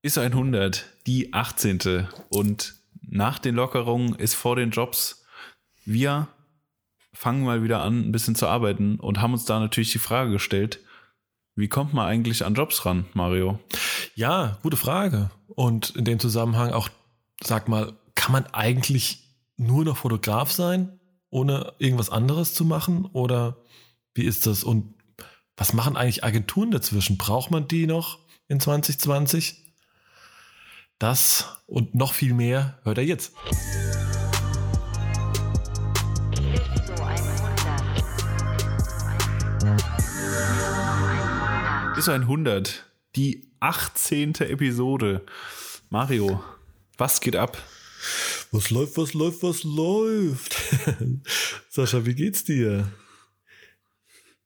[0.00, 2.06] Ist 100, die 18.
[2.28, 5.24] Und nach den Lockerungen ist vor den Jobs.
[5.84, 6.28] Wir
[7.12, 10.30] fangen mal wieder an, ein bisschen zu arbeiten und haben uns da natürlich die Frage
[10.30, 10.78] gestellt,
[11.56, 13.58] wie kommt man eigentlich an Jobs ran, Mario?
[14.14, 15.32] Ja, gute Frage.
[15.48, 16.88] Und in dem Zusammenhang auch,
[17.42, 19.24] sag mal, kann man eigentlich
[19.56, 23.06] nur noch Fotograf sein, ohne irgendwas anderes zu machen?
[23.06, 23.56] Oder
[24.14, 24.62] wie ist das?
[24.62, 24.94] Und
[25.56, 27.18] was machen eigentlich Agenturen dazwischen?
[27.18, 29.67] Braucht man die noch in 2020?
[30.98, 33.32] Das und noch viel mehr hört er jetzt.
[41.96, 42.84] Ist 100,
[43.14, 44.34] die 18.
[44.40, 45.24] Episode.
[45.88, 46.42] Mario,
[46.96, 47.56] was geht ab?
[48.50, 50.56] Was läuft, was läuft, was läuft?
[51.68, 52.90] Sascha, wie geht's dir?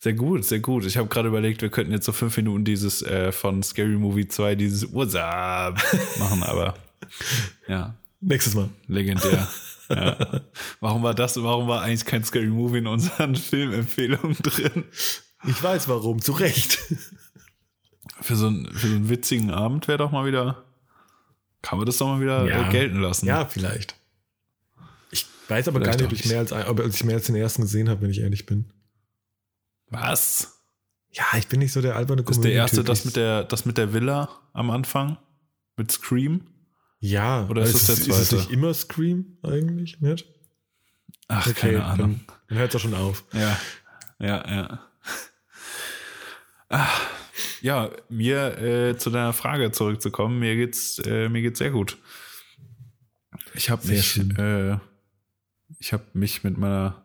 [0.02, 0.84] Sehr gut, sehr gut.
[0.84, 4.26] Ich habe gerade überlegt, wir könnten jetzt so fünf Minuten dieses äh, von Scary Movie
[4.26, 5.80] 2, dieses What's up
[6.18, 6.74] machen, aber
[7.68, 7.94] ja.
[8.20, 8.68] Nächstes Mal.
[8.88, 9.46] Legendär.
[9.88, 10.40] ja.
[10.80, 14.84] Warum war das, warum war eigentlich kein Scary Movie in unseren Filmempfehlungen drin?
[15.46, 16.80] Ich weiß warum, zu Recht.
[18.20, 20.64] Für so, einen, für so einen witzigen Abend wäre doch mal wieder,
[21.62, 22.68] kann man das doch mal wieder Ja.
[22.68, 23.26] äh, gelten lassen.
[23.26, 23.94] Ja, vielleicht.
[25.12, 27.36] Ich weiß aber Vielleicht gar nicht, ob ich, mehr als, ob ich mehr als den
[27.36, 28.64] ersten gesehen habe, wenn ich ehrlich bin.
[29.92, 30.58] Was?
[31.10, 33.66] Ja, ich bin nicht so der alberne Das ist der erste, das mit der, das
[33.66, 35.18] mit der Villa am Anfang?
[35.76, 36.46] Mit Scream?
[37.00, 38.36] Ja, Oder ist aber das der Ist es zweite?
[38.42, 40.00] nicht immer Scream eigentlich?
[40.00, 40.26] Nicht?
[41.28, 42.20] Ach, keine Ahnung.
[42.26, 43.24] Dann, dann hört es schon auf.
[43.32, 43.58] Ja,
[44.18, 44.80] ja, ja.
[46.68, 46.88] Ah,
[47.60, 51.98] ja, mir äh, zu deiner Frage zurückzukommen, mir geht's, äh, mir geht's sehr gut.
[53.54, 54.78] Ich habe mich, äh,
[55.78, 57.01] ich habe mich mit meiner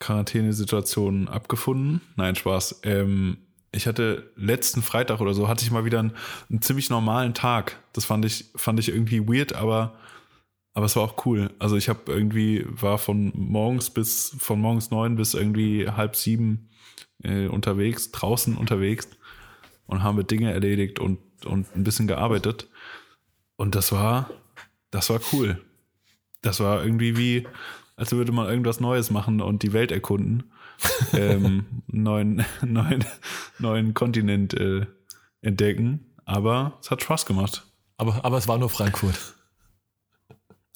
[0.00, 2.00] Quarantänesituation abgefunden.
[2.16, 2.80] Nein, Spaß.
[2.84, 3.38] Ähm,
[3.72, 6.12] ich hatte letzten Freitag oder so hatte ich mal wieder einen,
[6.48, 7.82] einen ziemlich normalen Tag.
[7.92, 9.98] Das fand ich, fand ich irgendwie weird, aber
[10.74, 11.50] aber es war auch cool.
[11.58, 16.70] Also ich habe irgendwie war von morgens bis von morgens neun bis irgendwie halb sieben
[17.24, 19.08] äh, unterwegs, draußen unterwegs
[19.86, 22.68] und haben Dinge erledigt und und ein bisschen gearbeitet.
[23.56, 24.30] Und das war
[24.92, 25.60] das war cool.
[26.42, 27.46] Das war irgendwie wie
[27.98, 30.52] als würde man irgendwas Neues machen und die Welt erkunden.
[31.12, 33.04] ähm, einen neuen neuen
[33.58, 34.86] neuen Kontinent äh,
[35.42, 36.06] entdecken.
[36.24, 37.66] Aber es hat Spaß gemacht.
[37.96, 39.34] Aber, aber es war nur Frankfurt.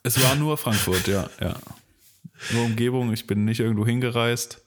[0.02, 1.54] Es war nur Frankfurt, ja, ja.
[2.52, 4.64] Nur Umgebung, ich bin nicht irgendwo hingereist.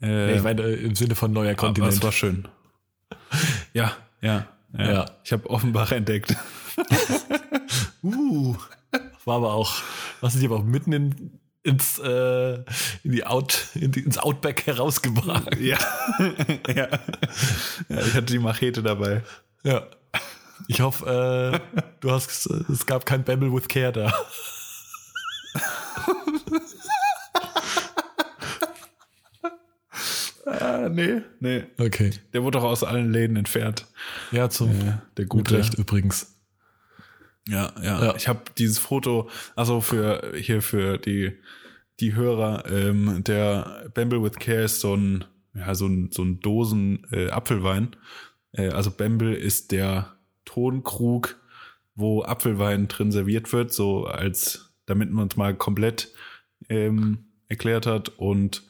[0.00, 2.02] Äh, Nee, ich meine äh, im Sinne von neuer aber es Kontinent.
[2.02, 2.48] war schön.
[3.72, 4.92] Ja, ja, ja.
[4.92, 5.04] Ja.
[5.22, 6.34] Ich habe Offenbach entdeckt.
[8.02, 8.56] Uh,
[9.24, 9.82] war aber auch,
[10.20, 12.54] was ich aber auch mitten in, ins, äh,
[13.02, 15.56] in die Out, in die, ins Outback herausgebracht.
[15.58, 15.78] ja.
[16.68, 16.88] ja.
[17.88, 18.00] ja.
[18.06, 19.22] Ich hatte die Machete dabei.
[19.64, 19.86] Ja.
[20.68, 24.12] Ich hoffe, äh, du hast, es gab kein Babble with Care da.
[30.46, 31.22] Ah, nee.
[31.40, 31.64] Nee.
[31.78, 32.10] Okay.
[32.32, 33.86] Der wurde doch aus allen Läden entfernt.
[34.30, 35.58] Ja, zum Ja, der gut gute.
[35.58, 36.33] recht übrigens.
[37.48, 38.04] Ja, ja.
[38.04, 38.16] Ja.
[38.16, 41.32] Ich habe dieses Foto, also für hier für die
[42.00, 46.40] die Hörer, ähm, der Bamble with Care ist so ein ja so ein so ein
[46.40, 47.96] Dosen äh, Apfelwein.
[48.52, 51.36] Äh, also Bamble ist der Tonkrug,
[51.94, 56.12] wo Apfelwein drin serviert wird, so als damit man es mal komplett
[56.68, 58.64] ähm, erklärt hat und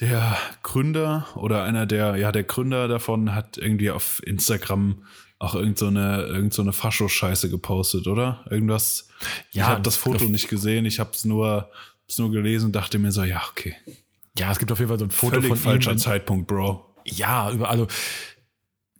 [0.00, 5.04] der Gründer oder einer der, ja, der Gründer davon hat irgendwie auf Instagram
[5.38, 8.44] auch irgend so eine, irgend so eine Fascho-Scheiße gepostet, oder?
[8.50, 9.08] Irgendwas.
[9.50, 11.70] ich Ja, habe das Foto das- nicht gesehen, ich habe es nur,
[12.04, 13.76] hab's nur gelesen und dachte mir so, ja, okay.
[14.38, 15.98] Ja, es gibt auf jeden Fall so ein Foto Völlig von falscher ihm.
[15.98, 16.84] Zeitpunkt, Bro.
[17.04, 17.86] Ja, über, also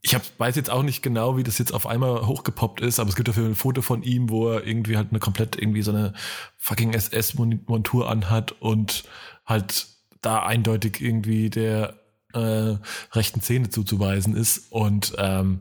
[0.02, 3.10] ich hab, weiß jetzt auch nicht genau, wie das jetzt auf einmal hochgepoppt ist, aber
[3.10, 5.90] es gibt dafür ein Foto von ihm, wo er irgendwie halt eine komplett irgendwie so
[5.90, 6.12] eine
[6.58, 9.04] fucking SS-Montur anhat und
[9.44, 9.88] halt
[10.22, 11.94] da eindeutig irgendwie der
[12.34, 12.76] äh,
[13.12, 15.60] rechten Szene zuzuweisen ist und ähm,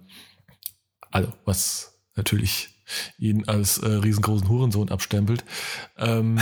[1.16, 2.70] also was natürlich
[3.18, 5.44] ihn als äh, riesengroßen Hurensohn abstempelt.
[5.98, 6.40] Ähm,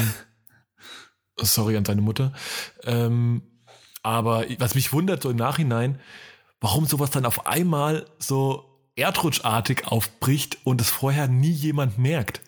[1.38, 2.34] sorry an seine Mutter.
[2.84, 3.44] Ähm,
[4.02, 6.00] aber was mich wundert so im Nachhinein,
[6.60, 8.66] warum sowas dann auf einmal so
[8.96, 12.42] erdrutschartig aufbricht und es vorher nie jemand merkt.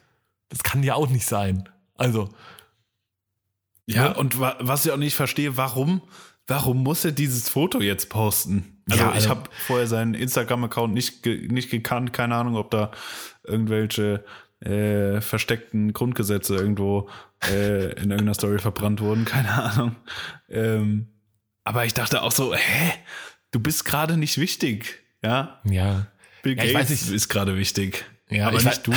[0.49, 1.69] Das kann ja auch nicht sein.
[1.95, 2.29] Also,
[3.87, 4.11] Ja, Ja.
[4.13, 6.01] und wa was ich auch nicht verstehe, warum,
[6.47, 8.81] warum muss er dieses Foto jetzt posten?
[8.89, 12.71] Also, Ja, ich also- habe vorher seinen Instagram-Account nicht, ge nicht gekannt, keine Ahnung, ob
[12.71, 12.91] da
[13.43, 14.23] irgendwelche
[14.61, 17.09] äh, versteckten Grundgesetze irgendwo
[17.43, 19.95] äh, in irgendeiner Story verbrannt wurden, keine Ahnung.
[20.49, 21.07] Ähm,
[21.63, 22.93] aber ich dachte auch so, hä?
[23.51, 25.59] Du bist gerade nicht wichtig, ja?
[25.65, 26.07] ja.
[26.43, 27.11] Bill Ja, ich Gates weiß nicht.
[27.15, 28.05] ist gerade wichtig.
[28.29, 28.91] Ja, aber ich nicht du.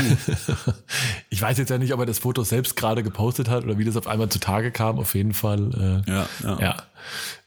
[1.30, 3.84] ich weiß jetzt ja nicht, ob er das Foto selbst gerade gepostet hat oder wie
[3.84, 4.98] das auf einmal zutage kam.
[4.98, 6.60] Auf jeden Fall, äh, Ja, ja.
[6.60, 6.76] ja,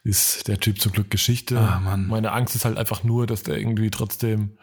[0.03, 1.59] ist der Typ zum Glück Geschichte.
[1.59, 2.07] Ah, Mann.
[2.07, 4.57] Meine Angst ist halt einfach nur, dass der irgendwie trotzdem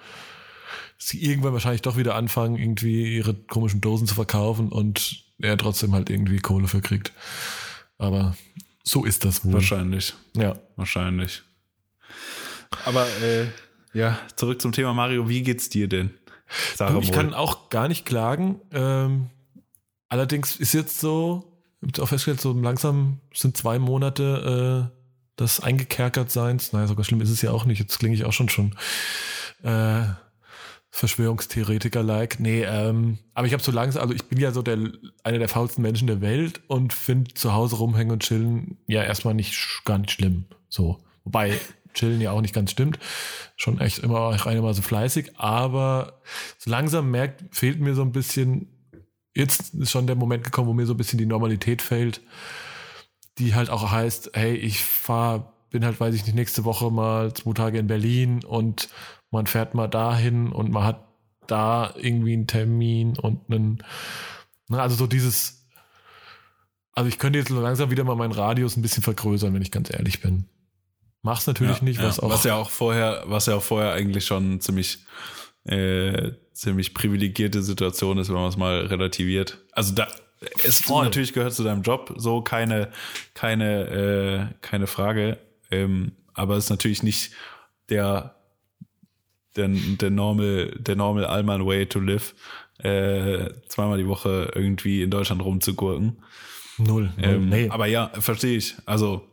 [0.97, 5.95] sie irgendwann wahrscheinlich doch wieder anfangen, irgendwie ihre komischen Dosen zu verkaufen und er trotzdem
[5.95, 7.13] halt irgendwie Kohle für kriegt.
[7.99, 8.37] Aber
[8.83, 9.55] so ist das wohl.
[9.55, 10.15] Wahrscheinlich.
[10.37, 10.57] Ja.
[10.77, 11.43] Wahrscheinlich.
[12.85, 13.47] Aber äh,
[13.93, 15.29] ja, zurück zum Thema Mario.
[15.29, 16.11] Wie geht's dir denn?
[16.79, 18.61] Du, ich kann auch gar nicht klagen.
[18.73, 19.31] Ähm,
[20.09, 26.73] allerdings ist jetzt so, ich auch festgestellt, so langsam sind zwei Monate äh, des Eingekerkertseins.
[26.73, 27.79] Naja, sogar schlimm ist es ja auch nicht.
[27.79, 28.75] Jetzt klinge ich auch schon schon
[29.63, 30.05] äh,
[30.91, 32.41] Verschwörungstheoretiker-like.
[32.41, 34.79] Nee, ähm, aber ich habe so langsam, also ich bin ja so der
[35.23, 39.35] einer der faulsten Menschen der Welt und finde zu Hause rumhängen und chillen ja erstmal
[39.35, 40.47] nicht gar nicht schlimm.
[40.69, 40.99] So.
[41.25, 41.61] Wobei
[41.99, 42.99] chillen ja auch nicht ganz stimmt.
[43.57, 46.21] Schon echt immer auch einigermaßen fleißig, aber
[46.59, 48.69] so langsam merkt, fehlt mir so ein bisschen,
[49.35, 52.21] jetzt ist schon der Moment gekommen, wo mir so ein bisschen die Normalität fehlt,
[53.39, 57.35] die halt auch heißt, hey, ich fahr, bin halt, weiß ich nicht, nächste Woche mal
[57.35, 58.89] zwei Tage in Berlin und
[59.31, 61.05] man fährt mal dahin und man hat
[61.47, 63.83] da irgendwie einen Termin und einen,
[64.69, 65.69] ne, also so dieses,
[66.93, 69.71] also ich könnte jetzt so langsam wieder mal meinen Radius ein bisschen vergrößern, wenn ich
[69.71, 70.47] ganz ehrlich bin.
[71.23, 72.23] Mach's natürlich ja, nicht, was ja.
[72.23, 72.31] auch.
[72.31, 74.99] was ja auch vorher, was ja auch vorher eigentlich schon ziemlich
[75.65, 79.59] äh, ziemlich privilegierte Situation ist, wenn man es mal relativiert.
[79.73, 80.09] Also da
[80.65, 81.05] es Voll.
[81.05, 82.91] natürlich gehört zu deinem Job, so keine
[83.35, 85.39] keine äh, keine Frage.
[85.71, 87.33] Ähm, aber es ist natürlich nicht
[87.89, 88.37] der
[89.57, 92.35] der, der normal der normal Allman way to live,
[92.79, 96.23] äh, zweimal die Woche irgendwie in Deutschland rumzugurken.
[96.79, 97.13] null.
[97.17, 97.25] null.
[97.25, 97.69] Ähm, nee.
[97.69, 98.77] Aber ja, verstehe ich.
[98.87, 99.27] Also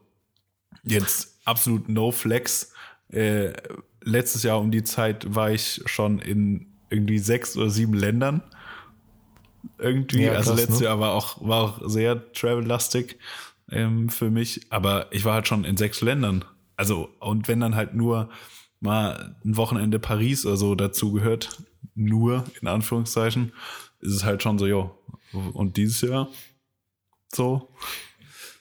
[0.83, 2.73] jetzt absolut no flex.
[3.09, 3.53] Äh,
[4.01, 8.41] letztes Jahr um die Zeit war ich schon in irgendwie sechs oder sieben Ländern.
[9.77, 10.23] Irgendwie.
[10.23, 10.85] Ja, also krass, letztes ne?
[10.85, 13.17] Jahr war auch, war auch sehr travel-lastig
[13.71, 14.67] ähm, für mich.
[14.69, 16.45] Aber ich war halt schon in sechs Ländern.
[16.77, 18.29] Also, und wenn dann halt nur
[18.79, 21.63] mal ein Wochenende Paris oder so dazu gehört,
[21.95, 23.53] nur in Anführungszeichen,
[24.01, 24.97] ist es halt schon so, jo.
[25.53, 26.29] Und dieses Jahr
[27.33, 27.69] so,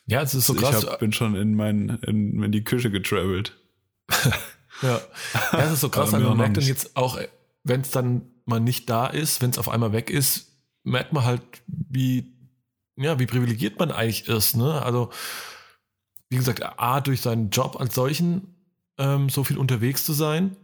[0.06, 0.83] ja, es ist so krass.
[0.83, 3.56] ich hab, bin schon in, mein, in, in die Küche getravelt.
[4.83, 5.01] Ja,
[5.53, 7.21] ja es ist so krass, also man merkt dann jetzt auch,
[7.62, 10.53] wenn es dann mal nicht da ist, wenn es auf einmal weg ist,
[10.83, 12.35] merkt man halt, wie,
[12.97, 14.56] ja, wie privilegiert man eigentlich ist.
[14.56, 14.83] Ne?
[14.83, 15.11] Also,
[16.29, 18.55] wie gesagt, A, durch seinen Job als solchen
[18.99, 20.56] ähm, so viel unterwegs zu sein,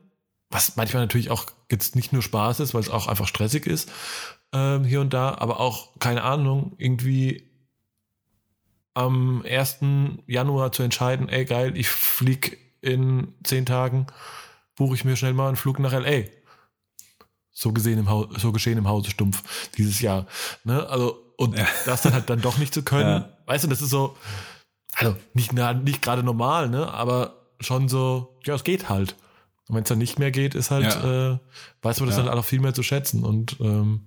[0.51, 3.91] was manchmal natürlich auch jetzt nicht nur Spaß ist, weil es auch einfach stressig ist,
[4.53, 7.50] ähm, hier und da, aber auch, keine Ahnung, irgendwie
[8.95, 9.79] am 1.
[10.27, 14.07] Januar zu entscheiden, ey geil, ich flieg in zehn Tagen,
[14.77, 16.23] buche ich mir schnell mal einen Flug nach LA.
[17.53, 20.27] So gesehen im Haus, so geschehen im Hause Stumpf dieses Jahr.
[20.65, 20.87] Ne?
[20.89, 21.67] Also, und Ja.
[21.85, 23.23] das dann halt dann doch nicht zu können.
[23.23, 23.37] Ja.
[23.47, 24.17] Weißt du, das ist so,
[24.95, 26.93] also nicht, nicht gerade normal, ne?
[26.93, 29.15] Aber schon so, ja, es geht halt.
[29.69, 31.39] Und wenn es dann nicht mehr geht, ist halt, äh,
[31.83, 32.25] weiß man das Ja.
[32.25, 33.25] dann auch viel mehr zu schätzen.
[33.25, 34.07] Und ähm,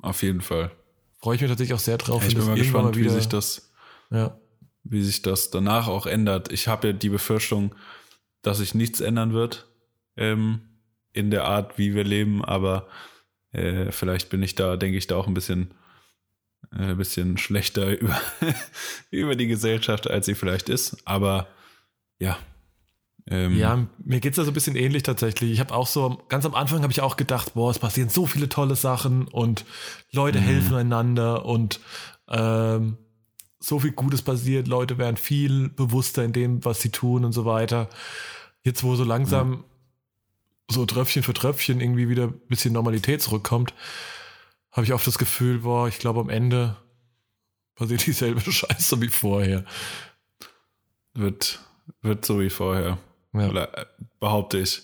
[0.00, 0.70] Auf jeden Fall.
[1.18, 3.72] Freue ich mich tatsächlich auch sehr drauf, ich bin mal gespannt, wie sich das,
[4.10, 4.38] ja.
[4.84, 6.52] wie sich das danach auch ändert.
[6.52, 7.74] Ich habe ja die Befürchtung,
[8.42, 9.66] dass sich nichts ändern wird
[10.16, 10.60] ähm,
[11.12, 12.88] in der Art, wie wir leben, aber
[13.52, 15.74] äh, vielleicht bin ich da, denke ich da auch ein bisschen,
[16.72, 18.20] äh, ein bisschen schlechter über,
[19.10, 20.98] über die Gesellschaft, als sie vielleicht ist.
[21.04, 21.48] Aber
[22.18, 22.38] ja.
[23.30, 25.50] Ähm, Ja, mir geht's da so ein bisschen ähnlich tatsächlich.
[25.52, 28.26] Ich habe auch so, ganz am Anfang habe ich auch gedacht, boah, es passieren so
[28.26, 29.64] viele tolle Sachen und
[30.12, 30.44] Leute Mhm.
[30.44, 31.80] helfen einander und
[32.28, 32.96] ähm,
[33.60, 37.44] so viel Gutes passiert, Leute werden viel bewusster in dem, was sie tun und so
[37.44, 37.88] weiter.
[38.62, 39.64] Jetzt, wo so langsam
[40.70, 43.74] so Tröpfchen für Tröpfchen irgendwie wieder ein bisschen Normalität zurückkommt,
[44.70, 46.76] habe ich oft das Gefühl, boah, ich glaube am Ende
[47.74, 49.64] passiert dieselbe Scheiße wie vorher.
[51.14, 51.58] wird,
[52.02, 52.98] wird so wie vorher.
[53.32, 53.48] Ja.
[53.48, 53.86] Oder äh,
[54.20, 54.82] behaupte ich.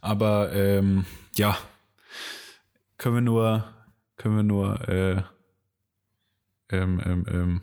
[0.00, 1.04] Aber ähm,
[1.36, 1.56] ja,
[2.96, 3.64] können wir nur,
[4.16, 5.22] können wir nur äh,
[6.70, 7.60] ähm, ähm, ähm,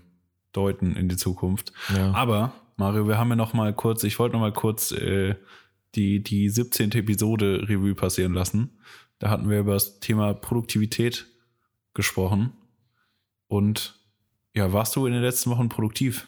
[0.52, 1.74] deuten in die Zukunft.
[1.96, 2.14] Ja.
[2.14, 5.36] Aber Mario, wir haben ja noch mal kurz, ich wollte noch mal kurz äh,
[5.96, 6.92] die die 17.
[6.92, 8.78] Episode Revue passieren lassen.
[9.20, 11.26] Da hatten wir über das Thema Produktivität
[11.94, 12.52] gesprochen.
[13.48, 14.00] Und
[14.54, 16.28] ja, warst du in den letzten Wochen produktiv?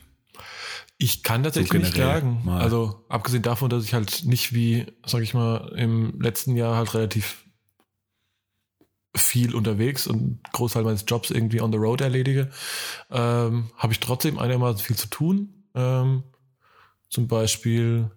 [0.98, 2.42] Ich kann tatsächlich So nicht klagen.
[2.44, 2.62] mal.
[2.62, 6.94] Also abgesehen davon, dass ich halt nicht wie, sag ich mal, im letzten Jahr halt
[6.94, 7.46] relativ
[9.16, 12.50] viel unterwegs und Großteil meines Jobs irgendwie on the road erledige,
[13.12, 15.64] ähm, habe ich trotzdem einigermaßen viel zu tun.
[15.76, 16.24] Ähm,
[17.10, 18.12] zum Beispiel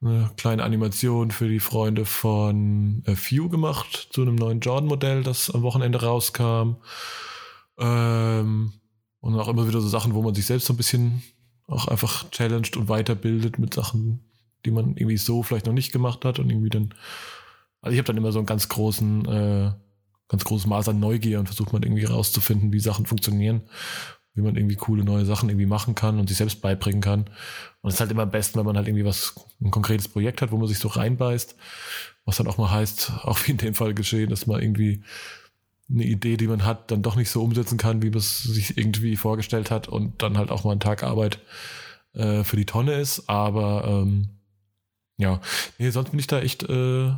[0.00, 5.50] eine kleine Animation für die Freunde von äh, Few gemacht zu einem neuen Jordan-Modell, das
[5.50, 6.76] am Wochenende rauskam.
[7.78, 8.72] Ähm,
[9.20, 11.22] und auch immer wieder so Sachen, wo man sich selbst so ein bisschen
[11.66, 14.20] auch einfach challenged und weiterbildet mit Sachen,
[14.64, 16.94] die man irgendwie so vielleicht noch nicht gemacht hat und irgendwie dann.
[17.80, 19.72] Also ich habe dann immer so einen ganz großen, äh,
[20.28, 23.62] ganz großes Maß an Neugier und versucht man irgendwie rauszufinden, wie Sachen funktionieren,
[24.34, 27.24] wie man irgendwie coole neue Sachen irgendwie machen kann und sich selbst beibringen kann.
[27.82, 30.40] Und es ist halt immer am besten, wenn man halt irgendwie was, ein konkretes Projekt
[30.40, 31.56] hat, wo man sich so reinbeißt,
[32.24, 35.02] was dann auch mal heißt, auch wie in dem Fall geschehen, dass man irgendwie
[35.90, 38.78] eine Idee, die man hat, dann doch nicht so umsetzen kann, wie man es sich
[38.78, 41.40] irgendwie vorgestellt hat und dann halt auch mal ein Tag Arbeit
[42.14, 43.28] äh, für die Tonne ist.
[43.28, 44.30] Aber ähm,
[45.16, 45.40] ja,
[45.78, 47.12] nee, sonst bin ich da echt, äh,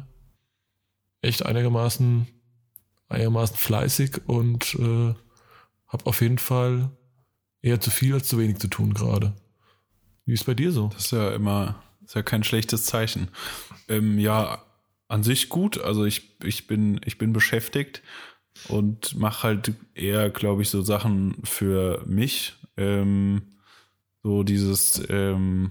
[1.23, 2.27] echt einigermaßen,
[3.09, 5.15] einigermaßen fleißig und äh,
[5.87, 6.91] habe auf jeden Fall
[7.63, 9.35] eher zu viel als zu wenig zu tun gerade.
[10.25, 10.89] Wie ist bei dir so?
[10.89, 13.29] Das ist ja immer, ist ja kein schlechtes Zeichen.
[13.89, 14.65] Ähm, ja,
[15.09, 15.81] an sich gut.
[15.81, 18.03] Also ich, ich bin, ich bin beschäftigt
[18.69, 22.55] und mache halt eher, glaube ich, so Sachen für mich.
[22.77, 23.43] Ähm,
[24.23, 25.71] so dieses, ähm,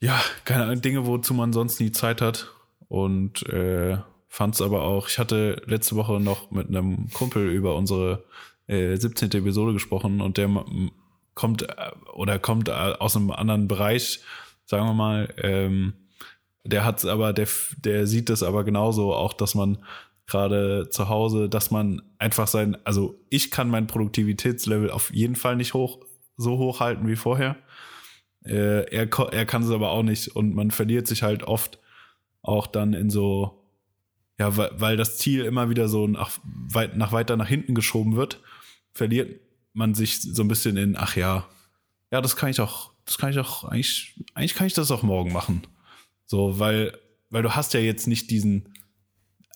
[0.00, 2.52] ja, keine Ahnung, Dinge, wozu man sonst nie Zeit hat.
[2.88, 7.76] Und äh, fand es aber auch, ich hatte letzte Woche noch mit einem Kumpel über
[7.76, 8.24] unsere
[8.66, 9.30] äh, 17.
[9.32, 10.48] Episode gesprochen und der
[11.34, 14.20] kommt äh, oder kommt äh, aus einem anderen Bereich,
[14.64, 15.34] sagen wir mal.
[15.42, 15.94] Ähm,
[16.64, 17.48] der hat's aber, der,
[17.84, 19.78] der sieht das aber genauso, auch dass man
[20.28, 25.56] gerade zu Hause, dass man einfach sein, also ich kann mein Produktivitätslevel auf jeden Fall
[25.56, 25.98] nicht hoch,
[26.36, 27.56] so hoch halten wie vorher.
[28.44, 31.78] Äh, er, er kann es aber auch nicht und man verliert sich halt oft
[32.42, 33.64] auch dann in so,
[34.38, 38.14] ja, weil, weil das Ziel immer wieder so nach, weit, nach weiter nach hinten geschoben
[38.14, 38.40] wird,
[38.92, 39.40] verliert
[39.72, 41.48] man sich so ein bisschen in, ach ja,
[42.12, 45.02] ja, das kann ich auch, das kann ich auch, eigentlich, eigentlich kann ich das auch
[45.02, 45.66] morgen machen.
[46.26, 46.98] So, weil,
[47.30, 48.74] weil du hast ja jetzt nicht diesen,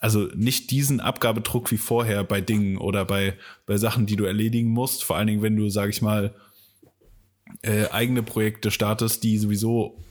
[0.03, 4.69] also nicht diesen Abgabedruck wie vorher bei Dingen oder bei, bei Sachen, die du erledigen
[4.69, 5.05] musst.
[5.05, 6.35] Vor allen Dingen, wenn du, sag ich mal,
[7.63, 10.03] äh, eigene Projekte startest, die sowieso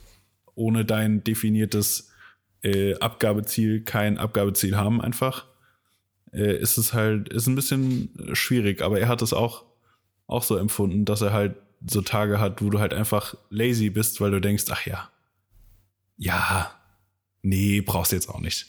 [0.55, 2.09] ohne dein definiertes
[2.63, 5.45] äh, Abgabeziel kein Abgabeziel haben, einfach,
[6.31, 8.81] äh, ist es halt, ist ein bisschen schwierig.
[8.81, 9.65] Aber er hat es auch,
[10.25, 14.21] auch so empfunden, dass er halt so Tage hat, wo du halt einfach lazy bist,
[14.21, 15.09] weil du denkst, ach ja,
[16.15, 16.71] ja,
[17.41, 18.67] nee, brauchst du jetzt auch nicht.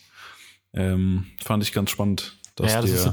[0.75, 2.37] Ähm, fand ich ganz spannend.
[2.57, 3.12] Dass ja, das ist,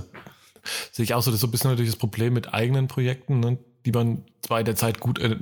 [0.91, 3.39] sehe ich auch so, das ist so ein bisschen natürlich das Problem mit eigenen Projekten,
[3.39, 5.37] ne, die man zwar in der Zeit gut, äh,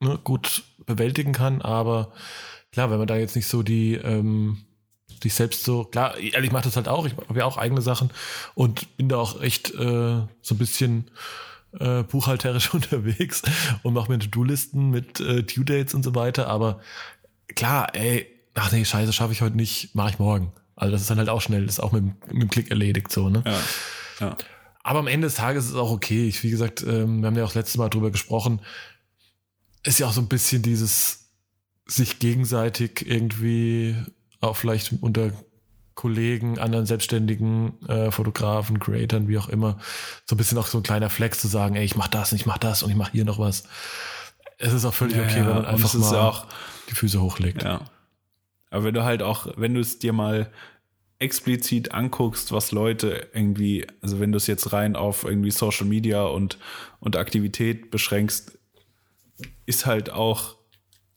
[0.00, 2.12] ne, gut bewältigen kann, aber
[2.72, 4.64] klar, wenn man da jetzt nicht so die, ähm,
[5.22, 8.10] sich selbst so, klar, ehrlich mache das halt auch, ich habe ja auch eigene Sachen
[8.54, 11.10] und bin da auch echt äh, so ein bisschen
[11.78, 13.42] äh, buchhalterisch unterwegs
[13.82, 16.80] und mache mir To-Do-Listen mit äh, Due-Dates und so weiter, aber
[17.54, 20.52] klar, ey, ach nee, scheiße, schaffe ich heute nicht, mache ich morgen.
[20.78, 23.10] Also das ist dann halt auch schnell, das ist auch mit, mit dem Klick erledigt
[23.10, 23.42] so, ne?
[23.44, 23.60] Ja.
[24.20, 24.36] ja.
[24.82, 26.28] Aber am Ende des Tages ist es auch okay.
[26.28, 28.60] Ich, wie gesagt, ähm, wir haben ja auch das letzte Mal drüber gesprochen.
[29.82, 31.30] Ist ja auch so ein bisschen dieses
[31.86, 33.96] sich gegenseitig irgendwie
[34.40, 35.32] auch vielleicht unter
[35.94, 39.78] Kollegen, anderen selbstständigen äh, Fotografen, Creatoren, wie auch immer,
[40.26, 42.38] so ein bisschen auch so ein kleiner Flex zu sagen, ey, ich mach das und
[42.38, 43.64] ich mach das und ich mach hier noch was.
[44.58, 46.46] Es ist auch völlig ja, okay, wenn man einfach mal auch,
[46.88, 47.64] die Füße hochlegt.
[47.64, 47.80] Ja.
[48.70, 50.50] Aber wenn du halt auch, wenn du es dir mal
[51.18, 56.24] explizit anguckst, was Leute irgendwie, also wenn du es jetzt rein auf irgendwie Social Media
[56.24, 56.58] und,
[57.00, 58.58] und Aktivität beschränkst,
[59.66, 60.56] ist halt auch,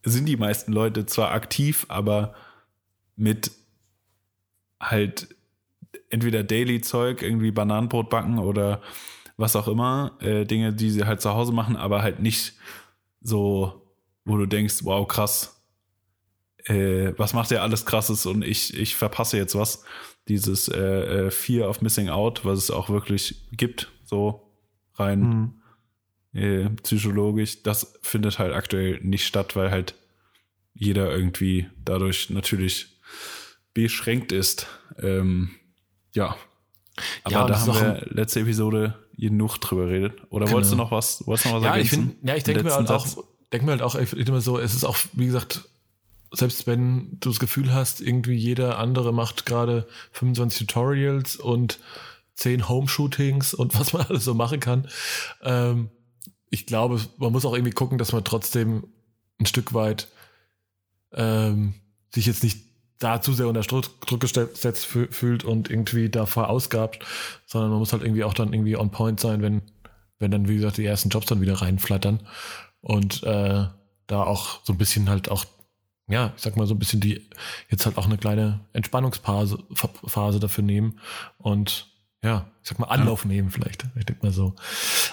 [0.03, 2.33] sind die meisten Leute zwar aktiv, aber
[3.15, 3.51] mit
[4.79, 5.35] halt
[6.09, 8.81] entweder Daily-Zeug, irgendwie Bananenbrot backen oder
[9.37, 12.53] was auch immer, äh, Dinge, die sie halt zu Hause machen, aber halt nicht
[13.21, 13.87] so,
[14.25, 15.60] wo du denkst, wow, krass,
[16.65, 19.83] äh, was macht er alles krasses und ich, ich verpasse jetzt was.
[20.27, 20.79] Dieses äh,
[21.27, 24.53] äh, Fear of Missing Out, was es auch wirklich gibt, so
[24.95, 25.53] rein
[26.33, 26.39] mhm.
[26.39, 29.95] äh, psychologisch, das findet halt aktuell nicht statt, weil halt
[30.73, 32.99] jeder irgendwie dadurch natürlich
[33.73, 34.67] beschränkt ist.
[34.99, 35.51] Ähm,
[36.13, 36.35] ja.
[37.23, 40.21] Aber ja, da haben wir letzte Episode genug drüber redet.
[40.29, 40.55] Oder genau.
[40.55, 41.99] wolltest du noch was, wolltest du noch was ja, ergänzen?
[41.99, 43.07] Ich find, ja, ich denke mir halt auch,
[43.51, 45.69] denke mir halt auch immer so, es ist auch, wie gesagt,
[46.31, 51.79] selbst wenn du das Gefühl hast, irgendwie jeder andere macht gerade 25 Tutorials und
[52.35, 54.87] 10 Home-Shootings und was man alles so machen kann.
[55.41, 55.89] Ähm,
[56.49, 58.87] ich glaube, man muss auch irgendwie gucken, dass man trotzdem
[59.39, 60.07] ein Stück weit
[61.13, 61.73] ähm,
[62.13, 62.59] sich jetzt nicht
[62.99, 67.03] da zu sehr unter Druck gesetzt fühlt und irgendwie da verausgabt,
[67.45, 69.63] sondern man muss halt irgendwie auch dann irgendwie on point sein, wenn,
[70.19, 72.19] wenn dann, wie gesagt, die ersten Jobs dann wieder reinflattern
[72.81, 73.65] und äh,
[74.07, 75.45] da auch so ein bisschen halt auch
[76.11, 77.27] ja, ich sag mal so ein bisschen die
[77.69, 79.59] jetzt halt auch eine kleine Entspannungsphase
[80.05, 80.99] Phase dafür nehmen
[81.37, 81.87] und
[82.23, 83.29] ja, ich sag mal Anlauf ja.
[83.29, 83.85] nehmen vielleicht.
[83.95, 84.53] Ich denke mal so.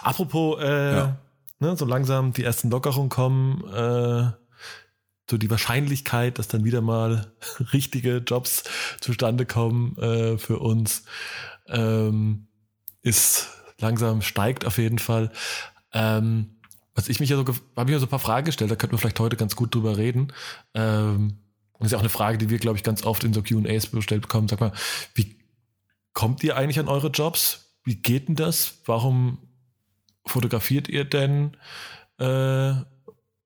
[0.02, 1.16] Apropos, äh, ja.
[1.58, 4.30] ne, so langsam die ersten Lockerungen kommen, äh,
[5.30, 7.32] so die Wahrscheinlichkeit, dass dann wieder mal
[7.72, 8.64] richtige Jobs
[9.00, 11.04] zustande kommen äh, für uns,
[11.66, 12.48] ähm,
[13.02, 15.30] ist langsam steigt auf jeden Fall.
[15.92, 16.57] Ähm,
[16.98, 17.44] was ich mich ja so,
[17.76, 19.72] habe ich ja so ein paar Fragen gestellt, da könnten wir vielleicht heute ganz gut
[19.72, 20.32] drüber reden.
[20.74, 21.38] Ähm,
[21.78, 23.86] das ist ja auch eine Frage, die wir, glaube ich, ganz oft in so QAs
[23.86, 24.48] bestellt bekommen.
[24.48, 24.72] Sag mal,
[25.14, 25.36] wie
[26.12, 27.76] kommt ihr eigentlich an eure Jobs?
[27.84, 28.80] Wie geht denn das?
[28.84, 29.38] Warum
[30.26, 31.56] fotografiert ihr denn?
[32.18, 32.72] Äh,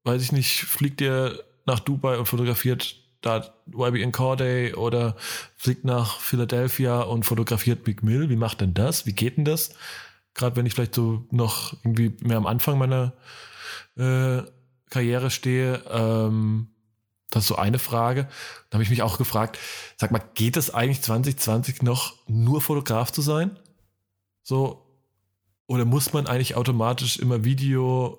[0.05, 5.15] weiß ich nicht, fliegt ihr nach Dubai und fotografiert da YBN Corday oder
[5.57, 8.31] fliegt nach Philadelphia und fotografiert Big Mill?
[8.31, 9.05] Wie macht denn das?
[9.05, 9.75] Wie geht denn das?
[10.35, 13.13] Gerade wenn ich vielleicht so noch irgendwie mehr am Anfang meiner
[13.97, 14.43] äh,
[14.91, 16.69] Karriere stehe, ähm,
[17.31, 18.29] das ist so eine Frage.
[18.69, 19.59] Da habe ich mich auch gefragt,
[19.97, 23.59] sag mal, geht es eigentlich 2020 noch nur Fotograf zu sein?
[24.43, 24.87] So,
[25.67, 28.19] oder muss man eigentlich automatisch immer Video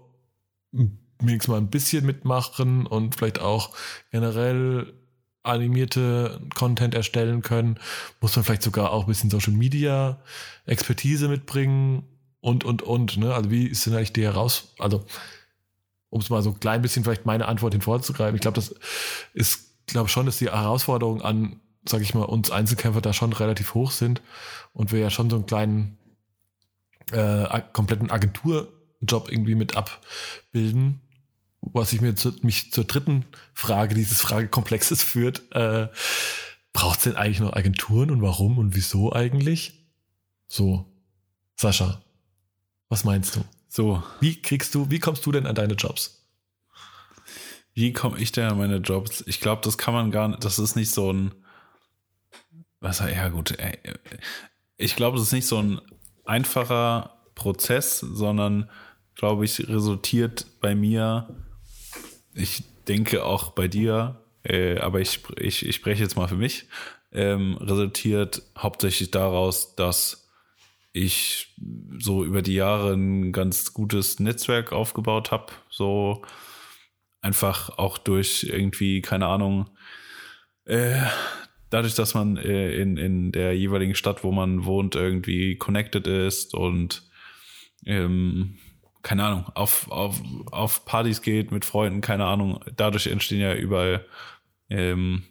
[0.72, 3.76] wenigstens mal ein bisschen mitmachen und vielleicht auch
[4.12, 4.94] generell
[5.44, 7.78] animierte Content erstellen können,
[8.22, 10.22] muss man vielleicht sogar auch ein bisschen Social Media
[10.66, 12.04] Expertise mitbringen
[12.40, 13.34] und, und, und, ne?
[13.34, 15.06] Also wie ist denn eigentlich die heraus, also,
[16.10, 18.74] um es mal so ein klein bisschen vielleicht meine Antwort hinvorzugreifen, ich glaube, das
[19.34, 23.74] ist, glaube schon, dass die Herausforderungen an, sag ich mal, uns Einzelkämpfer da schon relativ
[23.74, 24.22] hoch sind
[24.72, 25.98] und wir ja schon so einen kleinen,
[27.12, 31.03] äh, kompletten Agenturjob irgendwie mit abbilden
[31.72, 35.52] was ich mir zu, mich zur dritten Frage dieses Fragekomplexes führt.
[35.52, 35.88] Äh,
[36.74, 39.86] Braucht es denn eigentlich noch Agenturen und warum und wieso eigentlich?
[40.48, 40.92] So,
[41.56, 42.02] Sascha,
[42.90, 43.46] was meinst du?
[43.70, 44.04] So.
[44.20, 46.28] Wie kriegst du, wie kommst du denn an deine Jobs?
[47.76, 49.24] Wie komme ich denn an meine Jobs?
[49.28, 51.34] Ich glaube, das kann man gar nicht, das ist nicht so ein,
[52.80, 53.56] was, ja gut,
[54.78, 55.80] ich glaube, das ist nicht so ein
[56.26, 58.70] einfacher Prozess, sondern,
[59.16, 61.43] glaube ich, resultiert bei mir
[62.36, 66.68] ich denke auch bei dir, äh, aber ich, ich, ich spreche jetzt mal für mich,
[67.12, 70.30] ähm, resultiert hauptsächlich daraus, dass
[70.94, 71.56] ich
[71.98, 75.54] so über die Jahre ein ganz gutes Netzwerk aufgebaut habe.
[75.70, 76.22] So
[77.22, 79.70] einfach auch durch irgendwie, keine Ahnung,
[80.66, 81.02] äh,
[81.70, 86.54] dadurch, dass man äh, in, in der jeweiligen Stadt, wo man wohnt, irgendwie connected ist
[86.54, 87.04] und
[87.86, 88.58] ähm,
[89.04, 92.64] keine Ahnung, auf, auf, auf Partys geht mit Freunden, keine Ahnung.
[92.76, 94.06] Dadurch entstehen ja überall
[94.70, 95.24] ähm,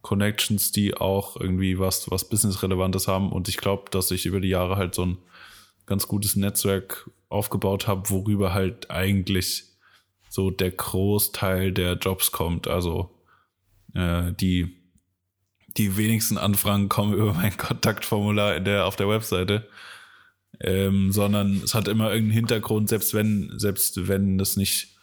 [0.00, 3.30] Connections, die auch irgendwie was, was Business-Relevantes haben.
[3.30, 5.18] Und ich glaube, dass ich über die Jahre halt so ein
[5.84, 9.64] ganz gutes Netzwerk aufgebaut habe, worüber halt eigentlich
[10.30, 12.66] so der Großteil der Jobs kommt.
[12.66, 13.10] Also
[13.94, 14.74] äh, die,
[15.76, 19.68] die wenigsten Anfragen kommen über mein Kontaktformular in der, auf der Webseite
[20.62, 24.96] ähm, sondern es hat immer irgendeinen Hintergrund, selbst wenn, selbst wenn das nicht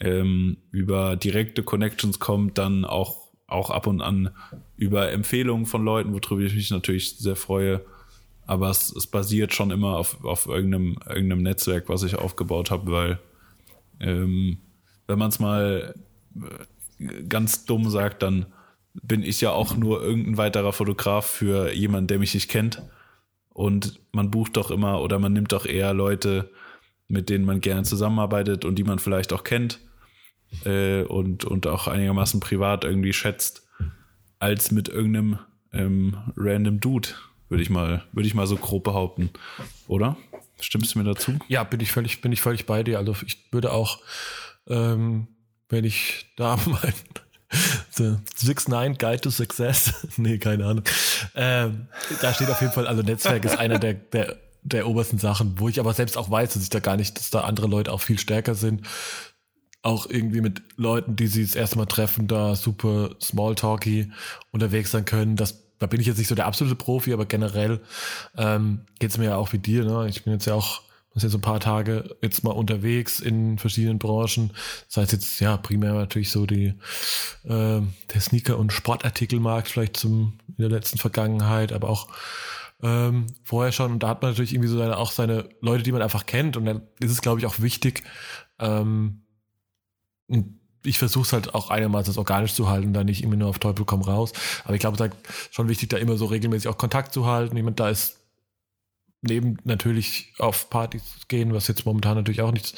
[0.00, 4.30] ähm, über direkte Connections kommt, dann auch, auch ab und an
[4.76, 7.84] über Empfehlungen von Leuten, worüber ich mich natürlich sehr freue.
[8.46, 12.90] Aber es, es basiert schon immer auf, auf irgendeinem, irgendeinem Netzwerk, was ich aufgebaut habe,
[12.90, 13.18] weil
[13.98, 14.58] ähm,
[15.08, 15.94] wenn man es mal
[17.00, 18.46] äh, ganz dumm sagt, dann
[18.94, 22.82] bin ich ja auch nur irgendein weiterer Fotograf für jemanden, der mich nicht kennt.
[23.52, 26.50] Und man bucht doch immer oder man nimmt doch eher Leute,
[27.08, 29.80] mit denen man gerne zusammenarbeitet und die man vielleicht auch kennt
[30.64, 33.68] äh, und, und auch einigermaßen privat irgendwie schätzt,
[34.38, 35.38] als mit irgendeinem
[35.72, 37.08] ähm, random Dude,
[37.48, 39.30] würde ich mal, würde ich mal so grob behaupten.
[39.86, 40.16] Oder?
[40.60, 41.38] Stimmst du mir dazu?
[41.48, 42.98] Ja, bin ich völlig, bin ich völlig bei dir.
[42.98, 44.00] Also ich würde auch,
[44.66, 45.26] ähm,
[45.68, 46.94] wenn ich da mein
[47.92, 49.92] The 6-9 Guide to Success.
[50.16, 50.84] nee, keine Ahnung.
[51.34, 51.88] Ähm,
[52.20, 55.68] da steht auf jeden Fall, also Netzwerk ist einer der, der, der obersten Sachen, wo
[55.68, 58.00] ich aber selbst auch weiß, dass ich da gar nicht, dass da andere Leute auch
[58.00, 58.86] viel stärker sind.
[59.82, 64.12] Auch irgendwie mit Leuten, die sie das erste Mal treffen, da super smalltalky
[64.52, 65.36] unterwegs sein können.
[65.36, 67.80] Das, da bin ich jetzt nicht so der absolute Profi, aber generell
[68.36, 69.84] ähm, geht es mir ja auch wie dir.
[69.84, 70.06] Ne?
[70.08, 70.82] Ich bin jetzt ja auch
[71.14, 74.52] ist so ein paar Tage jetzt mal unterwegs in verschiedenen Branchen.
[74.88, 76.74] Das heißt jetzt ja primär natürlich so die
[77.44, 82.08] äh, der Sneaker- und Sportartikelmarkt vielleicht zum in der letzten Vergangenheit, aber auch
[82.82, 83.92] ähm, vorher schon.
[83.92, 86.56] Und da hat man natürlich irgendwie so seine, auch seine Leute, die man einfach kennt.
[86.56, 88.02] Und dann ist es, glaube ich, auch wichtig.
[88.58, 89.22] Ähm,
[90.84, 93.84] ich versuche es halt auch einigermaßen organisch zu halten, da nicht immer nur auf Teufel
[93.84, 94.32] komm raus.
[94.64, 97.26] Aber ich glaube, es ist halt schon wichtig, da immer so regelmäßig auch Kontakt zu
[97.26, 97.56] halten.
[97.56, 98.21] Ich meine, da ist
[99.22, 102.76] neben natürlich auf Partys gehen, was jetzt momentan natürlich auch nicht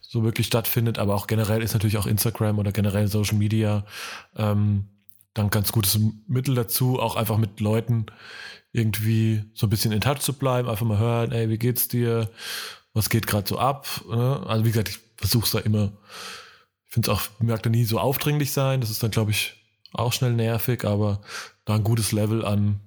[0.00, 3.84] so wirklich stattfindet, aber auch generell ist natürlich auch Instagram oder generell Social Media
[4.36, 4.86] ähm,
[5.34, 8.06] dann ganz gutes Mittel dazu, auch einfach mit Leuten
[8.72, 12.30] irgendwie so ein bisschen in Touch zu bleiben, einfach mal hören, ey, wie geht's dir?
[12.92, 13.86] Was geht gerade so ab?
[14.08, 14.42] Ne?
[14.46, 15.92] Also wie gesagt, ich versuche es da immer,
[16.86, 18.80] ich finde es auch, merkt da nie so aufdringlich sein.
[18.80, 19.54] Das ist dann, glaube ich,
[19.92, 21.20] auch schnell nervig, aber
[21.64, 22.80] da ein gutes Level an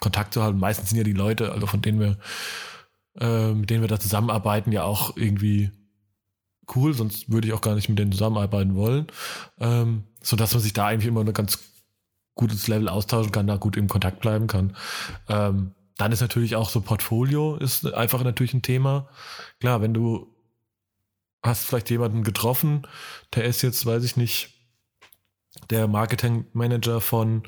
[0.00, 0.58] Kontakt zu haben.
[0.58, 2.18] Meistens sind ja die Leute, also von denen wir,
[3.20, 5.70] äh, mit denen wir da zusammenarbeiten, ja auch irgendwie
[6.74, 9.06] cool, sonst würde ich auch gar nicht mit denen zusammenarbeiten wollen.
[9.58, 11.58] Ähm, so man sich da eigentlich immer ein ganz
[12.34, 14.76] gutes Level austauschen kann, da gut im Kontakt bleiben kann.
[15.28, 19.08] Ähm, dann ist natürlich auch so Portfolio ist einfach natürlich ein Thema.
[19.60, 20.34] Klar, wenn du
[21.42, 22.86] hast vielleicht jemanden getroffen,
[23.34, 24.50] der ist jetzt, weiß ich nicht,
[25.70, 27.44] der Marketingmanager von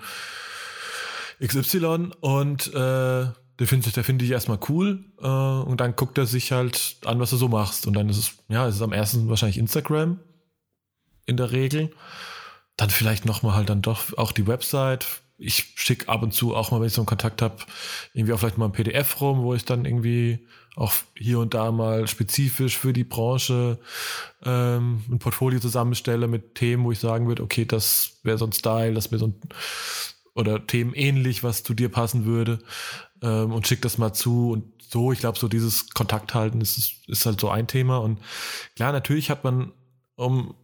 [1.44, 3.26] XY und äh,
[3.58, 7.20] der finde der find ich erstmal cool äh, und dann guckt er sich halt an,
[7.20, 10.20] was du so machst und dann ist es, ja, es ist am ersten wahrscheinlich Instagram
[11.24, 11.92] in der Regel.
[12.76, 15.06] Dann vielleicht nochmal halt dann doch auch die Website.
[15.38, 17.56] Ich schicke ab und zu auch mal, wenn ich so einen Kontakt habe,
[18.12, 20.46] irgendwie auch vielleicht mal ein PDF rum, wo ich dann irgendwie
[20.76, 23.78] auch hier und da mal spezifisch für die Branche
[24.44, 28.52] ähm, ein Portfolio zusammenstelle mit Themen, wo ich sagen würde, okay, das wäre so ein
[28.52, 29.40] Style, das wäre so ein
[30.36, 32.58] oder Themen ähnlich, was zu dir passen würde
[33.22, 37.08] ähm, und schick das mal zu und so, ich glaube, so dieses Kontakt halten ist,
[37.08, 38.20] ist halt so ein Thema und
[38.76, 39.72] klar, natürlich hat man,
[40.14, 40.54] um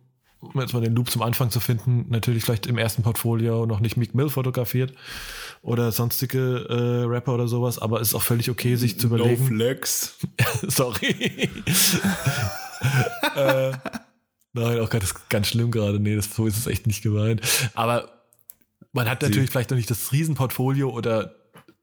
[0.42, 3.78] um jetzt mal den Loop zum Anfang zu finden, natürlich vielleicht im ersten Portfolio noch
[3.78, 4.92] nicht Meek Mill fotografiert
[5.62, 9.40] oder sonstige äh, Rapper oder sowas, aber es ist auch völlig okay, sich zu überlegen.
[9.40, 10.16] No Flex.
[10.66, 11.48] Sorry.
[13.36, 13.72] äh,
[14.52, 16.00] nein, auch gerade ist ganz schlimm gerade.
[16.00, 17.40] Nee, das, so ist es echt nicht gemeint.
[17.74, 18.08] Aber
[18.92, 21.34] man hat natürlich vielleicht noch nicht das Riesenportfolio oder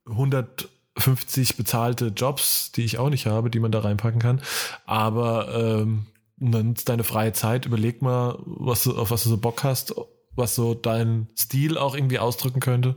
[0.06, 4.42] 150 bezahlte Jobs, die ich auch nicht habe, die man da reinpacken kann.
[4.86, 6.06] Aber ähm,
[6.38, 9.94] dann deine freie Zeit, überleg mal, was du, auf was du so Bock hast,
[10.36, 12.96] was so dein Stil auch irgendwie ausdrücken könnte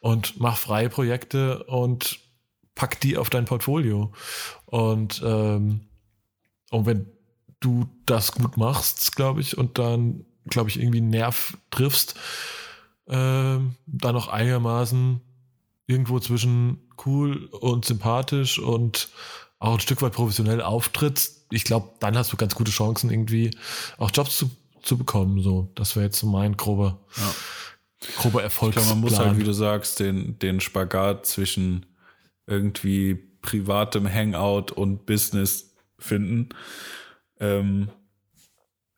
[0.00, 2.18] und mach freie Projekte und
[2.74, 4.12] pack die auf dein Portfolio.
[4.64, 5.82] Und, ähm,
[6.70, 7.06] und wenn
[7.60, 12.16] du das gut machst, glaube ich, und dann, glaube ich, irgendwie einen Nerv triffst,
[13.12, 15.20] ähm, dann auch einigermaßen
[15.86, 19.10] irgendwo zwischen cool und sympathisch und
[19.58, 23.50] auch ein Stück weit professionell auftrittst, ich glaube, dann hast du ganz gute Chancen, irgendwie
[23.98, 25.42] auch Jobs zu, zu bekommen.
[25.42, 27.34] So, das wäre jetzt so mein grober, ja.
[28.16, 28.74] grober Erfolg.
[28.76, 31.84] man muss halt, wie du sagst, den, den Spagat zwischen
[32.46, 36.48] irgendwie privatem Hangout und Business finden.
[37.38, 37.90] Ähm,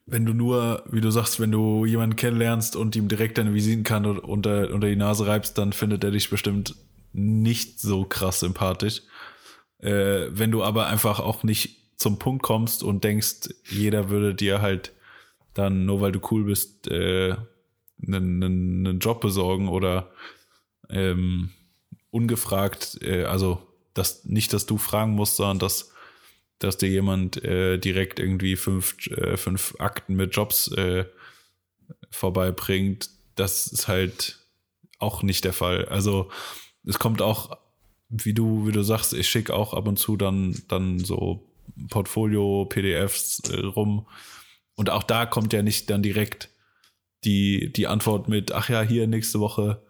[0.06, 4.20] wenn du nur, wie du sagst, wenn du jemanden kennenlernst und ihm direkt deine Visitenkarte
[4.20, 6.74] unter, unter die Nase reibst, dann findet er dich bestimmt
[7.12, 9.02] nicht so krass sympathisch.
[9.78, 14.60] Äh, wenn du aber einfach auch nicht zum Punkt kommst und denkst, jeder würde dir
[14.60, 14.92] halt
[15.54, 17.36] dann, nur weil du cool bist, äh,
[18.06, 20.10] einen, einen, einen Job besorgen oder
[20.90, 21.50] ähm,
[22.10, 23.62] ungefragt, äh, also
[23.94, 25.93] dass nicht, dass du fragen musst, sondern dass,
[26.58, 31.04] dass dir jemand äh, direkt irgendwie fünf, äh, fünf Akten mit Jobs äh,
[32.10, 34.38] vorbeibringt, das ist halt
[34.98, 35.86] auch nicht der Fall.
[35.86, 36.30] Also
[36.86, 37.58] es kommt auch
[38.08, 41.50] wie du, wie du sagst, ich schicke auch ab und zu dann, dann so
[41.90, 44.06] Portfolio, PDFs äh, rum.
[44.76, 46.50] Und auch da kommt ja nicht dann direkt
[47.24, 49.82] die, die Antwort mit, ach ja, hier nächste Woche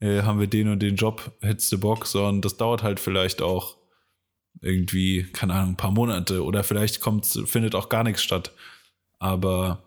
[0.00, 3.42] äh, haben wir den und den Job, hättest du Bock, sondern das dauert halt vielleicht
[3.42, 3.76] auch
[4.60, 8.52] irgendwie, keine Ahnung, ein paar Monate oder vielleicht kommt, findet auch gar nichts statt.
[9.18, 9.82] Aber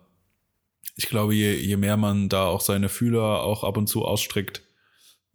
[0.96, 4.62] ich glaube, je, je mehr man da auch seine Fühler auch ab und zu ausstreckt,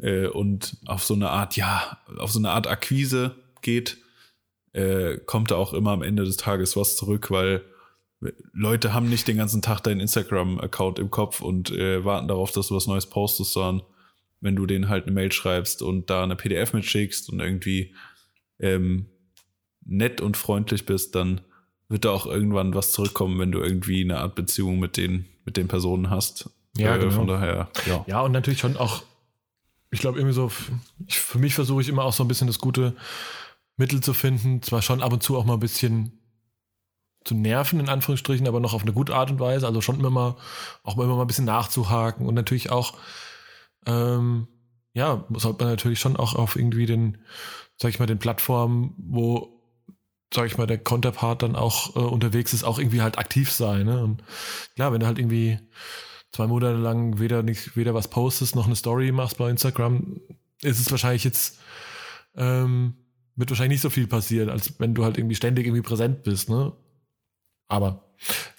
[0.01, 3.97] äh, und auf so eine Art, ja, auf so eine Art Akquise geht,
[4.73, 7.63] äh, kommt da auch immer am Ende des Tages was zurück, weil
[8.53, 12.67] Leute haben nicht den ganzen Tag deinen Instagram-Account im Kopf und äh, warten darauf, dass
[12.67, 13.85] du was Neues postest, sondern
[14.41, 17.93] wenn du denen halt eine Mail schreibst und da eine PDF mitschickst und irgendwie
[18.59, 19.07] ähm,
[19.89, 21.41] nett und freundlich bist, dann
[21.87, 25.57] wird da auch irgendwann was zurückkommen, wenn du irgendwie eine Art Beziehung mit den, mit
[25.57, 26.49] den Personen hast.
[26.77, 27.11] Ja, äh, genau.
[27.11, 28.05] Von daher, ja.
[28.07, 29.03] Ja, und natürlich schon auch
[29.91, 30.51] ich glaube, irgendwie so,
[31.07, 32.95] ich, für mich versuche ich immer auch so ein bisschen das gute
[33.77, 34.61] Mittel zu finden.
[34.61, 36.19] Zwar schon ab und zu auch mal ein bisschen
[37.25, 39.65] zu nerven, in Anführungsstrichen, aber noch auf eine gute Art und Weise.
[39.67, 40.35] Also schon immer mal,
[40.83, 42.93] auch immer mal ein bisschen nachzuhaken und natürlich auch,
[43.85, 44.47] ähm,
[44.93, 47.17] ja, sollte man natürlich schon auch auf irgendwie den,
[47.77, 49.58] sag ich mal, den Plattformen, wo,
[50.33, 53.85] sag ich mal, der Counterpart dann auch äh, unterwegs ist, auch irgendwie halt aktiv sein.
[53.85, 54.03] Ne?
[54.03, 54.23] Und
[54.75, 55.59] klar, wenn du halt irgendwie
[56.31, 60.21] zwei Monate lang weder, nicht, weder was postest noch eine Story machst bei Instagram,
[60.61, 61.57] ist es wahrscheinlich jetzt,
[62.35, 62.95] ähm,
[63.35, 66.49] wird wahrscheinlich nicht so viel passieren, als wenn du halt irgendwie ständig irgendwie präsent bist,
[66.49, 66.73] ne?
[67.67, 68.03] Aber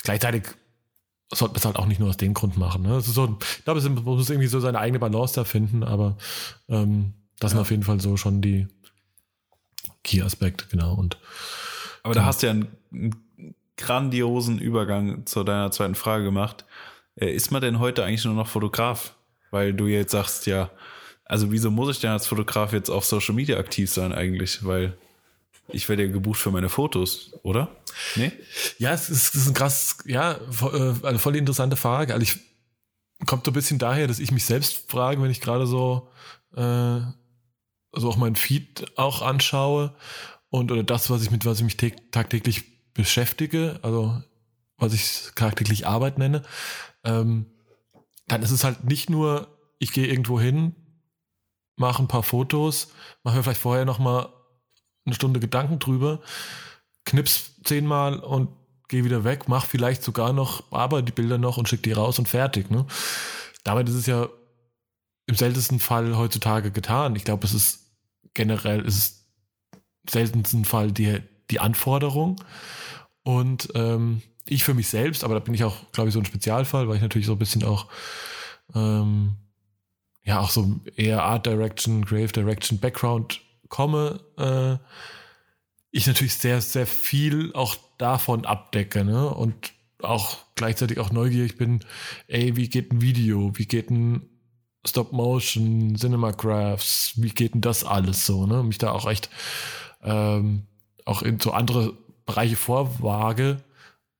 [0.02, 0.44] gleichzeitig
[1.32, 2.82] sollte man es halt auch nicht nur aus dem Grund machen.
[2.82, 3.00] Ne?
[3.00, 6.16] So, ich glaube, man muss irgendwie so seine eigene Balance da finden, aber
[6.68, 7.56] ähm, das ja.
[7.56, 8.68] sind auf jeden Fall so schon die
[10.04, 10.94] Key-Aspekte, genau.
[10.94, 11.18] Und,
[12.02, 16.64] aber da hast du ja einen, einen grandiosen Übergang zu deiner zweiten Frage gemacht.
[17.16, 19.14] Äh, ist man denn heute eigentlich nur noch Fotograf?
[19.50, 20.70] Weil du jetzt sagst, ja,
[21.24, 24.64] also wieso muss ich denn als Fotograf jetzt auf Social Media aktiv sein eigentlich?
[24.64, 24.96] Weil
[25.68, 27.68] ich werde ja gebucht für meine Fotos, oder?
[28.16, 28.32] Nee?
[28.78, 32.14] Ja, es ist, es ist ein krass, ja, äh, eine voll interessante Frage.
[32.14, 32.38] Also ich
[33.26, 36.08] kommt so ein bisschen daher, dass ich mich selbst frage, wenn ich gerade so,
[36.56, 37.00] äh,
[37.92, 39.94] also auch meinen Feed auch anschaue
[40.48, 41.76] und oder das, was ich mit was ich mich
[42.10, 44.22] tagtäglich beschäftige, also
[44.76, 46.42] was ich tagtäglich Arbeit nenne,
[47.04, 47.46] ähm,
[48.26, 49.48] dann ist es halt nicht nur,
[49.78, 50.74] ich gehe irgendwo hin,
[51.76, 52.88] mache ein paar Fotos,
[53.22, 54.28] mache mir vielleicht vorher nochmal
[55.04, 56.20] eine Stunde Gedanken drüber,
[57.04, 58.48] knips zehnmal und
[58.88, 62.18] gehe wieder weg, mach vielleicht sogar noch, aber die Bilder noch und schick die raus
[62.18, 62.70] und fertig.
[62.70, 62.86] Ne?
[63.64, 64.28] Damit ist es ja
[65.30, 67.14] im seltensten Fall heutzutage getan.
[67.16, 67.86] Ich glaube, es ist
[68.34, 69.26] generell, es ist
[69.72, 72.42] im seltensten Fall die, die Anforderung.
[73.22, 76.24] Und ähm, ich für mich selbst, aber da bin ich auch, glaube ich, so ein
[76.24, 77.86] Spezialfall, weil ich natürlich so ein bisschen auch
[78.74, 79.36] ähm,
[80.24, 84.78] ja auch so eher Art Direction, Grave Direction Background komme, äh,
[85.92, 89.28] ich natürlich sehr, sehr viel auch davon abdecke, ne?
[89.28, 91.84] Und auch gleichzeitig auch neugierig bin,
[92.26, 94.28] ey, wie geht ein Video, wie geht ein
[94.86, 98.62] Stop Motion, Cinemagraphs, wie geht denn das alles so, ne?
[98.62, 99.28] Mich da auch echt
[100.02, 100.66] ähm,
[101.04, 101.92] auch in so andere
[102.24, 103.62] Bereiche vorwage.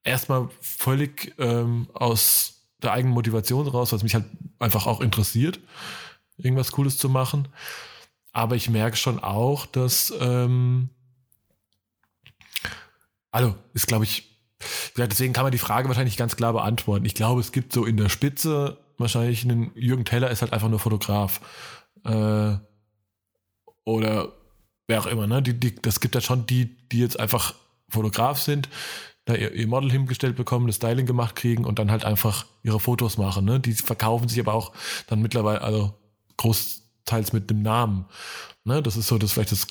[0.05, 4.25] Erstmal völlig ähm, aus der eigenen Motivation raus, was mich halt
[4.59, 5.61] einfach auch interessiert,
[6.37, 7.49] irgendwas Cooles zu machen.
[8.33, 10.91] Aber ich merke schon auch, dass, ähm,
[13.31, 14.31] also ist, glaube ich,
[14.97, 17.05] deswegen kann man die Frage wahrscheinlich ganz klar beantworten.
[17.05, 20.69] Ich glaube, es gibt so in der Spitze wahrscheinlich einen Jürgen Teller ist halt einfach
[20.69, 21.41] nur Fotograf.
[22.05, 22.57] Äh,
[23.85, 24.33] oder
[24.87, 25.43] wer auch immer, ne?
[25.43, 27.55] Die, die, das gibt ja schon die, die jetzt einfach
[27.89, 28.69] Fotograf sind,
[29.25, 32.81] da ihr, ihr, Model hingestellt bekommen, das Styling gemacht kriegen und dann halt einfach ihre
[32.81, 33.45] Fotos machen.
[33.45, 33.61] Ne?
[33.61, 34.73] Die verkaufen sich aber auch
[35.07, 35.95] dann mittlerweile, also
[36.37, 38.07] groß, teils mit dem Namen.
[38.65, 38.83] Ne?
[38.83, 39.67] Das ist so das vielleicht das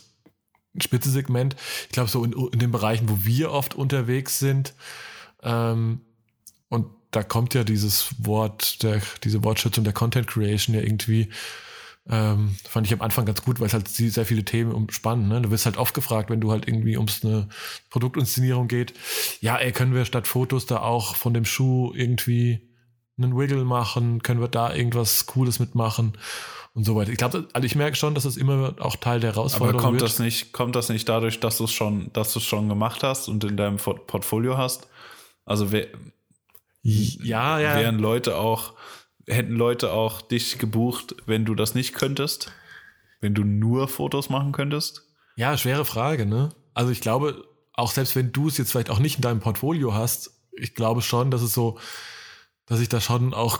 [0.81, 1.55] Spitzesegment.
[1.83, 4.73] Ich glaube, so in, in, den Bereichen, wo wir oft unterwegs sind,
[5.41, 6.01] ähm,
[6.69, 11.29] und da kommt ja dieses Wort, der, diese Wortschätzung der Content Creation ja irgendwie,
[12.09, 15.27] ähm, fand ich am Anfang ganz gut, weil es halt sehr viele Themen umspannen.
[15.27, 15.41] Ne?
[15.41, 17.49] Du wirst halt oft gefragt, wenn du halt irgendwie ums eine
[17.89, 18.93] Produktinszenierung geht,
[19.41, 22.67] ja, ey, können wir statt Fotos da auch von dem Schuh irgendwie
[23.17, 24.23] einen Wiggle machen?
[24.23, 26.13] Können wir da irgendwas Cooles mitmachen?
[26.73, 27.11] und so weiter.
[27.11, 30.01] Ich glaube, also ich merke schon, dass es immer auch Teil der Herausforderung Aber kommt
[30.01, 30.09] wird.
[30.09, 33.03] das nicht, kommt das nicht dadurch, dass du es schon, dass du es schon gemacht
[33.03, 34.87] hast und in deinem Portfolio hast?
[35.45, 35.87] Also wer,
[36.81, 37.75] ja, ja.
[37.75, 38.73] wären Leute auch,
[39.27, 42.51] hätten Leute auch dich gebucht, wenn du das nicht könntest?
[43.21, 45.05] Wenn du nur Fotos machen könntest?
[45.35, 46.49] Ja, schwere Frage, ne?
[46.73, 49.93] Also ich glaube, auch selbst wenn du es jetzt vielleicht auch nicht in deinem Portfolio
[49.93, 51.79] hast, ich glaube schon, dass es so,
[52.65, 53.59] dass ich da schon auch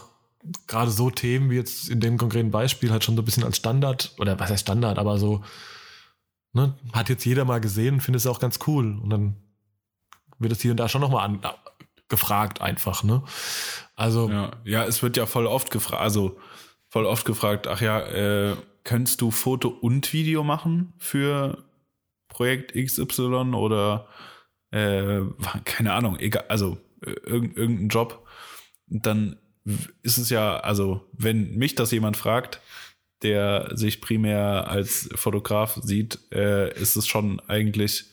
[0.67, 3.57] gerade so Themen wie jetzt in dem konkreten Beispiel halt schon so ein bisschen als
[3.57, 5.43] Standard, oder was heißt Standard, aber so,
[6.53, 8.97] ne, hat jetzt jeder mal gesehen und findet es auch ganz cool.
[9.01, 9.35] Und dann
[10.37, 11.41] wird es hier und da schon nochmal an,
[12.09, 13.23] gefragt einfach, ne?
[13.95, 14.29] Also.
[14.29, 16.37] Ja, ja, es wird ja voll oft gefragt, also
[16.89, 21.63] voll oft gefragt, ach ja, äh, könntest du Foto und Video machen für
[22.27, 24.07] Projekt XY oder
[24.71, 25.21] äh,
[25.65, 28.25] keine Ahnung, egal, also äh, irgendein Job,
[28.87, 29.37] dann
[30.01, 32.61] ist es ja, also wenn mich das jemand fragt,
[33.21, 38.05] der sich primär als Fotograf sieht, äh, ist es schon eigentlich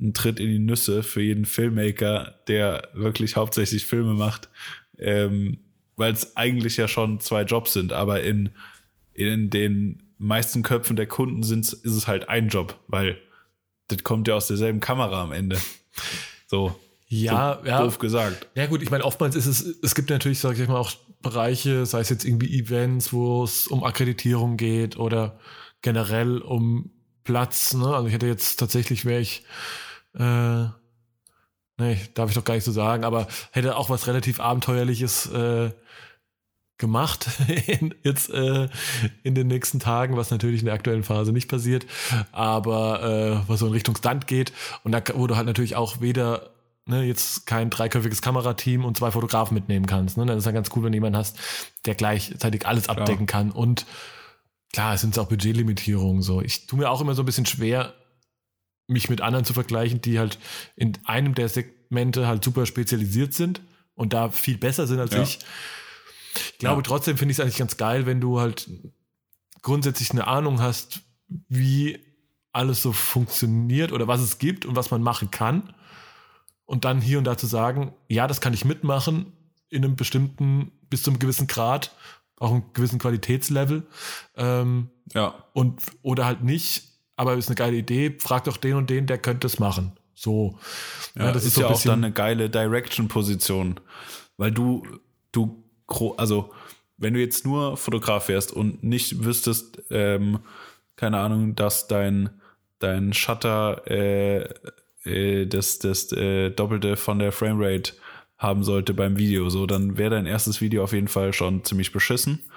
[0.00, 4.48] ein Tritt in die Nüsse für jeden Filmmaker, der wirklich hauptsächlich Filme macht,
[4.98, 5.58] ähm,
[5.96, 8.50] weil es eigentlich ja schon zwei Jobs sind, aber in,
[9.12, 13.18] in den meisten Köpfen der Kunden sind, ist es halt ein Job, weil
[13.88, 15.58] das kommt ja aus derselben Kamera am Ende.
[16.46, 16.74] So.
[17.08, 17.82] Ja, so ja.
[17.82, 18.48] Doof gesagt.
[18.54, 21.84] Ja, gut, ich meine, oftmals ist es, es gibt natürlich, sag ich mal, auch Bereiche,
[21.84, 25.38] sei es jetzt irgendwie Events, wo es um Akkreditierung geht oder
[25.82, 26.90] generell um
[27.24, 27.74] Platz.
[27.74, 27.86] Ne?
[27.86, 29.42] Also ich hätte jetzt tatsächlich, wäre ich,
[30.18, 30.64] äh,
[31.78, 35.70] nee, darf ich doch gar nicht so sagen, aber hätte auch was relativ Abenteuerliches äh,
[36.78, 37.28] gemacht
[37.66, 38.68] in, jetzt äh,
[39.22, 41.86] in den nächsten Tagen, was natürlich in der aktuellen Phase nicht passiert,
[42.32, 43.02] aber
[43.44, 46.50] äh, was so in Richtung Stunt geht und da wurde halt natürlich auch weder
[46.86, 50.16] ne, jetzt kein dreiköpfiges Kamerateam und zwei Fotografen mitnehmen kannst.
[50.16, 50.26] Ne?
[50.26, 51.38] Dann ist ja ganz cool, wenn du jemanden hast,
[51.86, 53.42] der gleichzeitig alles abdecken klar.
[53.42, 53.52] kann.
[53.52, 53.86] Und
[54.72, 56.42] klar, es sind auch Budgetlimitierungen so.
[56.42, 57.94] Ich tue mir auch immer so ein bisschen schwer
[58.90, 60.38] mich mit anderen zu vergleichen, die halt
[60.76, 63.60] in einem der Segmente halt super spezialisiert sind
[63.94, 65.22] und da viel besser sind als Ja.
[65.22, 65.38] ich.
[66.52, 66.82] Ich glaube, Ja.
[66.82, 68.68] trotzdem finde ich es eigentlich ganz geil, wenn du halt
[69.62, 71.00] grundsätzlich eine Ahnung hast,
[71.48, 71.98] wie
[72.52, 75.74] alles so funktioniert oder was es gibt und was man machen kann.
[76.64, 79.32] Und dann hier und da zu sagen, ja, das kann ich mitmachen
[79.68, 81.94] in einem bestimmten, bis zu einem gewissen Grad,
[82.36, 83.86] auch einem gewissen Qualitätslevel.
[84.36, 85.44] Ähm, Ja.
[85.52, 86.84] und oder halt nicht,
[87.20, 89.92] aber ist eine geile Idee, frag doch den und den, der könnte es machen.
[90.14, 90.58] So.
[91.14, 93.78] Ja, das ist, so ja auch dann eine geile Direction-Position.
[94.38, 94.86] Weil du,
[95.30, 95.62] du,
[96.16, 96.50] also,
[96.96, 100.38] wenn du jetzt nur Fotograf wärst und nicht wüsstest, ähm,
[100.96, 102.30] keine Ahnung, dass dein,
[102.78, 104.48] dein Shutter äh,
[105.04, 107.92] äh, das, das äh, Doppelte von der Framerate
[108.38, 111.92] haben sollte beim Video, so, dann wäre dein erstes Video auf jeden Fall schon ziemlich
[111.92, 112.49] beschissen.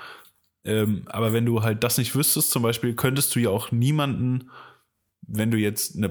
[0.66, 4.50] Ähm, aber wenn du halt das nicht wüsstest, zum Beispiel, könntest du ja auch niemanden,
[5.22, 6.10] wenn du jetzt eine,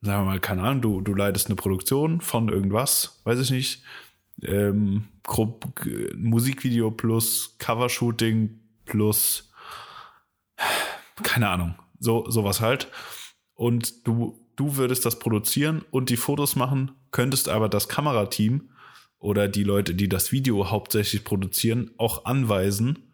[0.00, 3.82] sagen wir mal, keine Ahnung, du, du leitest eine Produktion von irgendwas, weiß ich nicht,
[4.42, 9.50] ähm, grob, g- Musikvideo plus Covershooting plus,
[11.22, 12.88] keine Ahnung, so, sowas halt.
[13.54, 18.70] Und du, du würdest das produzieren und die Fotos machen, könntest aber das Kamerateam
[19.18, 23.11] oder die Leute, die das Video hauptsächlich produzieren, auch anweisen,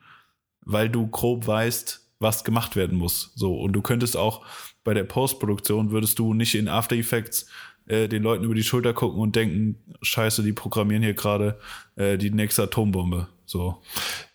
[0.65, 3.33] weil du grob weißt, was gemacht werden muss.
[3.35, 4.45] So, und du könntest auch
[4.85, 7.47] bei der Postproduktion würdest du nicht in After Effects
[7.87, 11.59] äh, den Leuten über die Schulter gucken und denken, scheiße, die programmieren hier gerade
[11.97, 13.29] äh, die nächste Atombombe.
[13.47, 13.83] So.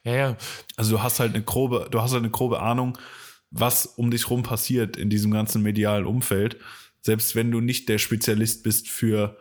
[0.03, 0.37] Ja, ja.
[0.75, 2.97] Also du hast halt eine grobe, du hast halt eine grobe Ahnung,
[3.51, 6.57] was um dich rum passiert in diesem ganzen medialen Umfeld.
[7.01, 9.37] Selbst wenn du nicht der Spezialist bist für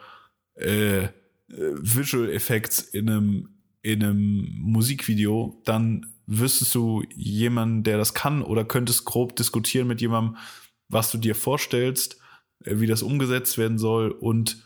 [0.56, 1.08] äh, äh,
[1.48, 3.48] Visual Effects in einem,
[3.82, 6.06] in einem Musikvideo, dann
[6.38, 10.36] wüsstest du jemanden, der das kann oder könntest grob diskutieren mit jemandem,
[10.88, 12.18] was du dir vorstellst,
[12.64, 14.62] äh, wie das umgesetzt werden soll und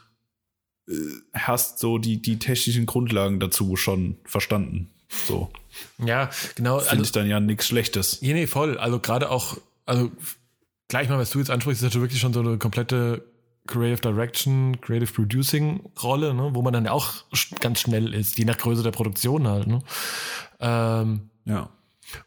[0.89, 0.93] äh,
[1.33, 4.91] hast so die, die technischen Grundlagen dazu schon verstanden.
[5.27, 5.51] So.
[6.05, 6.79] Ja, genau.
[6.79, 8.23] Finde Also, ich dann ja nichts Schlechtes.
[8.23, 8.79] nee, nee, voll.
[8.79, 10.11] Also gerade auch, also
[10.89, 13.25] gleich mal, was du jetzt ansprichst, ist ja wirklich schon so eine komplette
[13.67, 17.25] Creative Direction, Creative Producing Rolle, ne, wo man dann ja auch
[17.61, 19.67] ganz schnell ist, je nach Größe der Produktion halt.
[19.67, 19.83] Ne?
[20.61, 21.71] Ähm, Ja.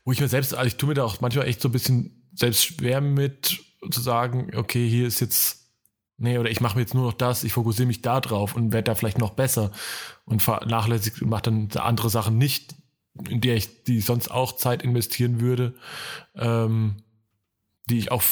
[0.05, 2.29] wo ich mir selbst, also ich tue mir da auch manchmal echt so ein bisschen
[2.33, 3.59] selbst schwer mit
[3.91, 5.71] zu sagen, okay, hier ist jetzt,
[6.17, 8.71] nee, oder ich mache mir jetzt nur noch das, ich fokussiere mich da drauf und
[8.71, 9.71] werde da vielleicht noch besser
[10.25, 12.75] und vernachlässigt und mache dann andere Sachen nicht,
[13.27, 15.75] in der ich die sonst auch Zeit investieren würde,
[16.35, 16.97] ähm,
[17.89, 18.23] die ich auch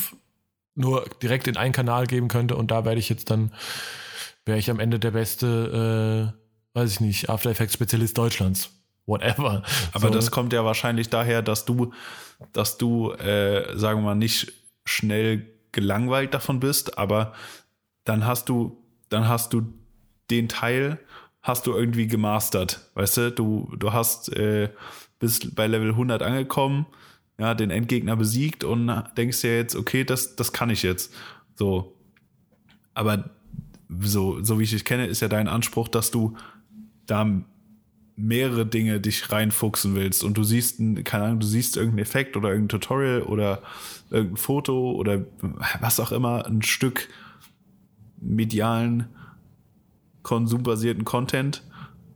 [0.75, 3.51] nur direkt in einen Kanal geben könnte und da werde ich jetzt dann,
[4.45, 6.33] wäre ich am Ende der beste,
[6.73, 8.76] äh, weiß ich nicht, After Effects Spezialist Deutschlands.
[9.07, 9.63] Whatever.
[9.93, 11.93] Aber So, das kommt ja wahrscheinlich daher, dass du,
[12.53, 14.53] dass du, äh, sagen wir mal, nicht
[14.85, 17.33] schnell gelangweilt davon bist, aber
[18.03, 19.73] dann hast du, dann hast du
[20.29, 20.99] den Teil,
[21.41, 23.31] hast du irgendwie gemastert, weißt du?
[23.31, 24.69] Du, du hast, äh,
[25.19, 26.85] bist bei Level 100 angekommen,
[27.39, 31.13] ja, den Endgegner besiegt und denkst dir jetzt, okay, das, das kann ich jetzt.
[31.55, 31.95] So.
[32.93, 33.29] Aber
[33.89, 36.35] so, so wie ich dich kenne, ist ja dein Anspruch, dass du
[37.05, 37.25] da
[38.17, 42.35] mehrere Dinge dich reinfuchsen willst und du siehst, ein- keine Ahnung, du siehst irgendeinen Effekt
[42.35, 43.61] oder irgendein Tutorial oder
[44.09, 45.23] irgendein Foto oder
[45.79, 47.07] was auch immer, ein Stück
[48.19, 49.05] medialen,
[50.23, 51.63] konsumbasierten Content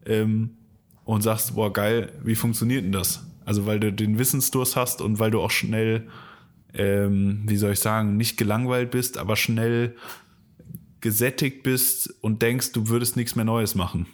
[0.06, 0.52] ähm,
[1.06, 3.26] und sagst, boah, geil, wie funktioniert denn das?
[3.46, 6.08] Also weil du den Wissensdurst hast und weil du auch schnell,
[6.74, 9.96] ähm, wie soll ich sagen, nicht gelangweilt bist, aber schnell
[11.00, 14.08] gesättigt bist und denkst, du würdest nichts mehr Neues machen.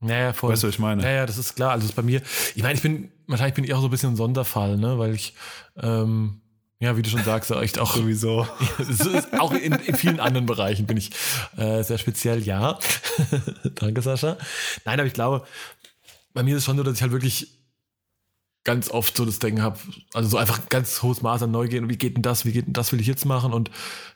[0.00, 0.52] Naja, voll.
[0.52, 1.02] Weißt du, was ich meine?
[1.02, 1.72] Ja, ja, das ist klar.
[1.72, 2.22] Also das ist bei mir,
[2.54, 5.14] ich meine, ich bin, wahrscheinlich bin ich auch so ein bisschen ein Sonderfall, ne, weil
[5.14, 5.34] ich,
[5.80, 6.40] ähm,
[6.78, 8.46] ja, wie du schon sagst, echt auch, Sowieso.
[9.38, 11.10] auch in, in vielen anderen Bereichen bin ich
[11.58, 12.78] äh, sehr speziell, ja.
[13.74, 14.38] Danke, Sascha.
[14.86, 15.44] Nein, aber ich glaube,
[16.32, 17.59] bei mir ist es schon so, dass ich halt wirklich
[18.64, 19.78] ganz oft so das Denken habe,
[20.12, 22.66] also so einfach ganz hohes Maß an Neugier und wie geht denn das, wie geht
[22.66, 23.70] denn das, will ich jetzt machen und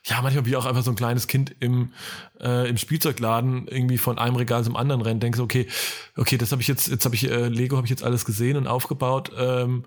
[0.05, 1.93] ja, manchmal bin ich auch einfach so ein kleines Kind im,
[2.39, 5.67] äh, im Spielzeugladen irgendwie von einem Regal zum anderen rennt, denke so, okay,
[6.15, 8.55] okay, das habe ich jetzt, jetzt habe ich äh, Lego habe ich jetzt alles gesehen
[8.55, 9.85] und aufgebaut, ähm,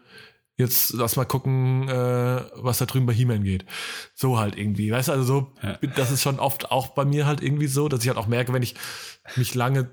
[0.57, 3.65] jetzt lass mal gucken, äh, was da drüben bei He-Man geht.
[4.17, 5.79] So halt irgendwie, weißt du, also so, Ja.
[5.95, 8.53] das ist schon oft auch bei mir halt irgendwie so, dass ich halt auch merke,
[8.53, 8.75] wenn ich
[9.37, 9.89] mich lange,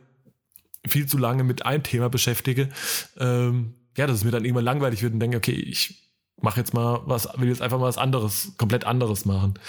[0.87, 2.69] viel zu lange mit einem Thema beschäftige,
[3.19, 6.73] ähm, ja, dass es mir dann irgendwann langweilig wird und denke, okay, ich mache jetzt
[6.73, 9.59] mal was, will jetzt einfach mal was anderes, komplett anderes machen.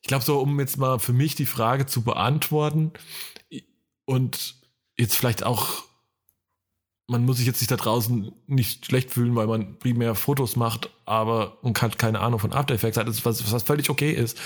[0.00, 2.92] Ich glaube so, um jetzt mal für mich die Frage zu beantworten
[4.04, 4.56] und
[4.96, 5.84] jetzt vielleicht auch
[7.12, 10.90] man muss sich jetzt nicht da draußen nicht schlecht fühlen, weil man primär Fotos macht,
[11.04, 14.38] aber und hat keine Ahnung von After Effects hat, was, was völlig okay ist.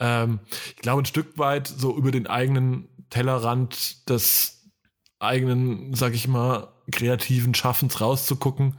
[0.00, 0.40] Ähm,
[0.74, 4.70] ich glaube, ein Stück weit so über den eigenen Tellerrand des
[5.18, 8.78] eigenen, sag ich mal, kreativen Schaffens rauszugucken.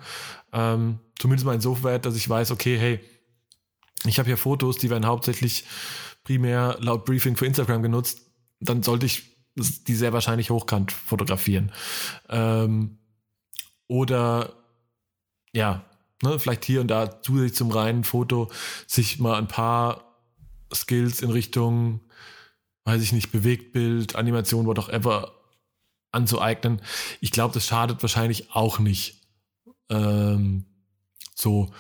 [0.53, 2.99] Ähm, zumindest mal insofern, dass ich weiß, okay, hey,
[4.05, 5.66] ich habe hier Fotos, die werden hauptsächlich
[6.24, 8.22] primär laut Briefing für Instagram genutzt.
[8.60, 11.72] Dann sollte ich die sehr wahrscheinlich hochkant fotografieren.
[12.30, 12.99] Ähm,
[13.88, 14.53] oder
[15.53, 15.86] ja,
[16.22, 18.51] ne, vielleicht hier und da zusätzlich zum reinen Foto
[18.86, 20.03] sich mal ein paar
[20.74, 22.01] Skills in Richtung,
[22.84, 25.36] weiß ich nicht, Bewegtbild, Animation, whatever
[26.12, 26.82] anzueignen.
[27.22, 29.22] Ich glaube, das schadet wahrscheinlich auch nicht.
[29.89, 30.66] Ähm,
[31.36, 31.72] so.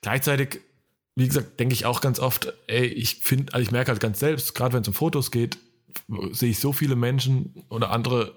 [0.00, 0.60] Gleichzeitig,
[1.16, 4.20] wie gesagt, denke ich auch ganz oft, ey, ich finde, also ich merke halt ganz
[4.20, 5.58] selbst, gerade wenn es um Fotos geht,
[6.32, 8.34] sehe ich so viele Menschen oder andere,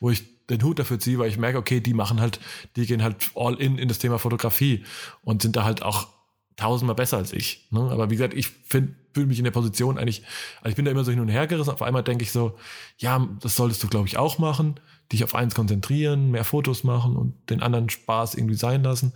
[0.00, 2.40] wo ich den Hut dafür ziehe, weil ich merke, okay, die machen halt,
[2.76, 4.84] die gehen halt all in in das Thema Fotografie
[5.22, 6.08] und sind da halt auch
[6.56, 7.66] tausendmal besser als ich.
[7.70, 7.80] Ne?
[7.80, 10.22] Aber wie gesagt, ich fühle mich in der Position eigentlich,
[10.58, 11.70] also ich bin da immer so hin und her gerissen.
[11.70, 12.58] Auf einmal denke ich so,
[12.98, 14.80] ja, das solltest du, glaube ich, auch machen,
[15.12, 19.12] dich auf eins konzentrieren, mehr Fotos machen und den anderen Spaß irgendwie sein lassen.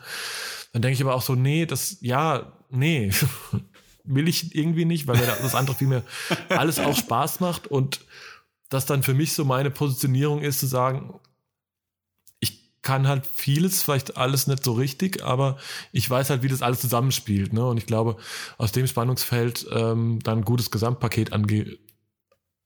[0.73, 3.11] Dann denke ich aber auch so, nee, das, ja, nee,
[4.05, 6.03] will ich irgendwie nicht, weil mir das andere viel mehr
[6.49, 8.01] alles auch Spaß macht und
[8.69, 11.19] das dann für mich so meine Positionierung ist, zu sagen,
[12.83, 15.59] kann halt vieles, vielleicht alles nicht so richtig, aber
[15.93, 17.53] ich weiß halt, wie das alles zusammenspielt.
[17.53, 17.67] Ne?
[17.67, 18.17] Und ich glaube,
[18.57, 21.79] aus dem Spannungsfeld ähm, dann ein gutes Gesamtpaket ange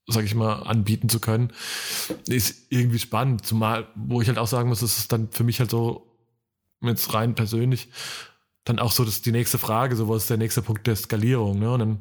[0.07, 1.51] sag ich mal, anbieten zu können,
[2.27, 3.45] ist irgendwie spannend.
[3.45, 6.11] Zumal, wo ich halt auch sagen muss, das ist dann für mich halt so,
[6.81, 7.89] jetzt rein persönlich,
[8.65, 11.59] dann auch so das die nächste Frage, so was ist der nächste Punkt der Skalierung.
[11.59, 11.71] Ne?
[11.71, 11.99] Und dann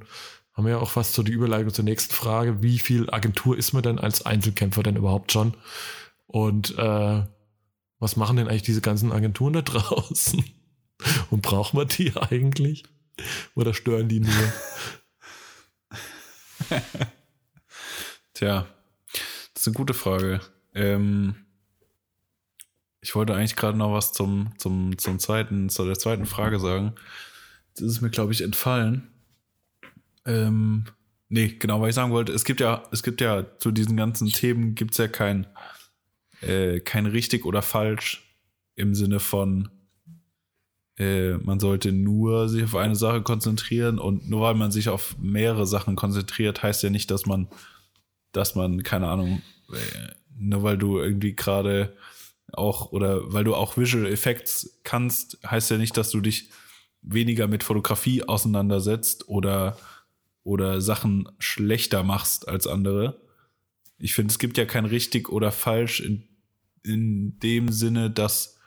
[0.52, 2.62] haben wir ja auch fast so die Überleitung zur nächsten Frage.
[2.62, 5.54] Wie viel Agentur ist man denn als Einzelkämpfer denn überhaupt schon?
[6.26, 7.22] Und äh,
[7.98, 10.44] was machen denn eigentlich diese ganzen Agenturen da draußen?
[11.30, 12.84] Und braucht man die eigentlich?
[13.54, 14.52] Oder stören die nur?
[18.34, 18.66] Tja,
[19.52, 20.40] das ist eine gute Frage.
[20.74, 21.36] Ähm,
[23.00, 26.94] ich wollte eigentlich gerade noch was zum, zum, zum zweiten, zu der zweiten Frage sagen.
[27.74, 29.10] Das ist mir, glaube ich, entfallen.
[30.24, 30.84] Ähm,
[31.28, 34.28] nee, genau, weil ich sagen wollte, es gibt ja, es gibt ja zu diesen ganzen
[34.28, 35.46] Themen gibt's ja kein,
[36.48, 38.22] äh, kein richtig oder falsch
[38.76, 39.68] im Sinne von,
[40.96, 45.16] äh, man sollte nur sich auf eine Sache konzentrieren und nur weil man sich auf
[45.18, 47.48] mehrere Sachen konzentriert, heißt ja nicht, dass man,
[48.32, 49.42] dass man, keine Ahnung,
[49.72, 51.96] äh, nur weil du irgendwie gerade
[52.52, 56.50] auch oder weil du auch Visual Effects kannst, heißt ja nicht, dass du dich
[57.02, 59.76] weniger mit Fotografie auseinandersetzt oder
[60.42, 63.20] oder Sachen schlechter machst als andere.
[63.98, 66.28] Ich finde, es gibt ja kein richtig oder falsch in,
[66.84, 68.58] in dem Sinne, dass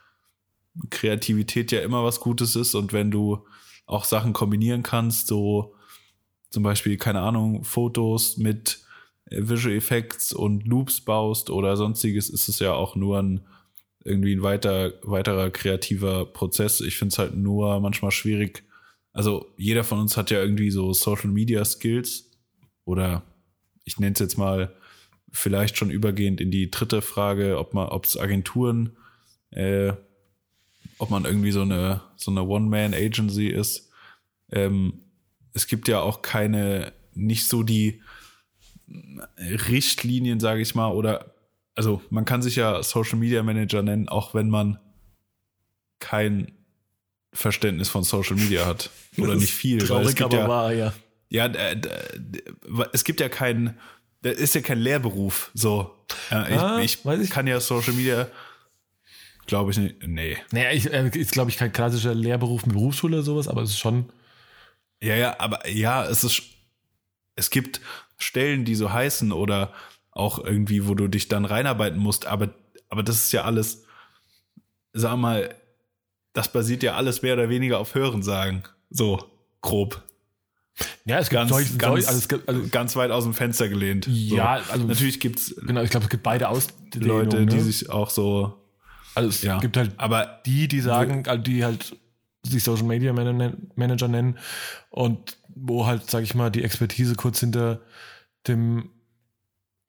[0.90, 3.46] Kreativität ja immer was Gutes ist und wenn du
[3.86, 5.76] auch Sachen kombinieren kannst, so
[6.50, 8.80] zum Beispiel, keine Ahnung, Fotos mit
[9.30, 13.46] Visual Effects und Loops baust oder sonstiges, ist es ja auch nur ein
[14.04, 16.80] irgendwie ein weiter, weiterer kreativer Prozess.
[16.80, 18.64] Ich finde es halt nur manchmal schwierig,
[19.18, 22.30] also jeder von uns hat ja irgendwie so Social Media Skills
[22.86, 23.24] oder
[23.84, 24.77] ich nenne es jetzt mal
[25.38, 28.98] vielleicht schon übergehend in die dritte Frage, ob man, ob es Agenturen,
[29.52, 29.94] äh,
[30.98, 33.90] ob man irgendwie so eine so eine One-Man-Agency ist.
[34.52, 35.02] Ähm,
[35.54, 38.02] es gibt ja auch keine, nicht so die
[39.38, 41.34] Richtlinien, sage ich mal, oder
[41.76, 44.80] also man kann sich ja Social Media Manager nennen, auch wenn man
[46.00, 46.52] kein
[47.34, 48.90] Verständnis von Social Media hat.
[49.18, 49.80] Oder nicht viel.
[49.80, 50.94] Traurig, aber ja, wahr, ja.
[51.30, 51.52] ja,
[52.94, 53.78] es gibt ja keinen,
[54.28, 55.52] das ist ja kein Lehrberuf.
[55.54, 55.94] So.
[56.32, 57.30] Ja, ich, Ah, ich, weiß ich.
[57.30, 58.28] kann ja Social Media,
[59.46, 60.08] glaube ich nicht.
[60.08, 60.38] Nee.
[60.52, 63.72] Naja, ich, äh, ist, glaube ich, kein klassischer Lehrberuf mit Berufsschule oder sowas, aber es
[63.72, 64.10] ist schon.
[65.02, 66.42] Ja, ja, aber ja, es ist,
[67.36, 67.82] es gibt
[68.18, 69.74] Stellen, die so heißen oder
[70.12, 72.50] auch irgendwie, wo du dich dann reinarbeiten musst, aber,
[72.90, 73.84] aber das ist ja alles,
[74.94, 75.54] sag mal,
[76.34, 78.64] das basiert ja alles mehr oder weniger auf Hörensagen.
[78.90, 79.24] So,
[79.62, 80.02] grob.
[81.06, 83.68] Ja, es Ganz, solche- ganz, solche- also es gibt, also, ganz weit aus dem Fenster
[83.70, 84.08] gelehnt.
[84.08, 84.72] Ja, so.
[84.74, 87.08] also- natürlich gibt's genau, ich glaube, es gibt beide Auslegungen.
[87.08, 87.62] Leute, die ne?
[87.62, 88.54] sich auch so,
[89.16, 89.58] Also es ja.
[89.60, 91.96] gibt halt aber die, die sagen, also die halt
[92.44, 94.38] sich Social Media Man- Manager nennen
[94.92, 97.82] und wo halt, sag ich mal, die Expertise kurz hinter
[98.48, 98.90] dem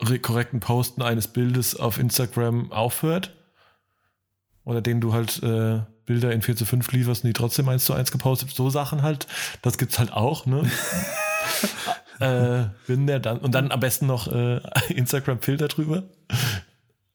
[0.03, 3.35] re- korrekten Posten eines Bildes auf Instagram aufhört.
[4.65, 7.85] Oder denen du halt äh, Bilder in 4 zu 5 lieferst und die trotzdem 1
[7.85, 8.51] zu 1 gepostet.
[8.51, 9.27] So Sachen halt,
[9.61, 10.69] das gibt's halt auch, ne?
[12.21, 16.05] äh, bin der dann, und dann am besten noch äh, Instagram-Filter drüber.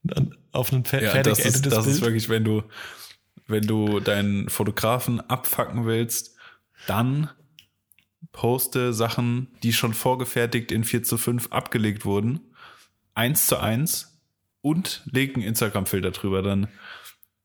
[0.04, 2.02] Dann, auf ein fer Ja, fertig das ist, das ist Bild.
[2.02, 2.62] wirklich, wenn du,
[3.48, 6.36] wenn du deinen Fotografen abfacken willst,
[6.86, 7.30] dann
[8.30, 12.40] poste Sachen, die schon vorgefertigt in 4 zu 5 abgelegt wurden,
[13.14, 14.20] eins zu eins
[14.60, 16.68] und leg einen Instagram-Filter drüber, dann,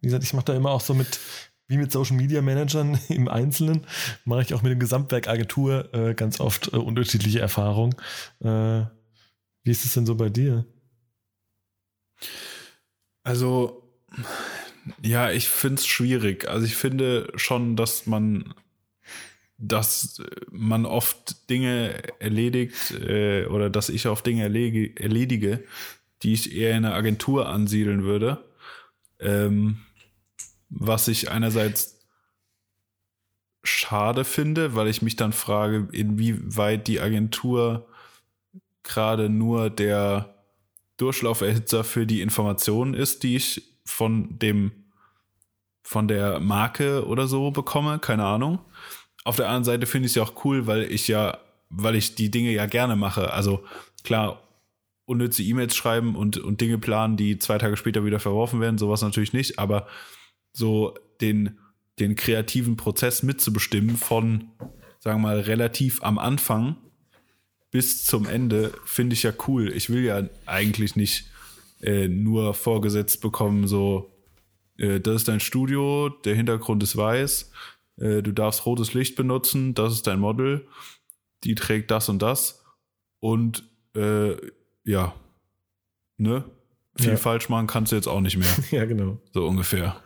[0.00, 1.18] wie gesagt, ich mache da immer auch so mit,
[1.66, 3.86] wie mit Social Media Managern im Einzelnen,
[4.24, 7.94] mache ich auch mit dem Gesamtwerk Agentur äh, ganz oft äh, unterschiedliche Erfahrungen.
[8.40, 8.84] Äh,
[9.62, 10.66] wie ist es denn so bei dir?
[13.22, 13.82] Also,
[15.02, 16.46] ja, ich finde es schwierig.
[16.46, 18.52] Also ich finde schon, dass man,
[19.56, 25.64] dass man oft Dinge erledigt äh, oder dass ich auf Dinge erlege, erledige,
[26.22, 28.44] die ich eher in einer Agentur ansiedeln würde.
[29.20, 29.78] Ähm,
[30.76, 32.00] was ich einerseits
[33.62, 37.86] schade finde, weil ich mich dann frage, inwieweit die Agentur
[38.82, 40.34] gerade nur der
[40.98, 44.72] Durchlauferhitzer für die Informationen ist, die ich von dem
[45.82, 48.58] von der Marke oder so bekomme, keine Ahnung.
[49.24, 52.14] Auf der anderen Seite finde ich es ja auch cool, weil ich ja, weil ich
[52.14, 53.32] die Dinge ja gerne mache.
[53.32, 53.64] Also
[54.02, 54.42] klar,
[55.04, 59.02] unnütze E-Mails schreiben und, und Dinge planen, die zwei Tage später wieder verworfen werden, sowas
[59.02, 59.86] natürlich nicht, aber
[60.54, 61.58] so den,
[61.98, 64.48] den kreativen Prozess mitzubestimmen von,
[65.00, 66.76] sagen wir mal, relativ am Anfang
[67.70, 69.70] bis zum Ende, finde ich ja cool.
[69.76, 71.28] Ich will ja eigentlich nicht
[71.82, 74.10] äh, nur vorgesetzt bekommen, so,
[74.78, 77.50] äh, das ist dein Studio, der Hintergrund ist weiß,
[77.96, 80.66] äh, du darfst rotes Licht benutzen, das ist dein Model,
[81.42, 82.64] die trägt das und das
[83.18, 83.64] und
[83.96, 84.36] äh,
[84.84, 85.14] ja,
[86.16, 86.44] ne?
[86.96, 87.16] Viel Ja.
[87.16, 88.54] falsch machen kannst du jetzt auch nicht mehr.
[88.70, 89.18] ja, genau.
[89.32, 90.00] So ungefähr.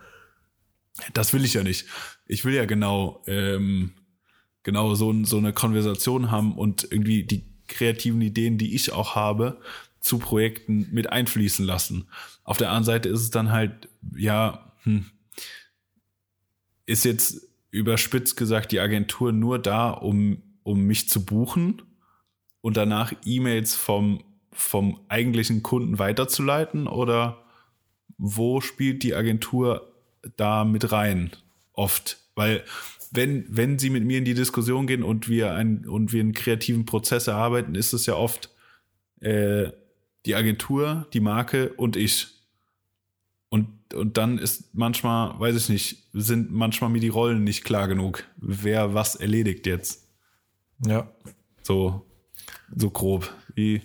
[1.14, 1.86] Das will ich ja nicht.
[2.26, 3.92] Ich will ja genau, ähm,
[4.62, 9.60] genau so, so eine Konversation haben und irgendwie die kreativen Ideen, die ich auch habe,
[10.00, 12.08] zu Projekten mit einfließen lassen.
[12.44, 15.06] Auf der anderen Seite ist es dann halt, ja, hm,
[16.86, 21.82] ist jetzt überspitzt gesagt die Agentur nur da, um, um mich zu buchen
[22.60, 27.44] und danach E-Mails vom, vom eigentlichen Kunden weiterzuleiten oder
[28.16, 29.92] wo spielt die Agentur
[30.36, 31.30] da mit rein?
[31.72, 32.18] Oft.
[32.34, 32.64] Weil
[33.10, 36.32] wenn, wenn sie mit mir in die Diskussion gehen und wir, ein, und wir einen
[36.32, 38.50] kreativen Prozess erarbeiten, ist es ja oft
[39.20, 39.70] äh,
[40.26, 42.28] die Agentur, die Marke und ich.
[43.48, 47.88] Und, und dann ist manchmal, weiß ich nicht, sind manchmal mir die Rollen nicht klar
[47.88, 50.06] genug, wer was erledigt jetzt.
[50.86, 51.10] Ja.
[51.62, 52.06] So,
[52.76, 53.32] so grob.
[53.54, 53.82] Wie,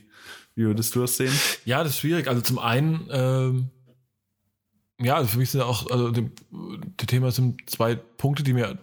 [0.56, 1.34] wie würdest du das sehen?
[1.66, 2.28] Ja, das ist schwierig.
[2.28, 3.70] Also zum einen, ähm,
[5.04, 8.78] ja, also für mich sind auch, also dem, dem Thema sind zwei Punkte, die mir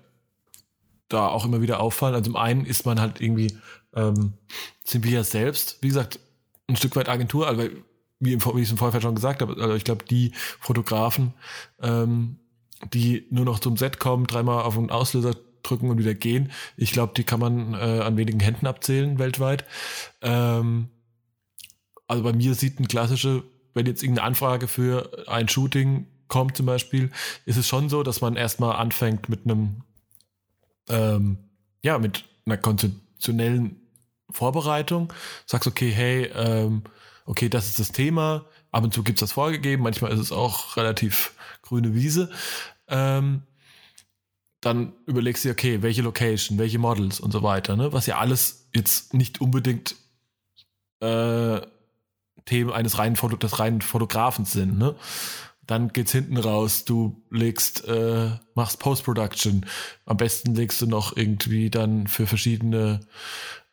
[1.08, 2.14] da auch immer wieder auffallen.
[2.14, 3.56] Also zum einen ist man halt irgendwie,
[3.94, 4.34] ähm,
[4.84, 6.20] sind wir ja selbst, wie gesagt,
[6.68, 7.62] ein Stück weit Agentur, also
[8.20, 11.34] wie, im, wie ich es im Vorfeld schon gesagt habe, also ich glaube, die Fotografen,
[11.80, 12.38] ähm,
[12.94, 16.92] die nur noch zum Set kommen, dreimal auf den Auslöser drücken und wieder gehen, ich
[16.92, 19.64] glaube, die kann man äh, an wenigen Händen abzählen weltweit.
[20.22, 20.88] Ähm,
[22.06, 23.42] also bei mir sieht ein klassische,
[23.74, 27.10] wenn jetzt irgendeine Anfrage für ein Shooting kommt zum Beispiel,
[27.44, 29.82] ist es schon so, dass man erstmal anfängt mit einem,
[30.88, 31.38] ähm,
[31.82, 33.76] ja, mit einer konzeptionellen
[34.30, 35.12] Vorbereitung.
[35.44, 36.84] Sagst, okay, hey, ähm,
[37.26, 38.46] okay, das ist das Thema.
[38.70, 42.30] Ab und zu gibt's das vorgegeben, manchmal ist es auch relativ grüne Wiese.
[42.88, 43.42] Ähm,
[44.60, 47.92] dann überlegst du okay, welche Location, welche Models und so weiter, ne?
[47.92, 49.96] Was ja alles jetzt nicht unbedingt
[51.00, 51.60] äh,
[52.44, 54.94] Themen eines reinen, Foto, des reinen Fotografens sind, ne?
[55.70, 59.64] Dann geht's hinten raus, du legst, äh, machst Post-Production.
[60.04, 62.98] Am besten legst du noch irgendwie dann für verschiedene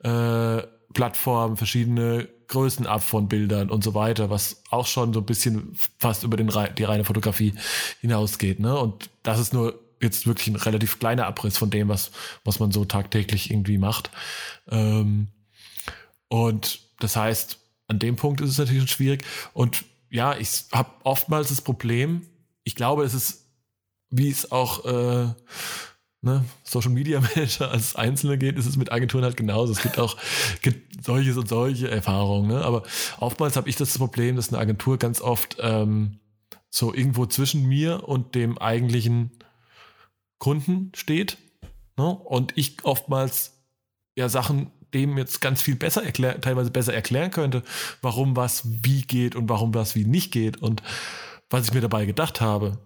[0.03, 0.61] äh,
[0.93, 5.75] Plattformen, verschiedene Größen ab von Bildern und so weiter, was auch schon so ein bisschen
[5.97, 7.55] fast über den, die reine Fotografie
[7.99, 8.59] hinausgeht.
[8.59, 8.77] Ne?
[8.77, 12.11] Und das ist nur jetzt wirklich ein relativ kleiner Abriss von dem, was,
[12.43, 14.11] was man so tagtäglich irgendwie macht.
[14.69, 15.29] Ähm,
[16.27, 19.25] und das heißt, an dem Punkt ist es natürlich schwierig.
[19.53, 22.25] Und ja, ich habe oftmals das Problem,
[22.63, 23.47] ich glaube, es ist,
[24.09, 25.33] wie es auch äh,
[26.21, 29.71] ne, Social Media Manager als Einzelne geht, ist es mit Agenturen halt genauso.
[29.73, 30.17] Es gibt auch
[30.61, 32.49] gibt solches und solche Erfahrungen.
[32.49, 32.63] Ne?
[32.63, 32.83] Aber
[33.19, 36.19] oftmals habe ich das Problem, dass eine Agentur ganz oft ähm,
[36.69, 39.31] so irgendwo zwischen mir und dem eigentlichen
[40.39, 41.37] Kunden steht.
[41.97, 42.07] Ne?
[42.07, 43.63] Und ich oftmals
[44.15, 47.63] ja Sachen dem jetzt ganz viel besser erklären, teilweise besser erklären könnte,
[48.01, 50.83] warum was wie geht und warum was wie nicht geht und
[51.49, 52.77] was ich mir dabei gedacht habe.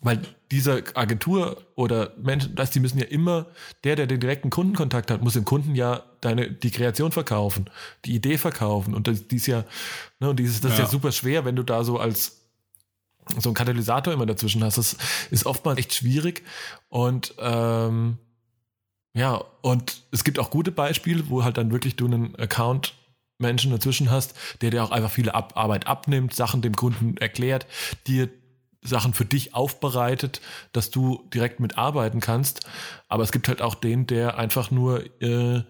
[0.00, 0.20] Weil
[0.50, 3.46] diese Agentur oder Menschen, das, die müssen ja immer,
[3.82, 7.70] der, der den direkten Kundenkontakt hat, muss dem Kunden ja deine, die Kreation verkaufen,
[8.04, 8.94] die Idee verkaufen.
[8.94, 9.64] Und das, die ist ja,
[10.20, 10.76] ne, und dieses, das ja.
[10.76, 12.42] ist ja super schwer, wenn du da so als
[13.38, 14.78] so ein Katalysator immer dazwischen hast.
[14.78, 14.96] Das
[15.30, 16.44] ist oftmals echt schwierig.
[16.88, 18.18] Und ähm,
[19.16, 22.94] ja, und es gibt auch gute Beispiele, wo halt dann wirklich du einen Account
[23.38, 27.66] Menschen dazwischen hast, der dir auch einfach viele Ab Arbeit abnimmt, Sachen dem Kunden erklärt,
[28.06, 28.28] dir
[28.82, 30.42] Sachen für dich aufbereitet,
[30.72, 32.66] dass du direkt mitarbeiten kannst.
[33.08, 35.62] Aber es gibt halt auch den, der einfach nur äh,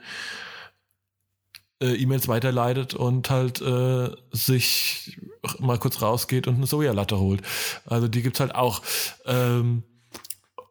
[1.80, 5.20] äh, E-Mails weiterleitet und halt äh, sich
[5.60, 7.42] mal kurz rausgeht und eine Sojalatte holt.
[7.86, 8.82] Also die gibt's halt auch.
[9.24, 9.84] Ähm,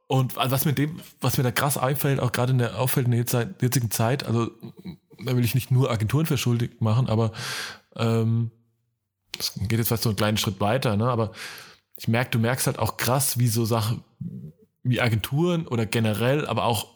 [0.08, 3.12] und was mir dem, was mir da krass einfällt, auch gerade in der auffällt in
[3.12, 4.52] der jetzigen Zeit, also
[5.24, 7.32] da will ich nicht nur Agenturen für schuldig machen, aber
[7.96, 8.52] ähm,
[9.38, 11.10] das geht jetzt fast so einen kleinen Schritt weiter, ne?
[11.10, 11.32] Aber
[11.98, 14.04] ich merke, du merkst halt auch krass, wie so Sachen
[14.84, 16.88] wie Agenturen oder generell, aber auch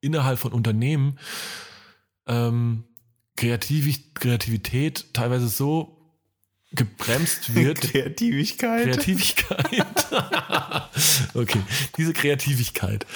[0.00, 1.18] innerhalb von Unternehmen
[2.26, 2.84] ähm,
[3.36, 5.97] Kreativ Kreativität teilweise so
[6.72, 7.80] gebremst wird.
[7.80, 8.84] Kreativigkeit.
[8.84, 9.84] Kreativigkeit.
[11.34, 11.60] okay,
[11.96, 13.06] diese Kreativigkeit.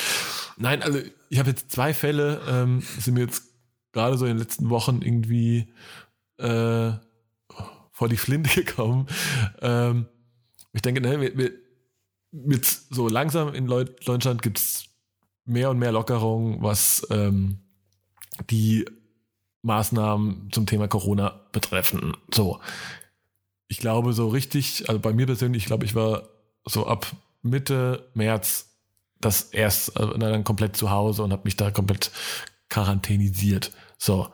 [0.57, 3.44] Nein, also ich habe jetzt zwei Fälle, ähm, sind mir jetzt
[3.92, 5.72] gerade so in den letzten Wochen irgendwie
[6.38, 6.92] äh,
[7.92, 9.07] vor die Flinte gekommen.
[9.61, 10.07] Ähm,
[10.72, 11.55] ich denke, ne, mit, mit,
[12.30, 14.84] mit so langsam in Deutschland gibt es
[15.44, 17.59] mehr und mehr Lockerungen, was ähm,
[18.50, 18.86] die
[19.62, 22.16] Maßnahmen zum Thema Corona betreffen.
[22.32, 22.61] So,
[23.73, 26.29] ich glaube, so richtig, also bei mir persönlich, ich glaube, ich war
[26.66, 27.07] so ab
[27.41, 28.68] Mitte März
[29.18, 32.11] das erst äh, dann komplett zu Hause und habe mich da komplett
[32.68, 33.73] quarantänisiert.
[33.97, 34.29] So.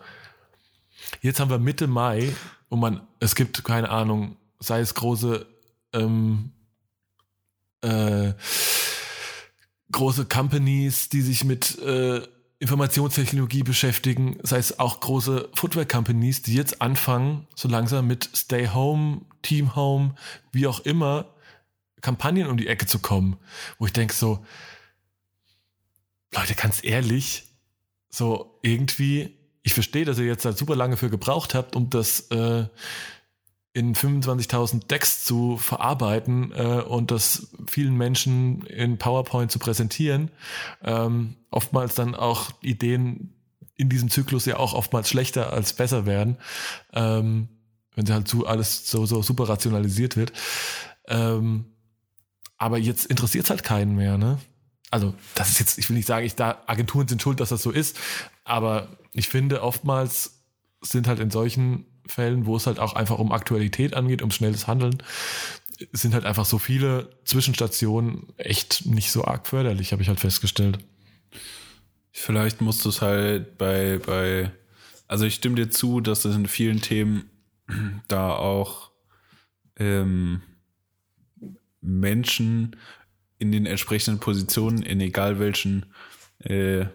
[1.23, 2.35] Jetzt haben wir Mitte Mai
[2.69, 5.47] und man, es gibt keine Ahnung, sei es große
[5.93, 6.51] ähm,
[7.83, 8.33] äh,
[9.93, 12.23] große Companies, die sich mit äh,
[12.59, 19.21] Informationstechnologie beschäftigen, sei es auch große Footwear-Companies, die jetzt anfangen, so langsam mit Stay Home,
[19.43, 20.15] Team Home,
[20.53, 21.35] wie auch immer,
[22.01, 23.37] Kampagnen um die Ecke zu kommen,
[23.79, 24.45] wo ich denke so,
[26.35, 27.45] Leute, ganz ehrlich,
[28.11, 32.31] so irgendwie, ich verstehe, dass ihr jetzt halt super lange für gebraucht habt, um das
[32.31, 32.67] äh,
[33.73, 40.31] in 25.000 Decks zu verarbeiten äh, und das vielen Menschen in PowerPoint zu präsentieren.
[40.83, 43.35] Ähm, oftmals dann auch Ideen
[43.77, 46.39] in diesem Zyklus ja auch oftmals schlechter als besser werden,
[46.93, 47.49] ähm,
[47.99, 50.33] wenn sie halt zu alles so, so super rationalisiert wird.
[51.09, 51.65] Ähm,
[52.57, 54.39] aber jetzt interessiert es halt keinen mehr, ne?
[54.91, 57.61] Also, das ist jetzt, ich will nicht sagen, ich da, Agenturen sind schuld, dass das
[57.61, 57.99] so ist,
[58.45, 60.45] aber ich finde, oftmals
[60.81, 64.69] sind halt in solchen Fällen, wo es halt auch einfach um Aktualität angeht, um schnelles
[64.69, 65.03] Handeln,
[65.91, 70.79] sind halt einfach so viele Zwischenstationen echt nicht so arg förderlich, habe ich halt festgestellt.
[72.13, 74.53] Vielleicht musst du es halt bei, bei,
[75.09, 77.29] also ich stimme dir zu, dass es in vielen Themen
[78.09, 78.91] da auch
[79.77, 80.43] ähm,
[81.81, 82.77] Menschen
[83.39, 85.87] in den entsprechenden Positionen, in egal welchen
[86.41, 86.87] äh,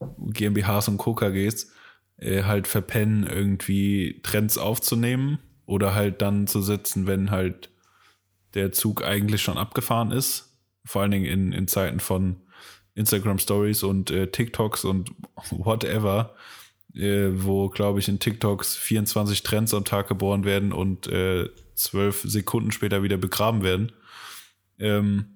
[0.00, 1.72] GmbHs und KKGs,
[2.18, 7.70] äh, halt verpennen, irgendwie Trends aufzunehmen oder halt dann zu sitzen, wenn halt
[8.54, 10.56] der Zug eigentlich schon abgefahren ist.
[10.84, 12.36] Vor allen Dingen in, in Zeiten von
[12.94, 15.12] Instagram Stories und äh, TikToks und
[15.50, 16.34] whatever,
[16.98, 22.22] äh, wo, glaube ich, in TikToks 24 Trends am Tag geboren werden und äh, zwölf
[22.24, 23.92] Sekunden später wieder begraben werden.
[24.78, 25.26] Ähm,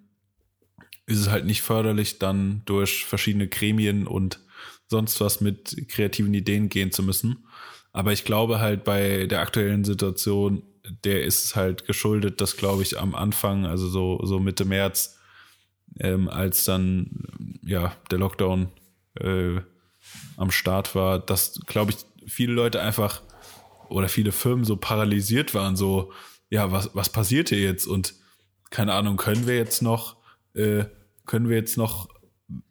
[1.07, 4.41] ist es halt nicht förderlich, dann durch verschiedene Gremien und
[4.89, 7.45] sonst was mit kreativen Ideen gehen zu müssen.
[7.93, 10.63] Aber ich glaube halt bei der aktuellen Situation,
[11.05, 15.19] der ist halt geschuldet, dass glaube ich am Anfang, also so, so Mitte März,
[16.01, 17.25] ähm, als dann
[17.63, 18.69] ja der Lockdown
[19.21, 19.61] äh,
[20.37, 21.99] am Start war, dass glaube ich
[22.31, 23.23] viele Leute einfach
[23.89, 26.13] oder viele Firmen so paralysiert waren, so
[26.51, 28.15] ja was was passiert hier jetzt und
[28.71, 30.17] keine Ahnung können wir jetzt noch
[30.55, 30.85] äh,
[31.27, 32.09] können wir jetzt noch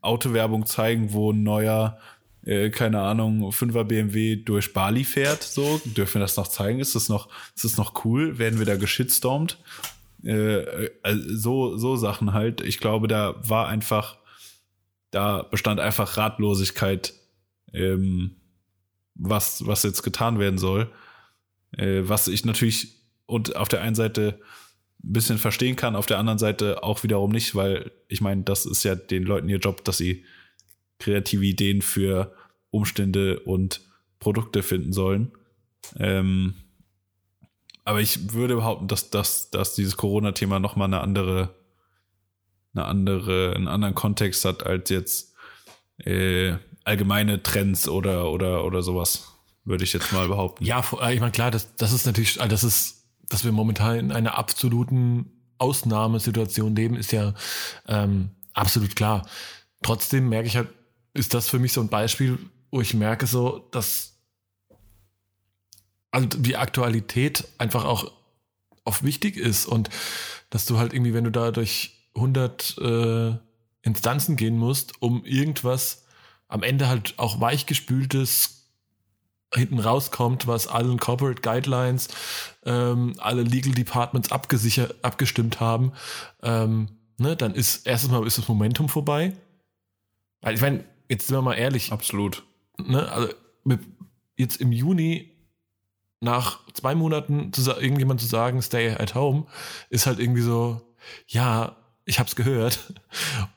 [0.01, 1.97] Autowerbung zeigen, wo ein neuer
[2.43, 6.79] äh, keine Ahnung, 5er BMW durch Bali fährt, so, dürfen wir das noch zeigen?
[6.79, 8.39] Ist das noch, ist das noch cool?
[8.39, 9.59] Werden wir da geschitstormt?
[10.23, 12.61] Äh, also so, so Sachen halt.
[12.61, 14.17] Ich glaube, da war einfach,
[15.11, 17.13] da bestand einfach Ratlosigkeit,
[17.74, 18.36] ähm,
[19.15, 20.91] was, was jetzt getan werden soll.
[21.78, 24.39] Äh, was ich natürlich und auf der einen Seite
[25.03, 28.65] ein bisschen verstehen kann, auf der anderen Seite auch wiederum nicht, weil ich meine, das
[28.65, 30.26] ist ja den Leuten ihr Job, dass sie
[30.99, 32.36] kreative Ideen für
[32.69, 33.82] Umstände und
[34.19, 35.32] Produkte finden sollen.
[35.97, 36.55] Ähm,
[37.84, 41.55] aber ich würde behaupten, dass, dass, dass dieses Corona-Thema nochmal eine andere,
[42.74, 45.34] eine andere, einen anderen Kontext hat als jetzt
[45.97, 50.65] äh, allgemeine Trends oder, oder, oder sowas, würde ich jetzt mal behaupten.
[50.65, 54.11] Ja, ich meine, klar, das, das ist natürlich, also das ist, dass wir momentan in
[54.11, 57.34] einer absoluten Ausnahmesituation leben, ist ja
[57.88, 59.27] ähm, absolut klar.
[59.84, 60.69] Trotzdem merke ich halt,
[61.13, 62.39] ist das für mich so ein Beispiel,
[62.71, 64.11] wo ich merke so, dass
[66.09, 68.11] also die Aktualität einfach auch
[68.84, 69.89] oft wichtig ist und
[70.49, 73.34] dass du halt irgendwie, wenn du da durch 100 äh,
[73.84, 76.01] Instanzen gehen musst, um irgendwas
[76.52, 78.70] am Ende halt auch weichgespültes
[79.54, 82.10] hinten rauskommt, was allen Corporate Guidelines,
[82.66, 85.93] ähm, alle Legal Departments abgesichert, abgestimmt haben,
[86.41, 89.34] ähm, ne, dann ist erstens mal ist das Momentum vorbei.
[90.41, 91.91] Also ich meine, jetzt sind wir mal ehrlich.
[91.91, 92.43] Absolut.
[92.78, 93.34] Ne, also
[94.38, 95.32] jetzt im Juni
[96.22, 99.47] nach zwei Monaten zu, irgendjemand zu sagen, stay at home,
[99.89, 100.82] ist halt irgendwie so,
[101.28, 101.76] ja,
[102.06, 102.80] ich hab's gehört.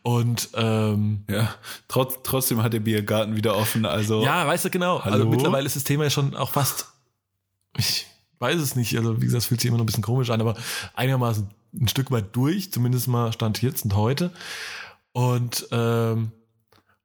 [0.03, 1.55] Und ähm, ja,
[1.89, 3.87] trotz, trotzdem hat der Biergarten wieder offen.
[3.87, 4.97] Also ja, weißt du genau.
[4.97, 5.15] Also hallo?
[5.15, 6.89] Also mittlerweile ist das Thema ja schon auch fast.
[7.77, 8.07] Ich
[8.39, 8.97] weiß es nicht.
[8.97, 10.57] Also wie gesagt, es fühlt sich immer noch ein bisschen komisch an, aber
[10.95, 11.49] einigermaßen
[11.81, 12.73] ein Stück weit durch.
[12.73, 14.31] Zumindest mal stand jetzt und heute.
[15.13, 16.33] Und ähm,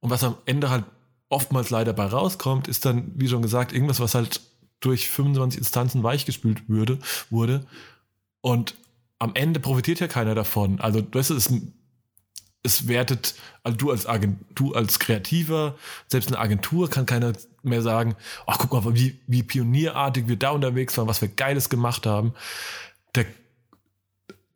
[0.02, 0.86] und was am Ende halt
[1.30, 4.42] oftmals leider bei rauskommt, ist dann, wie schon gesagt, irgendwas, was halt
[4.80, 7.66] durch 25 Instanzen weichgespült würde, wurde.
[8.42, 8.76] Und
[9.20, 10.80] am Ende profitiert ja keiner davon.
[10.80, 11.54] Also, weißt du, es,
[12.64, 15.76] es wertet, also du als Agent, du als Kreativer,
[16.08, 18.16] selbst eine Agentur kann keiner mehr sagen,
[18.48, 22.34] ach, guck mal, wie, wie pionierartig wir da unterwegs waren, was wir Geiles gemacht haben.
[23.16, 23.26] Der,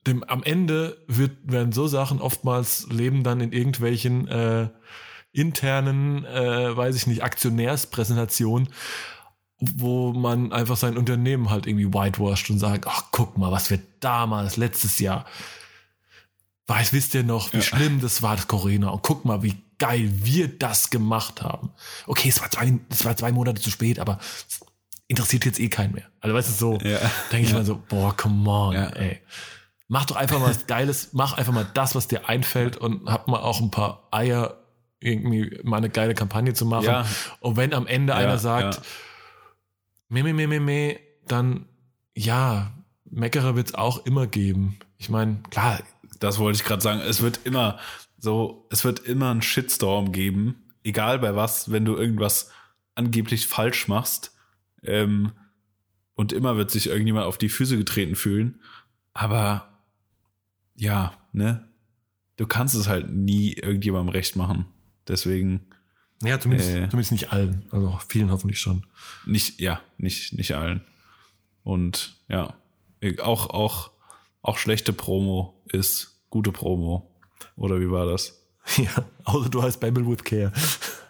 [0.08, 4.70] dem, am Ende wird, werden so Sachen oftmals leben dann in irgendwelchen äh,
[5.32, 8.70] internen, äh, weiß ich nicht, Aktionärspräsentationen,
[9.76, 13.80] wo man einfach sein Unternehmen halt irgendwie whitewashed und sagt, ach, guck mal, was wir
[14.00, 15.26] damals, letztes Jahr,
[16.68, 17.64] weiß, wisst ihr noch, wie ja.
[17.64, 21.72] schlimm das war, das Corona, und guck mal, wie geil wir das gemacht haben.
[22.08, 24.20] Okay, es war zwei, es war zwei Monate zu spät, aber
[25.08, 26.06] interessiert jetzt eh keinen mehr.
[26.22, 27.00] Also weißt du, so, ja.
[27.32, 27.58] denke ich ja.
[27.58, 29.22] mal so, boah, come on, ey.
[29.88, 33.28] Mach doch einfach mal was Geiles, mach einfach mal das, was dir einfällt und hab
[33.28, 34.58] mal auch ein paar Eier
[35.00, 36.86] irgendwie mal eine geile Kampagne zu machen.
[36.86, 37.06] Ja.
[37.42, 38.82] Und wenn am Ende ja, einer sagt, ja.
[40.14, 41.66] Meh, meh, meh, meh, meh, dann
[42.16, 42.72] ja,
[43.10, 44.78] Meckerer wird es auch immer geben.
[44.98, 45.82] Ich meine, klar.
[46.20, 47.02] Das wollte ich gerade sagen.
[47.02, 47.80] Es wird immer
[48.18, 52.52] so, es wird immer einen Shitstorm geben, egal bei was, wenn du irgendwas
[52.96, 54.36] angeblich falsch machst.
[54.84, 55.32] Ähm,
[56.14, 58.62] und immer wird sich irgendjemand auf die Füße getreten fühlen.
[59.14, 59.80] Aber
[60.76, 61.68] ja, ne?
[62.38, 64.66] Du kannst es halt nie irgendjemandem recht machen.
[65.08, 65.73] Deswegen.
[66.24, 67.66] Ja, zumindest, äh, zumindest nicht allen.
[67.72, 68.86] Also vielen hoffentlich schon.
[69.26, 70.82] Nicht, ja, nicht, nicht allen.
[71.64, 72.56] Und ja,
[73.22, 73.92] auch, auch,
[74.42, 77.10] auch schlechte Promo ist gute Promo.
[77.56, 78.40] Oder wie war das?
[78.78, 80.54] Ja, außer du heißt Babel with Care.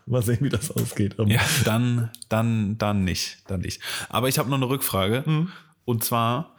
[0.07, 1.16] Mal sehen, wie das ausgeht.
[1.28, 3.80] Ja, dann, dann, dann nicht, dann nicht.
[4.09, 5.24] Aber ich habe noch eine Rückfrage.
[5.26, 5.51] Mhm.
[5.86, 6.55] Und zwar,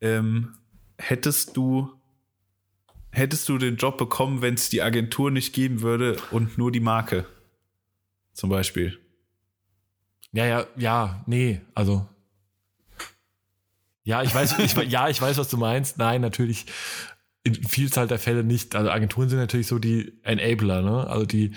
[0.00, 0.56] ähm,
[0.98, 1.96] hättest du
[3.16, 6.80] hättest du den Job bekommen, wenn es die Agentur nicht geben würde und nur die
[6.80, 7.24] Marke?
[8.36, 8.98] Zum Beispiel.
[10.32, 12.06] Ja, ja, ja, nee, also.
[14.04, 15.96] Ja, ich weiß, ich, ja, ich weiß, was du meinst.
[15.96, 16.66] Nein, natürlich
[17.44, 18.76] in Vielzahl der Fälle nicht.
[18.76, 21.06] Also Agenturen sind natürlich so die Enabler, ne?
[21.08, 21.52] Also die,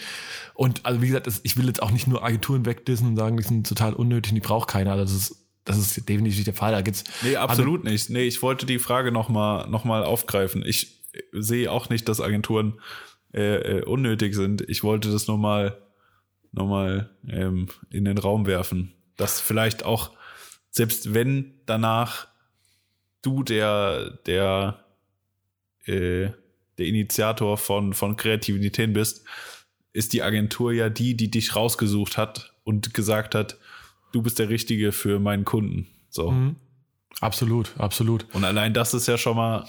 [0.54, 3.44] und also wie gesagt, ich will jetzt auch nicht nur Agenturen wegdissen und sagen, die
[3.44, 4.94] sind total unnötig, die braucht keiner.
[4.94, 6.72] Also das ist, das ist definitiv der Fall.
[6.72, 7.04] Da gibt's.
[7.24, 8.10] Nee, absolut also, nicht.
[8.10, 10.64] Nee, ich wollte die Frage nochmal noch mal aufgreifen.
[10.66, 11.04] Ich
[11.34, 12.80] sehe auch nicht, dass Agenturen
[13.34, 14.62] äh, äh, unnötig sind.
[14.70, 15.78] Ich wollte das nur mal,
[16.52, 18.94] nur mal ähm, in den Raum werfen.
[19.18, 20.12] Dass vielleicht auch,
[20.72, 22.28] selbst wenn danach
[23.22, 24.84] du der, der,
[25.86, 26.30] äh,
[26.78, 29.26] der Initiator von, von Kreativität bist,
[29.92, 33.58] ist die Agentur ja die, die dich rausgesucht hat und gesagt hat,
[34.12, 35.88] du bist der Richtige für meinen Kunden.
[36.10, 36.32] So.
[36.32, 36.56] Mhm.
[37.22, 38.26] Absolut, absolut.
[38.34, 39.68] Und allein das ist ja schon mal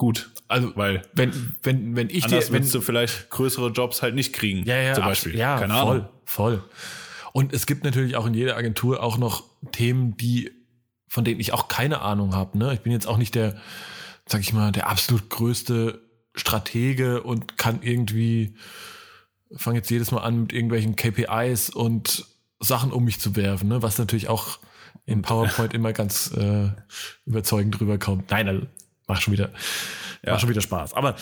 [0.00, 0.30] gut.
[0.48, 4.64] Also, Weil wenn, wenn, wenn ich dir, wenn, du vielleicht größere Jobs halt nicht kriegen.
[4.64, 5.36] ja, ja, zum Beispiel.
[5.36, 6.08] ja, Keine voll, Ahnung.
[6.24, 6.64] voll.
[7.34, 10.50] Und es gibt natürlich auch in jeder Agentur auch noch Themen, die,
[11.06, 12.56] von denen ich auch keine Ahnung habe.
[12.56, 12.72] Ne?
[12.72, 13.56] Ich bin jetzt auch nicht der,
[14.26, 16.00] sag ich mal, der absolut größte
[16.34, 18.56] Stratege und kann irgendwie,
[19.54, 22.24] fange jetzt jedes Mal an mit irgendwelchen KPIs und
[22.58, 23.82] Sachen um mich zu werfen, ne?
[23.82, 24.60] was natürlich auch
[25.04, 26.70] in PowerPoint immer ganz äh,
[27.26, 28.30] überzeugend rüberkommt.
[28.30, 28.66] Nein, also,
[29.10, 29.50] macht schon wieder,
[30.24, 30.32] Ja.
[30.32, 30.94] macht schon wieder Spaß.
[30.94, 31.16] Aber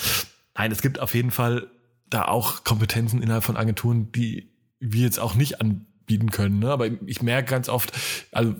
[0.56, 1.68] nein, es gibt auf jeden Fall
[2.10, 6.58] da auch Kompetenzen innerhalb von Agenturen, die wir jetzt auch nicht anbieten können.
[6.60, 6.70] Ne?
[6.70, 7.92] Aber ich merke ganz oft,
[8.32, 8.54] also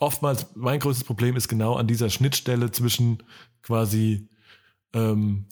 [0.00, 3.22] oftmals mein größtes Problem ist genau an dieser Schnittstelle zwischen
[3.62, 4.28] quasi
[4.92, 5.46] ähm,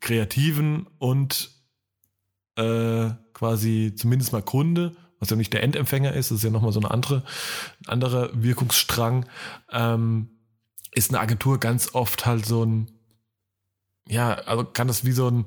[0.00, 1.50] Kreativen und
[2.56, 6.72] äh, quasi zumindest mal Kunde, was ja nicht der Endempfänger ist, das ist ja nochmal
[6.72, 7.22] so eine andere,
[7.86, 9.26] ein anderer Wirkungsstrang,
[9.70, 10.30] ähm,
[10.92, 12.90] ist eine Agentur ganz oft halt so ein,
[14.08, 15.46] ja, also kann das wie so ein,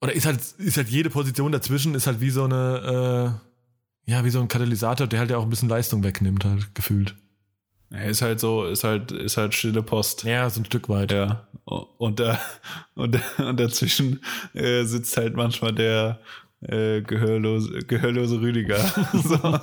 [0.00, 3.40] oder ist halt, ist halt jede Position dazwischen, ist halt wie so eine,
[4.06, 6.74] äh, ja, wie so ein Katalysator, der halt ja auch ein bisschen Leistung wegnimmt, halt
[6.74, 7.16] gefühlt.
[7.90, 10.24] Ja, ist halt so, ist halt, ist halt stille Post.
[10.24, 11.10] Ja, so ein Stück weit.
[11.10, 11.48] Ja.
[11.64, 12.38] Und da,
[12.94, 14.20] und, und dazwischen
[14.54, 16.20] äh, sitzt halt manchmal der
[16.60, 18.78] äh, gehörlose, gehörlose Rüdiger.
[19.12, 19.58] so.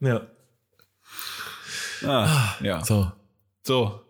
[0.00, 0.26] Ja.
[2.08, 2.84] Ah, ja.
[2.84, 3.10] So.
[3.62, 4.00] So.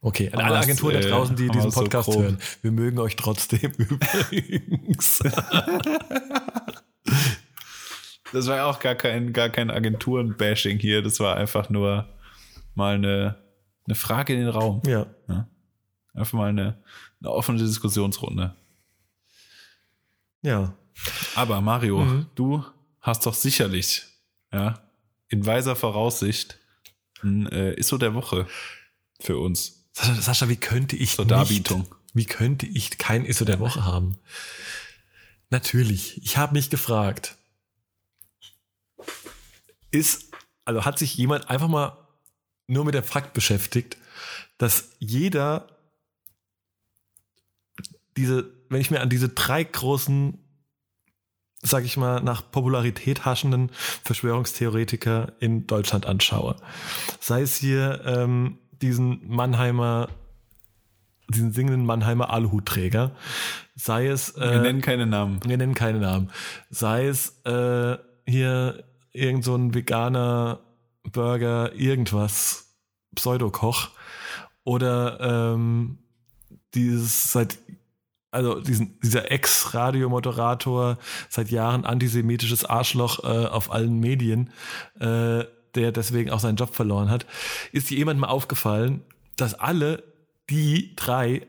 [0.00, 2.22] Okay, an alle Agenturen da äh, draußen, die diesen so Podcast grob.
[2.22, 5.20] hören, wir mögen euch trotzdem übrigens.
[8.32, 11.02] Das war ja auch gar kein, gar kein Agenturen-Bashing hier.
[11.02, 12.08] Das war einfach nur
[12.74, 13.36] mal eine,
[13.86, 14.82] eine Frage in den Raum.
[14.86, 15.06] ja.
[16.14, 16.78] Einfach mal eine,
[17.20, 18.54] eine offene Diskussionsrunde.
[20.42, 20.74] Ja.
[21.34, 22.26] Aber Mario, Mhm.
[22.34, 22.62] du
[23.00, 24.02] hast doch sicherlich,
[24.52, 24.78] ja,
[25.28, 26.58] in weiser Voraussicht
[27.22, 28.46] ein äh, ISO der Woche
[29.20, 31.86] für uns Sascha, wie könnte ich zur nicht, Darbietung.
[32.14, 34.18] wie könnte ich kein ISO der Woche haben?
[35.50, 36.22] Natürlich.
[36.24, 37.36] Ich habe mich gefragt,
[39.90, 40.32] ist,
[40.64, 41.98] also hat sich jemand einfach mal
[42.66, 43.98] nur mit der Fakt beschäftigt,
[44.56, 45.68] dass jeder
[48.16, 50.38] diese, wenn ich mir an diese drei großen,
[51.62, 53.70] sag ich mal, nach Popularität haschenden
[54.02, 56.56] Verschwörungstheoretiker in Deutschland anschaue,
[57.20, 60.08] sei es hier ähm, diesen Mannheimer,
[61.28, 63.12] diesen singenden Mannheimer Aluhutträger,
[63.76, 65.40] sei es Wir äh, nennen keine Namen.
[65.46, 66.30] wir nennen keine Namen.
[66.68, 67.96] Sei es äh,
[68.26, 70.60] hier irgend so ein veganer
[71.04, 72.74] Burger, irgendwas,
[73.14, 73.90] Pseudokoch
[74.64, 75.98] oder ähm,
[76.74, 77.58] dieses seit
[78.32, 84.50] also diesen, dieser Ex-Radiomoderator, seit Jahren antisemitisches Arschloch äh, auf allen Medien,
[84.98, 87.26] äh, der deswegen auch seinen Job verloren hat,
[87.72, 89.02] ist dir jemand mal aufgefallen,
[89.36, 90.02] dass alle
[90.50, 91.46] die drei,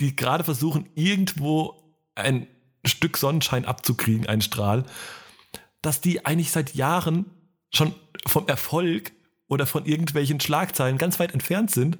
[0.00, 1.82] die gerade versuchen, irgendwo
[2.14, 2.46] ein
[2.84, 4.84] Stück Sonnenschein abzukriegen, einen Strahl,
[5.80, 7.26] dass die eigentlich seit Jahren
[7.72, 7.94] schon
[8.26, 9.12] vom Erfolg
[9.48, 11.98] oder von irgendwelchen Schlagzeilen ganz weit entfernt sind.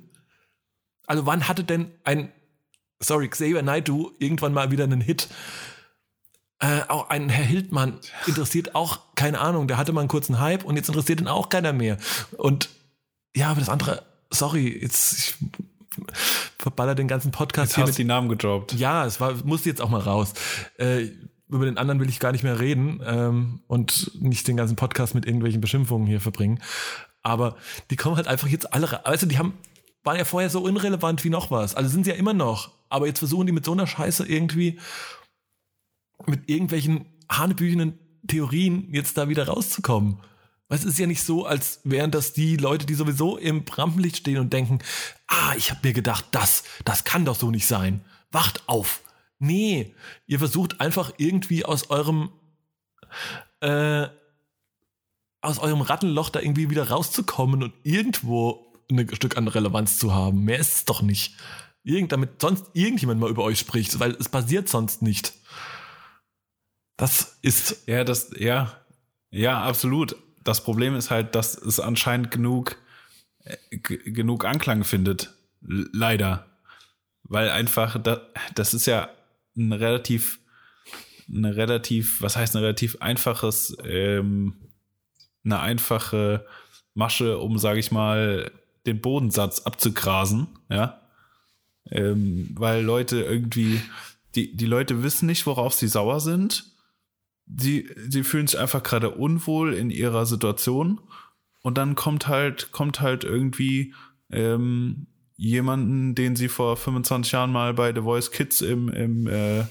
[1.07, 2.33] Also wann hatte denn ein,
[3.03, 5.29] sorry, Xavier Naidoo irgendwann mal wieder einen Hit?
[6.59, 10.65] Äh, auch ein Herr Hildmann interessiert auch, keine Ahnung, der hatte mal einen kurzen Hype
[10.65, 11.97] und jetzt interessiert ihn auch keiner mehr.
[12.37, 12.69] Und
[13.35, 15.35] ja, aber das andere, sorry, jetzt ich
[16.59, 18.75] verballer den ganzen Podcast Jetzt hier hast mit die Namen gedroppt.
[18.75, 20.35] ja, es war, musste jetzt auch mal raus.
[20.79, 21.09] Äh,
[21.49, 25.15] über den anderen will ich gar nicht mehr reden ähm, und nicht den ganzen Podcast
[25.15, 26.63] mit irgendwelchen Beschimpfungen hier verbringen.
[27.23, 27.57] Aber
[27.91, 29.53] die kommen halt einfach jetzt alle, ra- weißt du, die haben,
[30.05, 31.75] waren ja vorher so irrelevant wie noch was.
[31.75, 32.71] Also sind sie ja immer noch.
[32.89, 34.79] Aber jetzt versuchen die mit so einer Scheiße irgendwie
[36.27, 40.21] mit irgendwelchen hanebüchenen Theorien jetzt da wieder rauszukommen.
[40.69, 44.19] Weil es ist ja nicht so, als wären das die Leute, die sowieso im Rampenlicht
[44.19, 44.79] stehen und denken,
[45.27, 48.05] ah, ich habe mir gedacht, das, das kann doch so nicht sein.
[48.31, 49.03] Wacht auf.
[49.39, 49.95] Nee,
[50.27, 52.31] ihr versucht einfach irgendwie aus eurem
[53.61, 54.09] äh,
[55.43, 60.45] aus eurem Rattenloch da irgendwie wieder rauszukommen und irgendwo ein Stück an Relevanz zu haben.
[60.45, 61.37] Mehr ist es doch nicht.
[61.85, 65.35] Irgend, damit sonst irgendjemand mal über euch spricht, weil es passiert sonst nicht.
[66.97, 68.73] Das ist Ja, das, ja,
[69.31, 70.17] ja, absolut.
[70.45, 72.77] Das Problem ist halt, dass es anscheinend genug,
[73.45, 75.35] äh, genug Anklang findet.
[75.61, 76.47] Leider.
[77.25, 78.21] Weil einfach, das,
[78.55, 79.09] das ist ja
[79.57, 80.41] ein relativ,
[81.29, 84.55] eine relativ, was heißt ein relativ einfaches, ähm,
[85.45, 86.47] eine einfache
[86.95, 88.51] Masche, um, sage ich mal,
[88.87, 91.01] den Bodensatz abzugrasen, ja.
[91.91, 93.81] Ähm, weil Leute irgendwie,
[94.35, 96.65] die, die Leute wissen nicht, worauf sie sauer sind.
[97.47, 101.01] Sie, sie fühlen sich einfach gerade unwohl in ihrer Situation.
[101.63, 103.95] Und dann kommt halt, kommt halt irgendwie
[104.31, 105.07] ähm,
[105.37, 109.65] jemanden, den sie vor 25 Jahren mal bei The Voice Kids im, im, äh,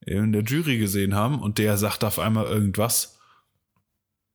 [0.00, 3.18] in der Jury gesehen haben und der sagt auf einmal irgendwas,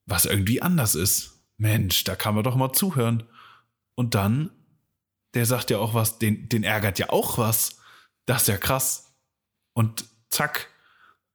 [0.05, 1.45] was irgendwie anders ist.
[1.57, 3.23] Mensch, da kann man doch mal zuhören.
[3.95, 4.51] Und dann,
[5.33, 7.79] der sagt ja auch was, den, den ärgert ja auch was.
[8.25, 9.13] Das ist ja krass.
[9.73, 10.69] Und zack,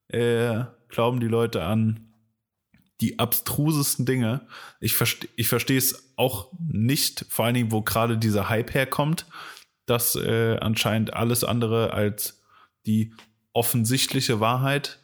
[0.08, 2.10] äh, glauben die Leute an
[3.00, 4.46] die abstrusesten Dinge.
[4.80, 9.26] Ich, verste ich verstehe es auch nicht, vor allen Dingen, wo gerade dieser Hype herkommt,
[9.86, 12.42] dass äh, anscheinend alles andere als
[12.86, 13.14] die
[13.52, 15.00] offensichtliche Wahrheit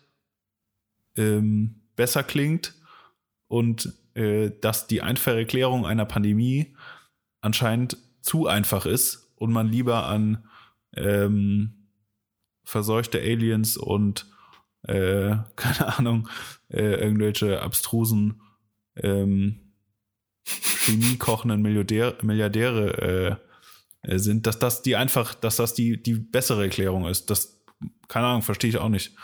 [1.16, 2.74] ähm, besser klingt
[3.48, 6.75] und äh, dass die einfache Erklärung einer Pandemie
[7.46, 10.44] anscheinend zu einfach ist und man lieber an
[10.94, 11.88] ähm,
[12.64, 14.26] verseuchte Aliens und
[14.82, 16.28] äh, keine Ahnung,
[16.68, 18.42] äh, irgendwelche abstrusen
[18.96, 19.72] ähm,
[20.44, 23.38] Chemie kochenden Milliardäre, Milliardäre
[24.02, 27.30] äh, äh, sind, dass das die einfach, dass das die, die bessere Erklärung ist.
[27.30, 27.64] Das,
[28.08, 29.16] keine Ahnung, verstehe ich auch nicht.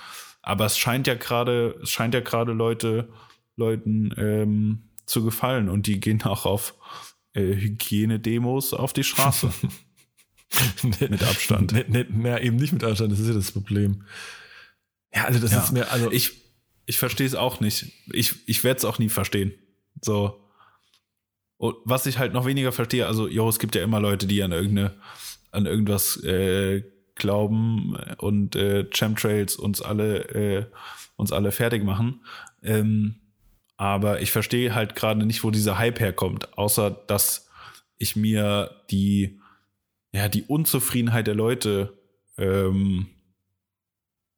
[0.42, 3.08] Aber es scheint ja gerade, es scheint ja gerade Leute,
[3.56, 6.74] Leuten ähm, zu gefallen und die gehen auch auf
[7.34, 9.52] äh, Hygienedemos auf die Straße.
[10.82, 11.72] mit Abstand.
[11.72, 14.04] Ne, ne, na, eben nicht mit Abstand, das ist ja das Problem.
[15.14, 15.62] Ja, also das ja.
[15.62, 16.32] ist mir, also ich,
[16.86, 17.92] ich verstehe es auch nicht.
[18.12, 19.52] Ich, ich werde es auch nie verstehen.
[20.00, 20.40] So.
[21.56, 24.42] Und was ich halt noch weniger verstehe, also, jo, es gibt ja immer Leute, die
[24.42, 24.94] an irgendeine,
[25.52, 26.82] an irgendwas äh,
[27.14, 30.66] glauben und äh, Chemtrails uns alle, äh,
[31.16, 32.24] uns alle fertig machen.
[32.62, 33.21] Ähm,
[33.76, 37.48] aber ich verstehe halt gerade nicht, wo dieser Hype herkommt, außer dass
[37.98, 39.40] ich mir die,
[40.12, 41.98] ja, die Unzufriedenheit der Leute
[42.36, 43.06] ähm,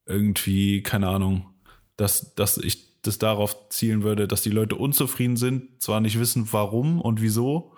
[0.07, 1.55] irgendwie, keine Ahnung,
[1.97, 6.49] dass, dass ich das darauf zielen würde, dass die Leute unzufrieden sind, zwar nicht wissen,
[6.53, 7.75] warum und wieso,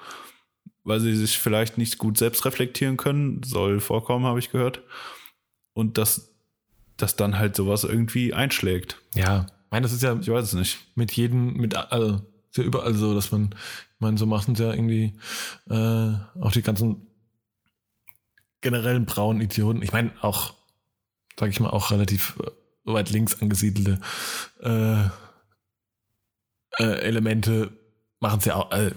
[0.85, 4.83] weil sie sich vielleicht nicht gut selbst reflektieren können, soll vorkommen, habe ich gehört.
[5.73, 6.35] Und dass,
[6.97, 9.01] dass dann halt sowas irgendwie einschlägt.
[9.15, 10.19] Ja, meine, das ist ja.
[10.19, 10.79] Ich weiß es nicht.
[10.95, 14.65] Mit jedem, mit, also, ist ja überall so, dass man, ich meine, so machen sie
[14.65, 15.15] ja irgendwie
[15.69, 17.07] äh, auch die ganzen
[18.61, 19.83] generellen braunen Idioten.
[19.83, 20.55] Ich meine, auch
[21.39, 22.51] sage ich mal, auch relativ äh,
[22.85, 24.01] weit links angesiedelte
[24.63, 25.05] äh,
[26.79, 27.73] äh, Elemente
[28.21, 28.93] machen es ja auch, äh,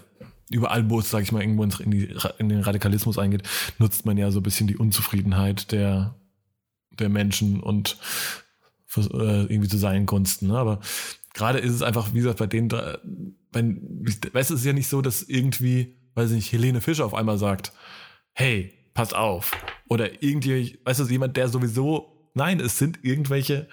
[0.49, 3.43] überall, wo es, sage ich mal, irgendwo in, die, in den Radikalismus eingeht,
[3.77, 6.15] nutzt man ja so ein bisschen die Unzufriedenheit der,
[6.91, 7.97] der Menschen und
[8.89, 10.47] für, äh, irgendwie zu seinen Gunsten.
[10.47, 10.57] Ne?
[10.57, 10.79] Aber
[11.33, 13.63] gerade ist es einfach, wie gesagt, bei denen, bei,
[14.33, 17.13] weißt du, es ist ja nicht so, dass irgendwie, weiß ich nicht, Helene Fischer auf
[17.13, 17.71] einmal sagt,
[18.33, 19.55] hey, pass auf.
[19.87, 23.67] Oder irgendwie, weißt du, jemand, der sowieso Nein, es sind irgendwelche,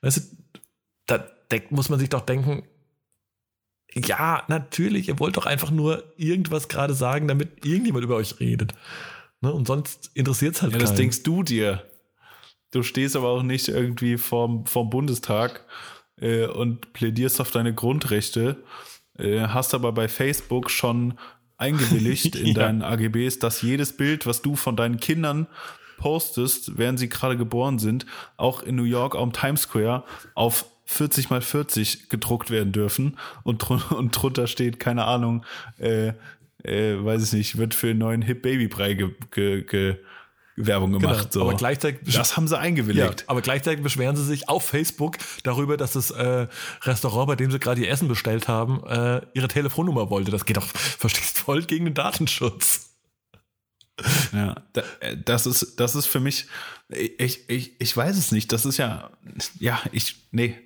[0.00, 0.60] weißt du,
[1.06, 2.62] da, da muss man sich doch denken,
[3.94, 8.72] ja, natürlich, ihr wollt doch einfach nur irgendwas gerade sagen, damit irgendjemand über euch redet.
[9.40, 9.52] Ne?
[9.52, 10.86] Und sonst interessiert es halt Ja, keinen.
[10.86, 11.84] das denkst du dir.
[12.76, 15.64] Du stehst aber auch nicht irgendwie vorm, vorm Bundestag
[16.20, 18.62] äh, und plädierst auf deine Grundrechte,
[19.18, 21.14] äh, hast aber bei Facebook schon
[21.56, 22.52] eingewilligt in ja.
[22.52, 25.46] deinen AGBs, dass jedes Bild, was du von deinen Kindern
[25.96, 28.04] postest, während sie gerade geboren sind,
[28.36, 30.04] auch in New York am Times Square
[30.34, 35.46] auf 40 mal 40 gedruckt werden dürfen und, dr und drunter steht, keine Ahnung,
[35.78, 36.08] äh,
[36.62, 39.96] äh, weiß ich nicht, wird für einen neuen Hip Baby Brei ge, ge, ge
[40.56, 41.32] Werbung genau, gemacht.
[41.32, 41.48] Genau, so.
[41.48, 43.20] Aber gleichzeitig das haben sie eingewilligt.
[43.20, 46.46] Ja, aber gleichzeitig beschweren sie sich auf Facebook darüber, dass das äh,
[46.82, 50.30] Restaurant, bei dem sie gerade ihr Essen bestellt haben, äh, ihre Telefonnummer wollte.
[50.30, 52.90] Das geht doch, verstehst voll gegen den Datenschutz.
[54.32, 54.56] Ja,
[55.00, 56.46] äh, das ist, das ist für mich,
[56.88, 58.52] ich, ich, ich weiß es nicht.
[58.52, 59.10] Das ist ja,
[59.58, 60.56] ja, ich, nee,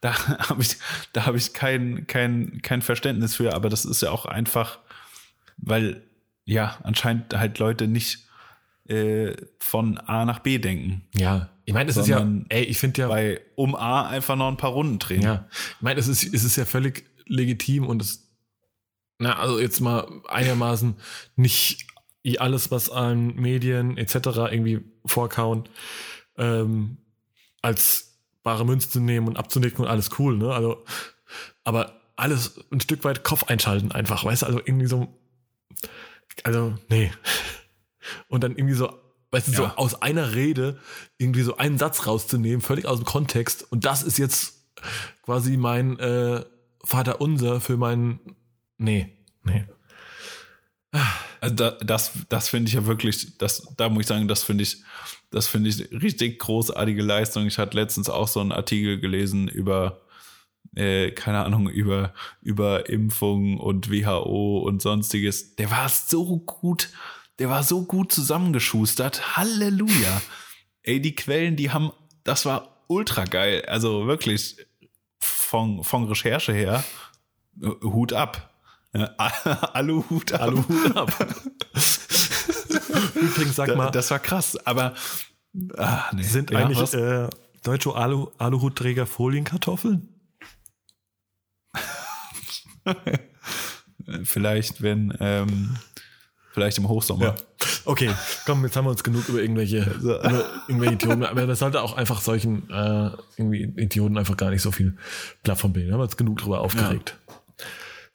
[0.00, 0.14] da
[0.48, 0.76] habe ich,
[1.12, 4.80] da habe ich kein, kein, kein Verständnis für, aber das ist ja auch einfach,
[5.56, 6.02] weil,
[6.44, 8.25] ja, anscheinend halt Leute nicht
[8.88, 11.02] äh, von A nach B denken.
[11.14, 13.08] Ja, ich meine, es ist ja, ey, ich finde ja.
[13.08, 15.22] Bei um A einfach noch ein paar Runden drehen.
[15.22, 18.28] Ja, ich meine, es ist, es ist ja völlig legitim und es,
[19.18, 20.96] na, also jetzt mal einigermaßen
[21.36, 21.86] nicht
[22.38, 24.14] alles, was an Medien etc.
[24.50, 25.68] irgendwie vorkauen,
[26.36, 26.98] ähm,
[27.62, 30.52] als bare Münze zu nehmen und abzunicken und alles cool, ne?
[30.52, 30.84] Also,
[31.64, 34.46] aber alles ein Stück weit Kopf einschalten einfach, weißt du?
[34.46, 35.08] Also irgendwie so,
[36.44, 37.10] also, nee.
[38.28, 38.92] Und dann irgendwie so,
[39.30, 39.74] weißt du, so Ja.
[39.76, 40.78] aus einer Rede
[41.18, 43.66] irgendwie so einen Satz rauszunehmen, völlig aus dem Kontext.
[43.70, 44.54] Und das ist jetzt
[45.22, 46.44] quasi mein äh,
[46.84, 48.20] Vater unser für meinen.
[48.78, 49.64] Nee, nee.
[51.40, 54.62] Also da, das, das finde ich ja wirklich, das, da muss ich sagen, das finde
[54.62, 54.82] ich,
[55.30, 57.46] das finde ich richtig großartige Leistung.
[57.46, 60.00] Ich hatte letztens auch so einen Artikel gelesen über,
[60.74, 65.56] äh, keine Ahnung, über, über Impfung und WHO und sonstiges.
[65.56, 66.88] Der war so gut,
[67.38, 69.36] der war so gut zusammengeschustert.
[69.36, 70.22] Halleluja.
[70.82, 71.92] Ey, die Quellen, die haben,
[72.24, 73.64] das war ultra geil.
[73.66, 74.56] Also wirklich
[75.18, 76.84] von, von Recherche her,
[77.60, 78.54] äh, Hut ab.
[78.92, 79.06] Ja,
[79.74, 80.40] Alu Hut ab.
[80.42, 81.12] Alu Hut ab.
[83.14, 84.94] Übrigens, sag mal, Das war krass, aber
[85.76, 86.22] ah, nee.
[86.22, 87.28] sind Ja, eigentlich äh,
[87.62, 90.08] deutsche Alu Aluhutträger Folienkartoffeln?
[94.24, 95.76] vielleicht, wenn ähm,
[96.56, 97.34] vielleicht im Hochsommer.
[97.84, 98.10] Okay,
[98.46, 101.92] komm, jetzt haben wir uns genug über irgendwelche, über irgendwelche Idioten, aber das sollte auch
[101.98, 104.96] einfach solchen äh, irgendwie Idioten einfach gar nicht so viel
[105.42, 105.88] Plattform bilden.
[105.90, 107.18] Da haben wir uns genug drüber aufgeregt.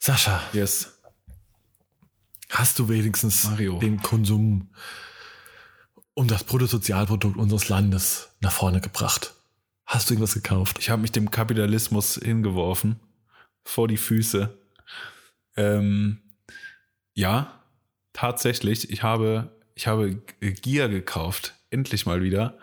[0.00, 0.98] Sascha, Yes.
[2.50, 3.78] hast du wenigstens Mario.
[3.78, 4.70] den Konsum
[6.14, 9.34] um das Bruttosozialprodukt unseres Landes nach vorne gebracht?
[9.86, 10.78] Hast du irgendwas gekauft?
[10.80, 12.98] Ich habe mich dem Kapitalismus hingeworfen
[13.64, 14.52] vor die Füße.
[15.56, 16.18] Ähm,
[17.14, 17.61] ja,
[18.12, 18.90] tatsächlich.
[18.90, 22.58] Ich habe ich habe Gier gekauft, endlich mal wieder.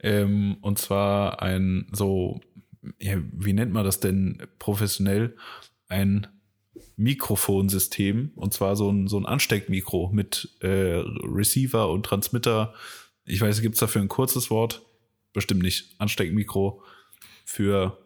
[0.00, 2.40] Ähm, und zwar ein so,
[3.00, 5.36] ja, wie nennt man das denn professionell?
[5.88, 6.26] Ein
[6.96, 12.74] Mikrofonsystem und zwar so ein, so ein Ansteckmikro mit äh, Receiver und Transmitter.
[13.24, 14.82] Ich weiß, gibt es dafür ein kurzes Wort?
[15.32, 15.94] Bestimmt nicht.
[15.98, 16.82] Ansteckmikro
[17.44, 17.98] für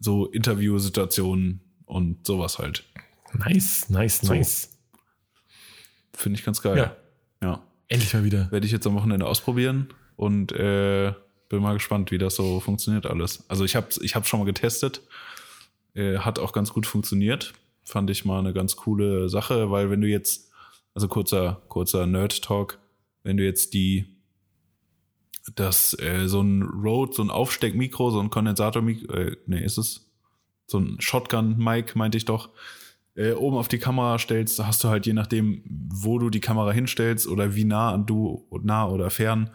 [0.00, 2.84] so Interviewsituationen und sowas halt.
[3.34, 4.32] Nice, nice, So.
[4.32, 4.73] nice.
[6.14, 6.76] Finde ich ganz geil.
[6.76, 6.96] Ja.
[7.42, 7.62] ja.
[7.88, 8.50] Endlich mal wieder.
[8.50, 11.12] Werde ich jetzt am Wochenende ausprobieren und äh,
[11.48, 13.44] bin mal gespannt, wie das so funktioniert alles.
[13.48, 15.02] Also ich habe ich hab's schon mal getestet.
[15.94, 17.52] Äh, hat auch ganz gut funktioniert.
[17.84, 20.50] Fand ich mal eine ganz coole Sache, weil wenn du jetzt,
[20.94, 22.78] also kurzer, kurzer Nerd-Talk,
[23.22, 24.06] wenn du jetzt die,
[25.54, 30.10] das, äh, so ein Rode, so ein Aufsteckmikro, so ein Kondensatormikro, äh, nee, ist es?
[30.66, 32.50] So ein Shotgun-Mic, meinte ich doch,
[33.16, 36.72] äh, oben auf die Kamera stellst, hast du halt je nachdem, wo du die Kamera
[36.72, 39.50] hinstellst oder wie nah du, nah oder fern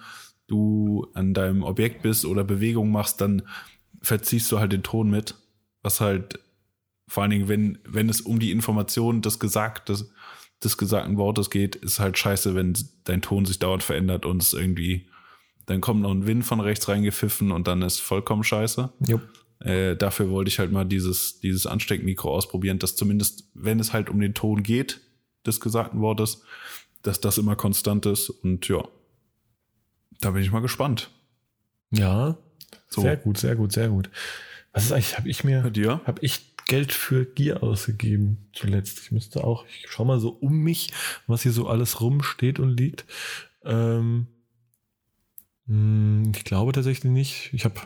[0.47, 3.43] du an deinem Objekt bist oder Bewegung machst, dann
[4.01, 5.35] verziehst du halt den Ton mit,
[5.83, 6.39] was halt
[7.07, 10.11] vor allen Dingen, wenn, wenn es um die Information des Gesagtes,
[10.63, 14.53] des gesagten Wortes geht, ist halt scheiße, wenn dein Ton sich dauernd verändert und es
[14.53, 15.07] irgendwie,
[15.65, 18.91] dann kommt noch ein Wind von rechts reingepfiffen und dann ist vollkommen scheiße.
[19.07, 19.21] Jupp.
[19.59, 24.09] Äh, dafür wollte ich halt mal dieses, dieses Ansteckmikro ausprobieren, dass zumindest, wenn es halt
[24.09, 25.01] um den Ton geht,
[25.45, 26.43] des gesagten Wortes,
[27.01, 28.29] dass das immer konstant ist.
[28.29, 28.87] Und ja,
[30.21, 31.09] da bin ich mal gespannt.
[31.91, 32.37] Ja,
[32.87, 33.01] So.
[33.01, 34.09] sehr gut, sehr gut, sehr gut.
[34.73, 36.01] Was ist eigentlich, habe ich mir, Bei dir?
[36.05, 38.99] habe ich Geld für Gier ausgegeben zuletzt?
[38.99, 40.91] Ich müsste auch, ich schau mal so um mich,
[41.25, 43.05] was hier so alles rumsteht und liegt.
[43.65, 44.27] Ähm,
[45.65, 47.49] mh, ich glaube tatsächlich nicht.
[47.53, 47.79] Ich habe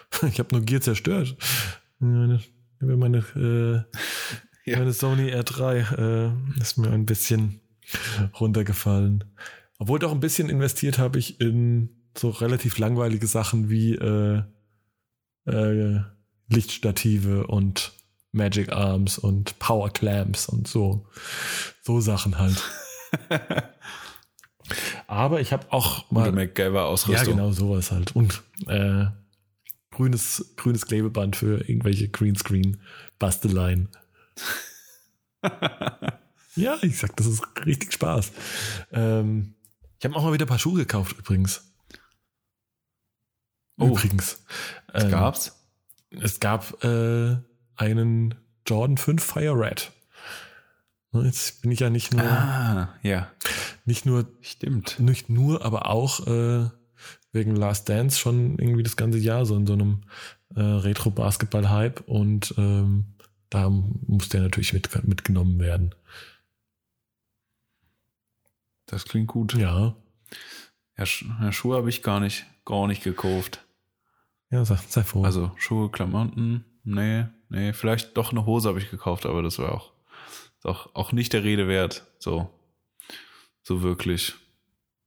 [0.28, 1.36] ich hab nur Gier zerstört.
[1.98, 2.40] Meine,
[2.80, 3.98] meine, äh,
[4.66, 4.78] Ja.
[4.78, 7.60] meine Sony R3 äh, ist mir ein bisschen
[8.40, 9.24] runtergefallen.
[9.78, 14.42] Obwohl doch ein bisschen investiert habe ich in so relativ langweilige Sachen wie äh,
[15.46, 16.00] äh,
[16.48, 17.92] Lichtstative und
[18.32, 21.06] Magic Arms und Power Clamps und so.
[21.82, 22.60] So Sachen halt.
[25.06, 26.32] Aber ich habe auch Oder mal.
[26.32, 27.14] MacGyver-Ausrüstung.
[27.14, 28.16] Ja, genau, sowas halt.
[28.16, 29.06] Und äh,
[29.96, 33.88] grünes, grünes Klebeband für irgendwelche Greenscreen-Basteleien.
[36.56, 38.30] ja, ich sag, das ist richtig Spaß.
[38.92, 39.54] Ähm,
[39.98, 41.72] ich habe auch mal wieder ein paar Schuhe gekauft, übrigens.
[43.78, 43.88] Oh.
[43.88, 44.44] Übrigens.
[44.92, 45.52] Was Ähm, gab's?
[46.10, 47.36] es gab äh,
[47.76, 48.34] einen
[48.66, 49.92] Jordan 5 Fire Red.
[51.12, 53.30] Jetzt bin ich ja nicht nur, Ah, ja,
[53.86, 55.00] nicht nur, stimmt.
[55.00, 56.68] nicht nur, aber auch äh,
[57.32, 60.02] wegen Last Dance schon irgendwie das ganze Jahr so in so einem
[60.54, 63.14] äh, Retro-Basketball-Hype und ähm,
[63.50, 65.94] da muss der natürlich mit, mitgenommen werden.
[68.86, 69.54] Das klingt gut.
[69.54, 69.94] Ja,
[70.96, 71.04] Ja,
[71.42, 73.64] ja, Schuhe habe ich gar nicht, gar nicht gekauft.
[74.50, 75.24] ja, sei, sei froh.
[75.24, 79.72] Also Schuhe, Klamotten, nee, nee, vielleicht doch eine Hose habe ich gekauft, aber das war
[79.72, 79.92] auch,
[80.62, 82.06] auch, auch nicht der Rede wert.
[82.18, 82.50] So,
[83.62, 84.34] so wirklich.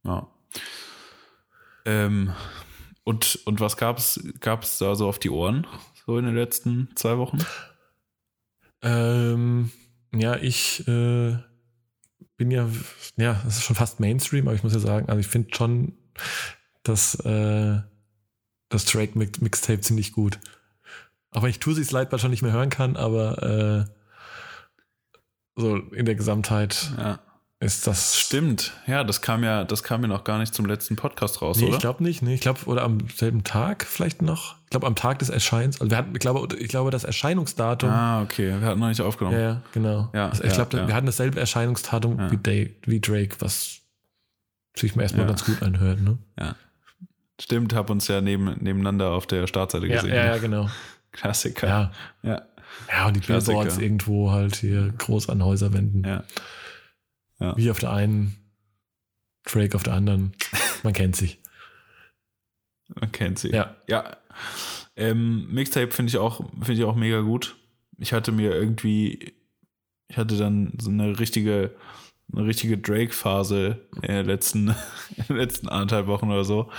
[0.03, 0.27] Ja.
[1.89, 2.33] Ähm,
[3.03, 5.65] und, und was gab's, gab's da so auf die Ohren,
[6.05, 7.39] so in den letzten zwei Wochen?
[8.83, 9.71] Ähm,
[10.13, 11.37] ja, ich äh,
[12.37, 12.69] bin ja,
[13.17, 15.97] ja, das ist schon fast Mainstream, aber ich muss ja sagen, also ich finde schon,
[16.83, 17.81] dass äh,
[18.69, 20.39] das Drake Mixtape ziemlich gut.
[21.31, 26.15] Auch wenn ich Tusi Slide schon nicht mehr hören kann, aber äh, so in der
[26.15, 27.19] Gesamtheit Ja.
[27.61, 28.17] Ist das.
[28.17, 28.73] Stimmt.
[28.87, 31.65] Ja, das kam ja, das kam ja noch gar nicht zum letzten Podcast raus, Nee,
[31.65, 31.73] oder?
[31.75, 32.21] ich glaube nicht.
[32.21, 34.55] Nee, ich glaube, oder am selben Tag vielleicht noch.
[34.63, 35.81] Ich glaube, am Tag des Erscheins.
[35.81, 37.89] Also wir hatten, ich glaube, ich glaube, das Erscheinungsdatum.
[37.89, 38.59] ah, okay.
[38.61, 39.35] Wir hatten noch nicht aufgenommen.
[39.37, 40.09] Ja, ja, genau.
[40.13, 40.87] Ja, also ich ja, glaube, ja.
[40.87, 42.31] wir hatten dasselbe Erscheinungsdatum Ja.
[42.31, 43.79] wie, Day, wie Drake, was
[44.77, 45.29] sich mir erstmal Ja.
[45.29, 45.99] ganz gut anhört.
[46.01, 46.17] Ne?
[47.41, 50.13] Stimmt, hab uns ja neben, nebeneinander auf der Startseite Ja, gesehen.
[50.15, 50.69] ja, ja, genau.
[51.11, 51.67] Klassiker.
[51.67, 51.91] Ja.
[52.21, 52.41] Ja.
[52.89, 53.53] ja, und die Klassiker.
[53.57, 56.03] Billboards irgendwo halt hier groß an Häuserwänden.
[56.05, 56.23] Ja.
[57.39, 57.55] Ja.
[57.57, 58.35] Wie auf der einen,
[59.45, 60.33] Drake auf der anderen.
[60.83, 61.39] Man kennt sich.
[62.95, 63.51] Man kennt sie.
[63.51, 63.75] Ja.
[63.87, 64.17] Ja.
[64.95, 67.55] Ähm, Mixtape finde ich auch, finde ich auch mega gut.
[67.97, 69.33] Ich hatte mir irgendwie,
[70.07, 71.75] ich hatte dann so eine richtige,
[72.33, 74.69] eine richtige Drake-Phase in den letzten,
[75.17, 76.69] in den letzten anderthalb Wochen oder so.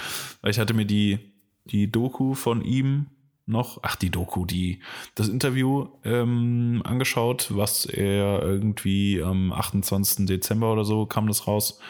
[0.43, 1.19] Weil ich hatte mir die,
[1.65, 3.07] die Doku von ihm
[3.47, 4.81] noch, ach, die Doku, die,
[5.15, 10.27] das Interview ähm, angeschaut, was er irgendwie am 28.
[10.27, 11.81] Dezember oder so kam das raus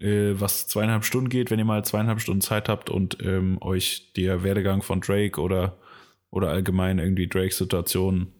[0.00, 4.12] äh, was zweieinhalb Stunden geht, wenn ihr mal zweieinhalb Stunden Zeit habt und ähm, euch
[4.16, 5.78] der Werdegang von Drake oder,
[6.30, 8.32] oder allgemein irgendwie Drakes Situation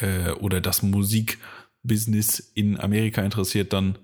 [0.00, 3.98] äh, oder das Musikbusiness in Amerika interessiert, dann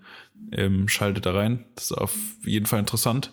[0.52, 1.64] ähm, schaltet da rein.
[1.74, 2.14] Das ist auf
[2.44, 3.32] jeden Fall interessant.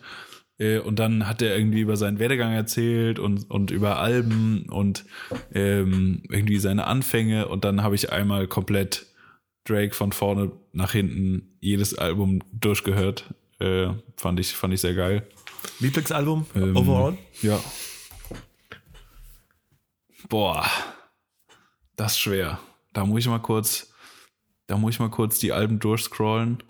[0.59, 5.05] Äh, und dann hat er irgendwie über seinen Werdegang erzählt und, und über Alben und
[5.53, 7.47] ähm, irgendwie seine Anfänge.
[7.47, 9.07] Und dann habe ich einmal komplett
[9.65, 13.34] Drake von vorne nach hinten jedes Album durchgehört.
[13.59, 15.27] Äh, fand, ich, fand ich sehr geil.
[15.80, 17.17] Lieblingsalbum Ähm, overall?
[17.41, 17.59] Ja.
[20.30, 20.65] Boah,
[21.95, 22.59] das ist schwer.
[22.91, 23.93] Da muss ich mal kurz,
[24.67, 26.61] da muss ich mal kurz die Alben durchscrollen.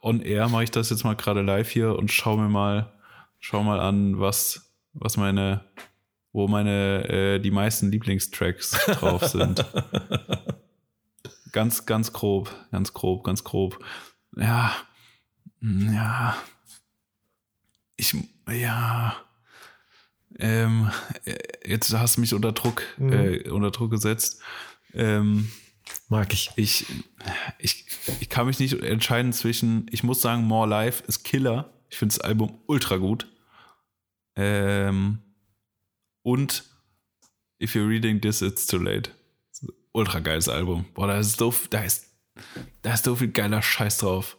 [0.00, 2.92] On Air mache ich das jetzt mal gerade live hier und schau mir mal,
[3.40, 5.64] schau mal an, was, was meine,
[6.32, 9.64] wo meine, äh, die meisten Lieblingstracks drauf sind.
[11.52, 13.84] ganz, ganz grob, ganz grob, ganz grob.
[14.36, 14.72] Ja,
[15.60, 16.36] mm, ja.
[17.96, 18.16] Ich,
[18.48, 19.16] ja.
[20.38, 20.90] Ähm,
[21.24, 21.36] äh,
[21.68, 23.12] jetzt hast du mich unter Druck, Mhm.
[23.12, 24.40] äh, unter Druck gesetzt.
[24.94, 25.50] Ähm,
[26.08, 26.50] Mag ich.
[26.56, 26.86] ich,
[27.58, 27.86] ich,
[28.20, 31.72] ich kann mich nicht entscheiden zwischen, ich muss sagen, More Life ist Killer.
[31.88, 33.26] Ich finde das Album ultra gut.
[34.36, 35.18] Ähm,
[36.22, 36.64] und
[37.60, 39.10] If You're Reading This, It's Too Late.
[39.92, 40.86] Ultra geiles Album.
[40.94, 42.06] Boah, da ist so, da ist,
[42.82, 44.38] da ist so viel geiler Scheiß drauf.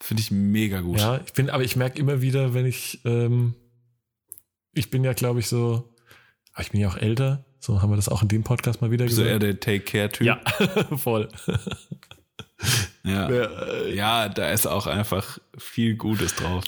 [0.00, 1.00] Finde ich mega gut.
[1.00, 3.54] Ja, ich bin, aber ich merke immer wieder, wenn ich, ähm,
[4.72, 5.94] ich bin ja, glaube ich, so,
[6.58, 9.04] ich bin ja auch älter, so haben wir das auch in dem Podcast mal wieder
[9.06, 9.42] Bist du eher gesagt.
[9.42, 10.26] der Take-Care-Typ?
[10.26, 10.40] Ja,
[10.96, 11.28] voll.
[13.04, 13.30] Ja.
[13.30, 16.64] Ja, äh, ja, da ist auch einfach viel Gutes drauf.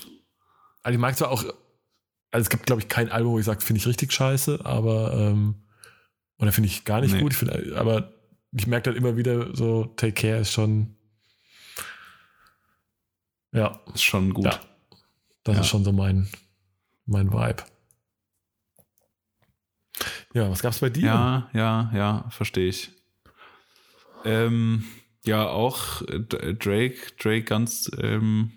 [0.82, 3.60] Also ich mag zwar auch, also es gibt, glaube ich, kein Album, wo ich sage,
[3.62, 5.56] finde ich richtig scheiße, aber ähm,
[6.39, 7.20] oder finde ich gar nicht Nee.
[7.20, 7.32] gut.
[7.32, 8.12] Ich find, aber
[8.52, 10.94] ich merke dann immer wieder so, Take Care ist schon,
[13.52, 14.44] ja, Ist schon gut.
[14.44, 14.60] Ja.
[15.44, 15.60] das Ja.
[15.62, 16.28] ist schon so mein,
[17.06, 17.65] mein Vibe.
[20.35, 21.07] Ja, was gab's bei dir?
[21.07, 22.91] Ja, ja, ja, verstehe ich.
[24.25, 24.85] Ähm,
[25.25, 26.20] ja, auch äh,
[26.55, 28.53] Drake, Drake ganz, ähm,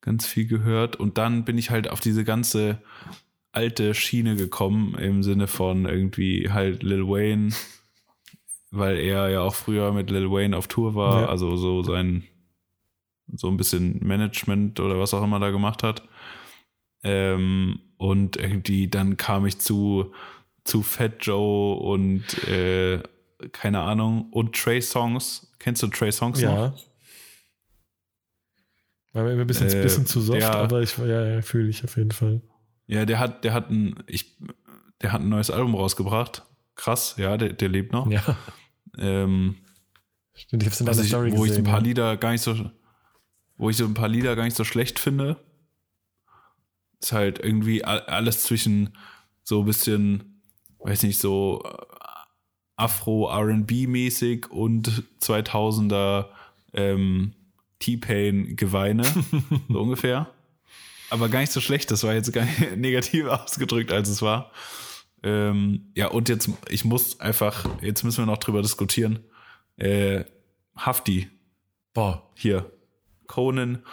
[0.00, 0.96] ganz viel gehört.
[0.96, 2.82] Und dann bin ich halt auf diese ganze
[3.52, 7.52] alte Schiene gekommen, im Sinne von irgendwie halt Lil Wayne,
[8.70, 11.28] weil er ja auch früher mit Lil Wayne auf Tour war, Ja.
[11.28, 12.24] also so sein,
[13.34, 16.02] so ein bisschen Management oder was auch immer da gemacht hat.
[17.04, 20.12] Ähm, und irgendwie dann kam ich zu,
[20.64, 23.00] zu Fat Joe und äh,
[23.52, 25.52] keine Ahnung und Trey Songs.
[25.60, 26.52] Kennst du Trey Songs noch?
[26.52, 26.74] Ja.
[29.12, 30.52] War mir ein bisschen, Äh, bisschen zu soft, ja.
[30.52, 32.40] aber ich ja, ja, fühle ich auf jeden Fall.
[32.86, 34.36] Ja, der hat, der hat ein, ich,
[35.00, 36.42] der hat ein neues Album rausgebracht.
[36.74, 38.10] Krass, ja, der, der lebt noch.
[38.10, 38.36] Ja,
[38.98, 39.56] Ähm,
[40.34, 41.66] stimmt, ich hab's in deiner ich, Story wo ich gesehen.
[41.66, 41.80] ein paar.
[41.80, 42.54] Lieder gar nicht so,
[43.56, 45.36] wo ich so ein paar Lieder gar nicht so schlecht finde.
[47.02, 48.96] Ist halt irgendwie alles zwischen
[49.42, 50.42] so ein bisschen,
[50.78, 51.72] weiß nicht, so äh,
[52.76, 56.26] Afro-RB-mäßig und 2000er
[56.74, 57.34] ähm,
[57.80, 59.02] T-Pain-Geweine,
[59.68, 60.30] so ungefähr.
[61.10, 64.52] Aber gar nicht so schlecht, das war jetzt gar nicht negativ ausgedrückt, als es war.
[65.24, 69.18] Ähm, ja, und jetzt, ich muss einfach, jetzt müssen wir noch drüber diskutieren.
[69.76, 70.24] Äh,
[70.76, 71.28] Hafti,
[71.94, 72.72] Boah, hier.
[73.26, 73.84] Conan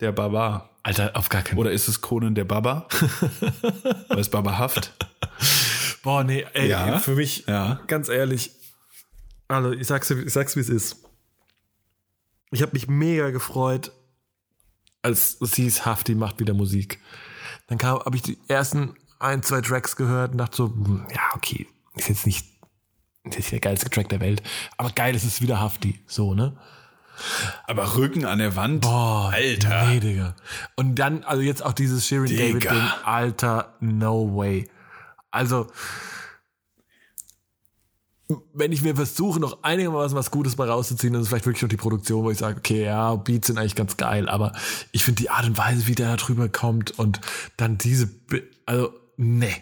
[0.00, 0.70] der Barbar.
[0.82, 2.88] Alter, auf gar keinen Oder ist es Conan der Baba?
[4.08, 4.92] Oder ist Baba Haft?
[6.02, 6.98] Boah, nee, ey, Ja.
[6.98, 7.80] für mich, Ja.
[7.86, 8.50] ganz ehrlich,
[9.48, 10.96] also ich sag's, ich sag's wie es ist.
[12.50, 13.92] ich habe mich mega gefreut,
[15.02, 16.98] als es hieß, Hafti macht wieder Musik.
[17.66, 21.20] Dann kam, habe ich die ersten ein, zwei Tracks gehört und dachte so, hm, ja,
[21.34, 22.46] okay, ist jetzt nicht,
[23.24, 24.42] ist jetzt der geilste Track der Welt,
[24.78, 26.56] aber geil, es ist wieder Hafti, so, ne?
[27.66, 29.86] Aber Rücken an der Wand, Boah, Alter.
[29.86, 30.36] Nee, Digga.
[30.76, 32.46] Und dann, also jetzt auch dieses Shirin Digga.
[32.46, 34.68] David Ding, Alter, no way.
[35.30, 35.68] Also,
[38.54, 41.68] wenn ich mir versuche, noch einigermaßen was Gutes bei rauszuziehen, dann ist vielleicht wirklich noch
[41.68, 44.52] die Produktion, wo ich sage, okay, ja, Beats sind eigentlich ganz geil, aber
[44.92, 47.20] ich finde die Art und Weise, wie der da drüber kommt und
[47.56, 48.08] dann diese,
[48.66, 49.54] also, nee.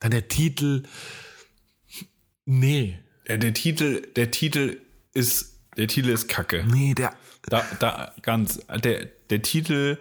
[0.00, 0.82] Dann der Titel,
[2.44, 2.98] nee.
[3.26, 4.78] Ja, der Titel, der Titel
[5.14, 6.64] ist, der Titel ist Kacke.
[6.70, 7.12] Nee, der,
[7.48, 9.98] Da, da ganz, der, der Titel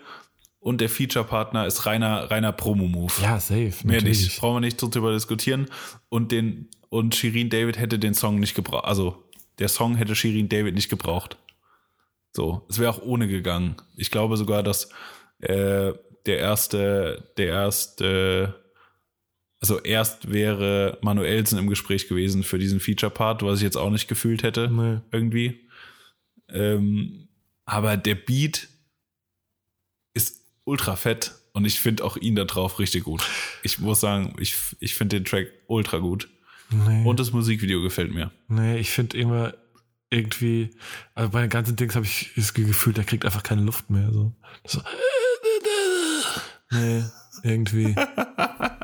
[0.59, 3.13] und der Feature-Partner ist reiner, reiner Promo-Move.
[3.21, 3.73] ja, safe.
[3.83, 4.23] Mehr natürlich.
[4.23, 4.39] nicht.
[4.39, 5.67] Brauchen wir nicht drüber diskutieren.
[6.09, 8.85] Und den, und Shirin David hätte den Song nicht gebraucht.
[8.85, 9.23] Also,
[9.59, 11.37] der Song hätte Shirin David nicht gebraucht.
[12.33, 12.65] So.
[12.67, 13.75] Es wäre auch ohne gegangen.
[13.95, 14.89] Ich glaube sogar, dass,
[15.39, 15.93] äh,
[16.25, 18.55] der erste, der erste,
[19.61, 24.07] also erst wäre Manuelsen im Gespräch gewesen für diesen Feature-Part, was ich jetzt auch nicht
[24.07, 24.69] gefühlt hätte.
[24.71, 24.97] Nee.
[25.11, 25.64] Irgendwie.
[26.49, 27.27] Ähm,
[27.65, 28.67] aber der Beat
[30.13, 33.23] ist ultra fett und ich finde auch ihn da drauf richtig gut.
[33.63, 36.29] Ich muss sagen, ich, ich finde den Track ultra gut.
[36.69, 37.03] Nee.
[37.05, 38.31] Und das Musikvideo gefällt mir.
[38.47, 39.53] Nee, ich finde immer
[40.09, 40.71] irgendwie,
[41.13, 44.11] also bei den ganzen Dings habe ich das Gefühl, der kriegt einfach keine Luft mehr.
[44.11, 44.33] So.
[44.65, 44.81] so
[46.71, 47.03] nee,
[47.43, 47.95] irgendwie.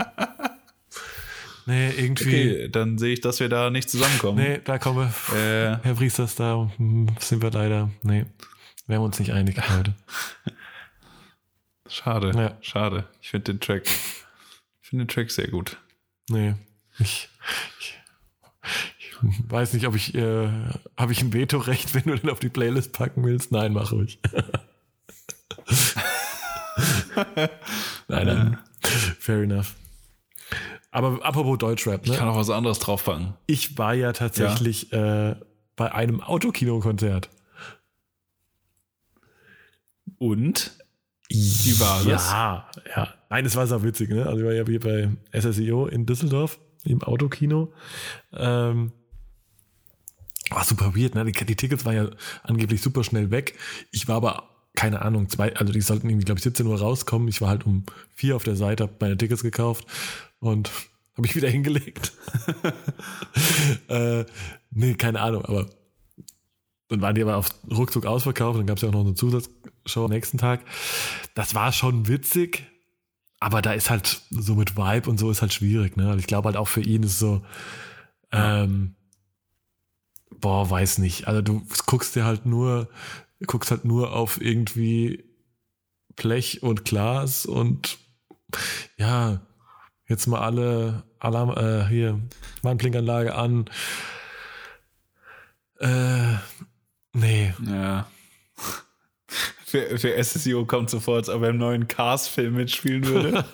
[1.66, 2.52] Nee, irgendwie.
[2.52, 4.38] Okay, dann sehe ich, dass wir da nicht zusammenkommen.
[4.38, 5.36] Nee, da kommen wir.
[5.36, 7.90] Äh, Herr Priesters, da hm, sind wir leider.
[8.04, 8.26] Nee,
[8.88, 9.94] wir uns nicht einig heute.
[11.88, 12.58] schade, Ja.
[12.62, 13.08] schade.
[13.22, 15.78] Ich finde den Track, ich finde den Track sehr gut.
[16.30, 16.56] Nee,
[17.00, 17.30] ich,
[17.80, 18.00] ich,
[19.00, 20.50] ich weiß nicht, ob ich, äh,
[20.98, 23.52] habe ich ein Vetorecht, wenn du den auf die Playlist packen willst?
[23.52, 24.20] Nein, mach ruhig.
[28.08, 28.58] nein, nein.
[29.20, 29.76] Fair enough.
[30.92, 32.18] Aber apropos Deutschrap, Ich ne?
[32.18, 33.34] kann auch was anderes draufpacken.
[33.48, 35.36] Ich war ja tatsächlich äh,
[35.78, 37.30] bei einem Autokino-Konzert.
[40.18, 40.72] Und?
[41.30, 42.30] Wie war das?
[42.30, 43.14] Ja, ja.
[43.30, 44.26] Nein, es war so witzig, ne?
[44.26, 45.10] Also ich war ja hier bei
[45.40, 47.72] SSIO in Düsseldorf im Autokino.
[48.34, 48.92] Ähm,
[50.50, 51.24] war super weird, ne?
[51.24, 52.10] Die, die Tickets waren ja
[52.44, 53.58] angeblich super schnell weg.
[53.92, 54.44] Ich war aber,
[54.76, 57.30] keine Ahnung, zwei, also die sollten irgendwie, glaube ich, 17 Uhr rauskommen.
[57.30, 59.88] Ich war halt um vier auf der Seite, habe meine Tickets gekauft
[60.42, 60.70] und
[61.18, 62.12] habe ich wieder hingelegt.
[63.88, 64.26] äh,
[64.72, 65.70] nee, keine Ahnung, aber
[66.90, 70.06] dann waren die aber auf ruckzuck ausverkauft, dann gab es ja auch noch eine Zusatzshow
[70.06, 70.60] am nächsten Tag.
[71.36, 72.66] Das war schon witzig,
[73.40, 75.96] aber da ist halt so mit Vibe und so ist halt schwierig.
[75.96, 76.14] Ne?
[76.20, 77.42] Ich glaube halt auch für ihn ist so,
[78.34, 78.96] ähm,
[80.30, 81.28] boah, weiß nicht.
[81.28, 82.90] Also du guckst dir halt nur,
[83.48, 85.24] guckst halt nur auf irgendwie
[86.18, 88.00] Blech und Glas und
[88.98, 89.42] ja,
[90.12, 92.20] jetzt mal alle Alarm, äh, hier,
[92.62, 93.66] Warnblinkanlage an.
[95.80, 96.36] Äh,
[97.14, 97.54] nee.
[97.66, 98.08] Ja.
[99.66, 103.46] Für, für SSIO kommt so vor, als ob er im neuen Cars-Film mitspielen würde.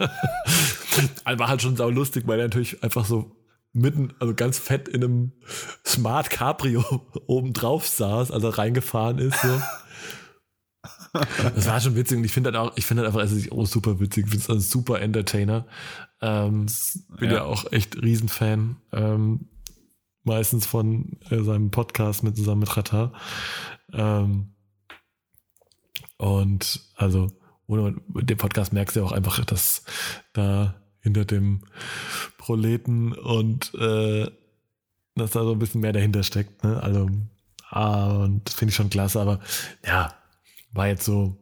[1.24, 3.38] Also war halt schon sau lustig, weil er natürlich einfach so
[3.72, 5.32] mitten, also ganz fett in einem
[5.86, 6.84] Smart Cabrio
[7.28, 9.40] oben drauf saß, als er reingefahren ist.
[9.42, 9.62] So.
[11.54, 14.00] Das war schon witzig und ich finde halt auch, ich finde halt einfach SSIO super
[14.00, 15.68] witzig, ich finde es ein super Entertainer.
[16.22, 16.66] Ähm,
[17.20, 17.38] bin ja.
[17.38, 17.44] Ja.
[17.44, 18.78] auch echt Riesenfan.
[18.92, 19.48] Ähm,
[20.24, 23.14] meistens von äh, seinem Podcast mit zusammen mit Rata.
[23.94, 24.54] Ähm,
[26.18, 27.28] und also
[27.68, 29.84] ohne den Podcast merkst du ja auch einfach, dass
[30.34, 31.62] da hinter dem
[32.38, 34.30] Proleten und äh,
[35.16, 36.64] dass da so ein bisschen mehr dahinter steckt.
[36.64, 36.82] Ne?
[36.82, 37.10] Also,
[37.70, 39.40] ah, und das finde ich schon klasse, aber
[39.86, 40.14] ja,
[40.72, 41.38] war jetzt so,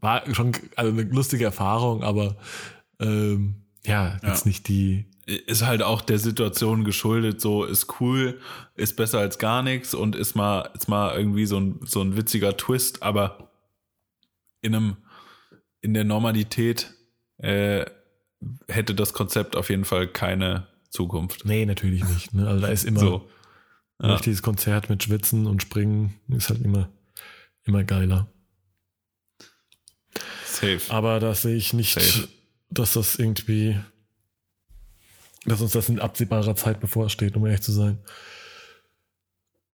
[0.00, 2.36] war schon also eine lustige Erfahrung, aber
[3.00, 4.48] ähm, ja, jetzt Ja.
[4.48, 8.40] nicht die, ist halt auch der Situation geschuldet, so ist cool,
[8.74, 12.16] ist besser als gar nichts und ist mal, ist mal irgendwie so ein, so ein
[12.16, 13.50] witziger Twist, aber
[14.60, 14.96] in einem,
[15.80, 16.92] in der Normalität
[17.38, 17.84] äh,
[18.68, 21.44] hätte das Konzept auf jeden Fall keine Zukunft.
[21.44, 22.34] nee, natürlich nicht.
[22.34, 22.46] Ne?
[22.46, 23.30] Also da ist immer So.
[24.02, 24.12] Ja.
[24.14, 26.90] richtiges Konzert mit Schwitzen und Springen, ist halt immer,
[27.64, 28.28] immer geiler.
[30.44, 30.80] Safe.
[30.88, 32.28] Aber da sehe ich nicht, Safe.
[32.78, 33.78] Dass das irgendwie,
[35.46, 37.98] dass uns das in absehbarer Zeit bevorsteht, um ehrlich zu sein.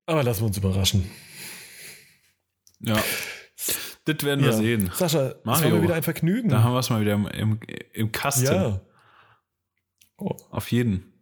[0.06, 1.10] Aber lassen wir uns überraschen.
[2.80, 3.02] Ja.
[4.06, 4.90] Das werden wir sehen.
[4.94, 6.50] Sascha, das war Mario, mir wieder ein Vergnügen.
[6.50, 7.60] Da haben wir es mal wieder im, im,
[7.94, 8.46] im Kasten.
[8.46, 8.82] ja.
[10.18, 11.14] Oh, Auf jeden.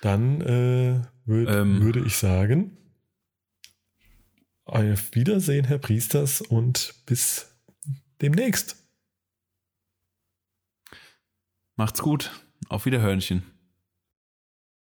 [0.00, 1.82] dann äh, würd, Ähm.
[1.82, 2.76] würde ich sagen,
[4.64, 7.54] Auf Wiedersehen, Herr Priesters, und bis
[8.22, 8.76] demnächst.
[11.78, 12.32] Macht's gut.
[12.68, 13.44] Auf Wiederhörnchen.